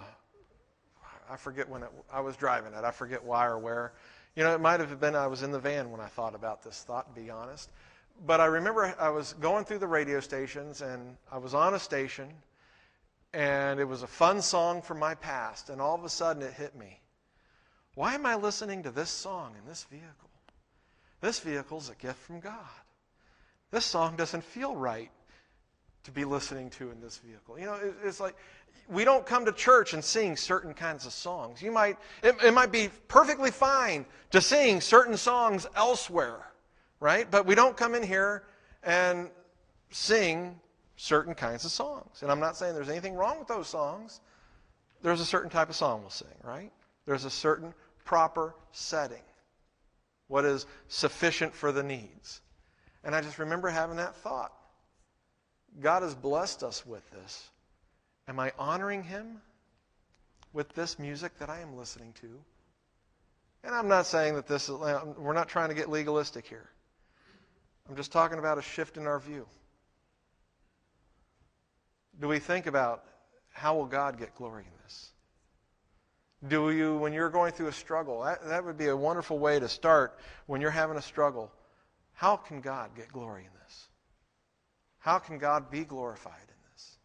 I 1.30 1.36
forget 1.36 1.68
when 1.68 1.82
it, 1.82 1.90
I 2.12 2.20
was 2.20 2.36
driving 2.36 2.72
it. 2.72 2.84
I 2.84 2.90
forget 2.90 3.22
why 3.22 3.46
or 3.46 3.58
where. 3.58 3.92
You 4.36 4.44
know, 4.44 4.54
it 4.54 4.60
might 4.60 4.80
have 4.80 5.00
been 5.00 5.14
I 5.14 5.26
was 5.26 5.42
in 5.42 5.50
the 5.50 5.58
van 5.58 5.90
when 5.90 6.00
I 6.00 6.06
thought 6.06 6.34
about 6.34 6.62
this 6.62 6.82
thought, 6.82 7.14
to 7.14 7.20
be 7.20 7.30
honest 7.30 7.70
but 8.26 8.40
I 8.40 8.46
remember 8.46 8.94
I 8.98 9.10
was 9.10 9.34
going 9.34 9.64
through 9.64 9.78
the 9.78 9.86
radio 9.86 10.20
stations 10.20 10.82
and 10.82 11.16
I 11.30 11.38
was 11.38 11.54
on 11.54 11.74
a 11.74 11.78
station 11.78 12.28
and 13.32 13.78
it 13.78 13.84
was 13.84 14.02
a 14.02 14.06
fun 14.06 14.42
song 14.42 14.82
from 14.82 14.98
my 14.98 15.14
past 15.14 15.70
and 15.70 15.80
all 15.80 15.94
of 15.94 16.04
a 16.04 16.08
sudden 16.08 16.42
it 16.42 16.52
hit 16.52 16.74
me. 16.76 17.00
Why 17.94 18.14
am 18.14 18.26
I 18.26 18.36
listening 18.36 18.82
to 18.84 18.90
this 18.90 19.10
song 19.10 19.54
in 19.58 19.68
this 19.68 19.84
vehicle? 19.84 20.30
This 21.20 21.40
vehicle's 21.40 21.90
a 21.90 21.94
gift 21.94 22.18
from 22.18 22.40
God. 22.40 22.52
This 23.70 23.84
song 23.84 24.16
doesn't 24.16 24.44
feel 24.44 24.74
right 24.74 25.10
to 26.04 26.10
be 26.10 26.24
listening 26.24 26.70
to 26.70 26.90
in 26.90 27.00
this 27.00 27.18
vehicle. 27.18 27.58
You 27.58 27.66
know, 27.66 27.78
it's 28.04 28.20
like 28.20 28.36
we 28.88 29.04
don't 29.04 29.26
come 29.26 29.44
to 29.44 29.52
church 29.52 29.92
and 29.94 30.02
sing 30.02 30.36
certain 30.36 30.74
kinds 30.74 31.06
of 31.06 31.12
songs. 31.12 31.60
You 31.60 31.72
might 31.72 31.98
it, 32.22 32.36
it 32.42 32.54
might 32.54 32.72
be 32.72 32.90
perfectly 33.08 33.50
fine 33.50 34.06
to 34.30 34.40
sing 34.40 34.80
certain 34.80 35.16
songs 35.16 35.66
elsewhere 35.76 36.48
right? 37.00 37.30
But 37.30 37.46
we 37.46 37.54
don't 37.54 37.76
come 37.76 37.94
in 37.94 38.02
here 38.02 38.44
and 38.82 39.30
sing 39.90 40.58
certain 40.96 41.34
kinds 41.34 41.64
of 41.64 41.70
songs. 41.70 42.22
And 42.22 42.30
I'm 42.30 42.40
not 42.40 42.56
saying 42.56 42.74
there's 42.74 42.88
anything 42.88 43.14
wrong 43.14 43.38
with 43.38 43.48
those 43.48 43.68
songs. 43.68 44.20
There's 45.02 45.20
a 45.20 45.26
certain 45.26 45.50
type 45.50 45.68
of 45.68 45.76
song 45.76 46.00
we'll 46.00 46.10
sing, 46.10 46.28
right? 46.42 46.72
There's 47.06 47.24
a 47.24 47.30
certain 47.30 47.72
proper 48.04 48.54
setting. 48.72 49.22
What 50.26 50.44
is 50.44 50.66
sufficient 50.88 51.54
for 51.54 51.72
the 51.72 51.82
needs. 51.82 52.42
And 53.04 53.14
I 53.14 53.20
just 53.20 53.38
remember 53.38 53.68
having 53.68 53.96
that 53.96 54.16
thought. 54.16 54.52
God 55.80 56.02
has 56.02 56.14
blessed 56.14 56.62
us 56.62 56.84
with 56.84 57.08
this. 57.10 57.50
Am 58.26 58.38
I 58.40 58.52
honoring 58.58 59.02
Him 59.02 59.40
with 60.52 60.68
this 60.74 60.98
music 60.98 61.38
that 61.38 61.48
I 61.48 61.60
am 61.60 61.76
listening 61.76 62.12
to? 62.20 62.28
And 63.64 63.74
I'm 63.74 63.88
not 63.88 64.06
saying 64.06 64.34
that 64.34 64.46
this 64.46 64.64
is, 64.64 64.70
um, 64.70 65.14
we're 65.18 65.32
not 65.32 65.48
trying 65.48 65.68
to 65.68 65.74
get 65.74 65.88
legalistic 65.88 66.46
here. 66.46 66.68
I'm 67.88 67.96
just 67.96 68.12
talking 68.12 68.38
about 68.38 68.58
a 68.58 68.62
shift 68.62 68.96
in 68.96 69.06
our 69.06 69.18
view. 69.18 69.46
Do 72.20 72.28
we 72.28 72.38
think 72.38 72.66
about 72.66 73.04
how 73.52 73.76
will 73.76 73.86
God 73.86 74.18
get 74.18 74.34
glory 74.34 74.64
in 74.64 74.82
this? 74.84 75.10
Do 76.46 76.70
you, 76.70 76.96
when 76.96 77.12
you're 77.12 77.30
going 77.30 77.52
through 77.52 77.68
a 77.68 77.72
struggle, 77.72 78.22
that, 78.22 78.46
that 78.46 78.64
would 78.64 78.78
be 78.78 78.88
a 78.88 78.96
wonderful 78.96 79.38
way 79.38 79.58
to 79.58 79.68
start 79.68 80.18
when 80.46 80.60
you're 80.60 80.70
having 80.70 80.96
a 80.96 81.02
struggle. 81.02 81.50
How 82.12 82.36
can 82.36 82.60
God 82.60 82.90
get 82.96 83.12
glory 83.12 83.42
in 83.42 83.50
this? 83.52 83.57
How 85.08 85.18
can 85.18 85.38
God 85.38 85.70
be 85.70 85.84
glorified 85.84 86.34
in 86.48 86.72
this? 86.72 86.98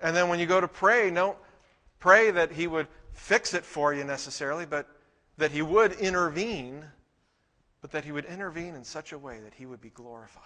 And 0.00 0.14
then 0.14 0.28
when 0.28 0.38
you 0.38 0.46
go 0.46 0.60
to 0.60 0.68
pray, 0.68 1.10
don't 1.10 1.38
pray 1.98 2.30
that 2.30 2.52
He 2.52 2.66
would 2.66 2.88
fix 3.12 3.54
it 3.54 3.64
for 3.64 3.94
you 3.94 4.04
necessarily, 4.04 4.66
but 4.66 4.86
that 5.38 5.50
He 5.50 5.62
would 5.62 5.92
intervene 5.92 6.84
but 7.80 7.92
that 7.92 8.04
he 8.04 8.12
would 8.12 8.26
intervene 8.26 8.74
in 8.74 8.84
such 8.84 9.12
a 9.12 9.18
way 9.18 9.40
that 9.40 9.54
he 9.54 9.66
would 9.66 9.80
be 9.80 9.90
glorified. 9.90 10.42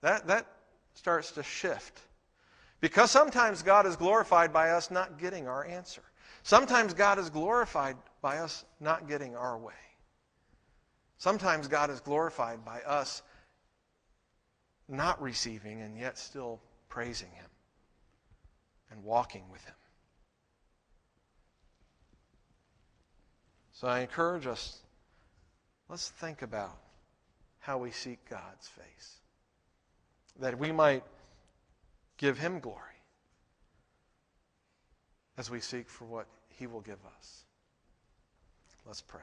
That, 0.00 0.26
that 0.28 0.46
starts 0.94 1.32
to 1.32 1.42
shift. 1.42 2.00
Because 2.80 3.10
sometimes 3.10 3.62
God 3.62 3.86
is 3.86 3.96
glorified 3.96 4.52
by 4.52 4.70
us 4.70 4.90
not 4.90 5.18
getting 5.18 5.48
our 5.48 5.66
answer. 5.66 6.02
Sometimes 6.42 6.94
God 6.94 7.18
is 7.18 7.28
glorified 7.28 7.96
by 8.22 8.38
us 8.38 8.64
not 8.80 9.08
getting 9.08 9.36
our 9.36 9.58
way. 9.58 9.74
Sometimes 11.18 11.68
God 11.68 11.90
is 11.90 12.00
glorified 12.00 12.64
by 12.64 12.80
us 12.82 13.22
not 14.90 15.20
receiving 15.22 15.80
and 15.82 15.98
yet 15.98 16.18
still 16.18 16.60
praising 16.88 17.30
Him 17.30 17.46
and 18.90 19.04
walking 19.04 19.44
with 19.50 19.64
Him. 19.64 19.74
So 23.72 23.88
I 23.88 24.00
encourage 24.00 24.46
us 24.46 24.80
let's 25.88 26.08
think 26.08 26.42
about 26.42 26.76
how 27.60 27.78
we 27.78 27.90
seek 27.90 28.18
God's 28.28 28.68
face. 28.68 29.16
That 30.38 30.58
we 30.58 30.72
might 30.72 31.02
give 32.16 32.38
Him 32.38 32.60
glory 32.60 32.76
as 35.38 35.50
we 35.50 35.60
seek 35.60 35.88
for 35.88 36.04
what 36.04 36.26
He 36.48 36.66
will 36.66 36.80
give 36.80 36.98
us. 37.18 37.44
Let's 38.86 39.02
pray. 39.02 39.20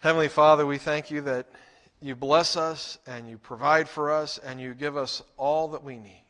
Heavenly 0.00 0.28
Father, 0.28 0.66
we 0.66 0.78
thank 0.78 1.10
you 1.10 1.20
that 1.22 1.46
you 2.02 2.16
bless 2.16 2.56
us 2.56 2.98
and 3.06 3.28
you 3.28 3.38
provide 3.38 3.88
for 3.88 4.10
us 4.10 4.38
and 4.38 4.60
you 4.60 4.74
give 4.74 4.96
us 4.96 5.22
all 5.36 5.68
that 5.68 5.84
we 5.84 5.96
need. 5.96 6.24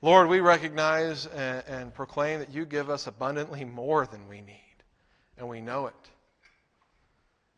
Lord, 0.00 0.28
we 0.28 0.40
recognize 0.40 1.26
and, 1.26 1.64
and, 1.66 1.94
proclaim 1.94 2.40
that 2.40 2.52
you 2.52 2.66
give 2.66 2.90
us 2.90 3.06
abundantly 3.06 3.64
more 3.64 4.06
than 4.06 4.28
we 4.28 4.42
need, 4.42 4.76
and 5.38 5.48
we 5.48 5.62
know 5.62 5.86
it. 5.86 5.94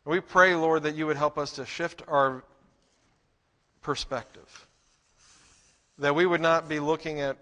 We 0.04 0.20
pray, 0.20 0.54
Lord, 0.54 0.84
that 0.84 0.94
you 0.94 1.08
would 1.08 1.16
help 1.16 1.38
us 1.38 1.50
to 1.52 1.66
shift 1.66 2.02
our 2.06 2.44
perspective, 3.82 4.68
that 5.98 6.14
we 6.14 6.24
would 6.24 6.40
not 6.40 6.68
be 6.68 6.78
looking 6.78 7.20
at 7.20 7.36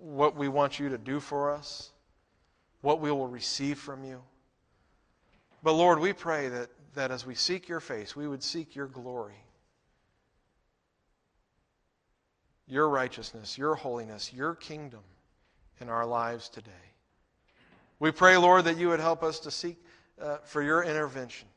what 0.00 0.34
we 0.34 0.48
want 0.48 0.80
you 0.80 0.88
to 0.88 0.98
do 0.98 1.20
for 1.20 1.52
us, 1.52 1.90
what 2.80 3.00
we 3.00 3.12
will 3.12 3.28
receive 3.28 3.78
from 3.78 4.02
you. 4.02 4.20
But 5.62 5.74
Lord, 5.74 6.00
we 6.00 6.12
pray 6.12 6.48
that, 6.48 6.68
that 6.94 7.10
as 7.10 7.26
we 7.26 7.34
seek 7.34 7.68
your 7.68 7.80
face, 7.80 8.14
we 8.14 8.28
would 8.28 8.42
seek 8.42 8.74
your 8.74 8.86
glory. 8.86 9.42
your 12.72 12.88
righteousness, 12.88 13.58
your 13.58 13.74
holiness, 13.74 14.32
your 14.32 14.54
kingdom 14.54 15.02
in 15.80 15.90
our 15.90 16.06
lives 16.06 16.48
today. 16.48 16.70
We 17.98 18.10
pray, 18.10 18.36
Lord, 18.38 18.64
that 18.64 18.78
you 18.78 18.88
would 18.88 18.98
help 18.98 19.22
us 19.22 19.40
to 19.40 19.50
seek 19.50 19.76
uh, 20.20 20.38
for 20.44 20.62
your 20.62 20.82
intervention. 20.82 21.48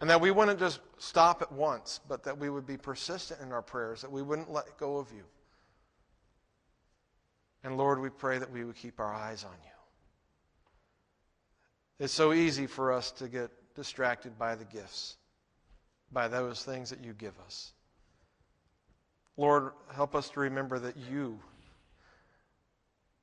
And 0.00 0.10
that 0.10 0.20
we 0.20 0.32
wouldn't 0.32 0.58
just 0.58 0.80
stop 0.98 1.40
at 1.40 1.52
once, 1.52 2.00
but 2.08 2.24
that 2.24 2.36
we 2.36 2.50
would 2.50 2.66
be 2.66 2.76
persistent 2.76 3.40
in 3.40 3.52
our 3.52 3.62
prayers, 3.62 4.02
that 4.02 4.10
we 4.10 4.22
wouldn't 4.22 4.50
let 4.50 4.76
go 4.76 4.96
of 4.96 5.10
you. 5.12 5.22
And 7.62 7.78
Lord, 7.78 8.00
we 8.00 8.10
pray 8.10 8.38
that 8.38 8.50
we 8.50 8.64
would 8.64 8.74
keep 8.74 8.98
our 8.98 9.14
eyes 9.14 9.44
on 9.44 9.56
you. 9.62 9.70
It's 12.00 12.12
so 12.12 12.32
easy 12.32 12.66
for 12.66 12.92
us 12.92 13.12
to 13.12 13.28
get 13.28 13.50
distracted 13.74 14.38
by 14.38 14.54
the 14.54 14.64
gifts, 14.64 15.16
by 16.12 16.28
those 16.28 16.62
things 16.64 16.90
that 16.90 17.02
you 17.02 17.12
give 17.12 17.38
us. 17.44 17.72
Lord, 19.36 19.72
help 19.92 20.14
us 20.14 20.28
to 20.30 20.40
remember 20.40 20.78
that 20.78 20.96
you 21.10 21.38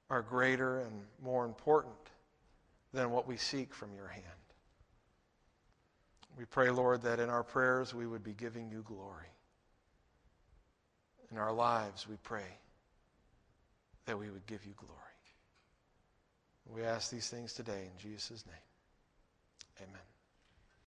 are 0.09 0.21
greater 0.21 0.79
and 0.79 0.91
more 1.23 1.45
important 1.45 1.95
than 2.93 3.11
what 3.11 3.27
we 3.27 3.37
seek 3.37 3.73
from 3.73 3.93
your 3.95 4.07
hand. 4.07 4.25
We 6.37 6.45
pray, 6.45 6.69
Lord, 6.69 7.03
that 7.03 7.19
in 7.19 7.29
our 7.29 7.43
prayers 7.43 7.93
we 7.93 8.07
would 8.07 8.23
be 8.23 8.33
giving 8.33 8.69
you 8.69 8.83
glory. 8.85 9.27
In 11.31 11.37
our 11.37 11.53
lives, 11.53 12.07
we 12.09 12.17
pray 12.23 12.57
that 14.05 14.19
we 14.19 14.29
would 14.29 14.45
give 14.47 14.65
you 14.65 14.73
glory. 14.75 14.97
We 16.73 16.83
ask 16.83 17.09
these 17.09 17.29
things 17.29 17.53
today 17.53 17.89
in 17.91 17.97
Jesus' 17.97 18.45
name. 18.45 19.87
Amen. 19.87 20.10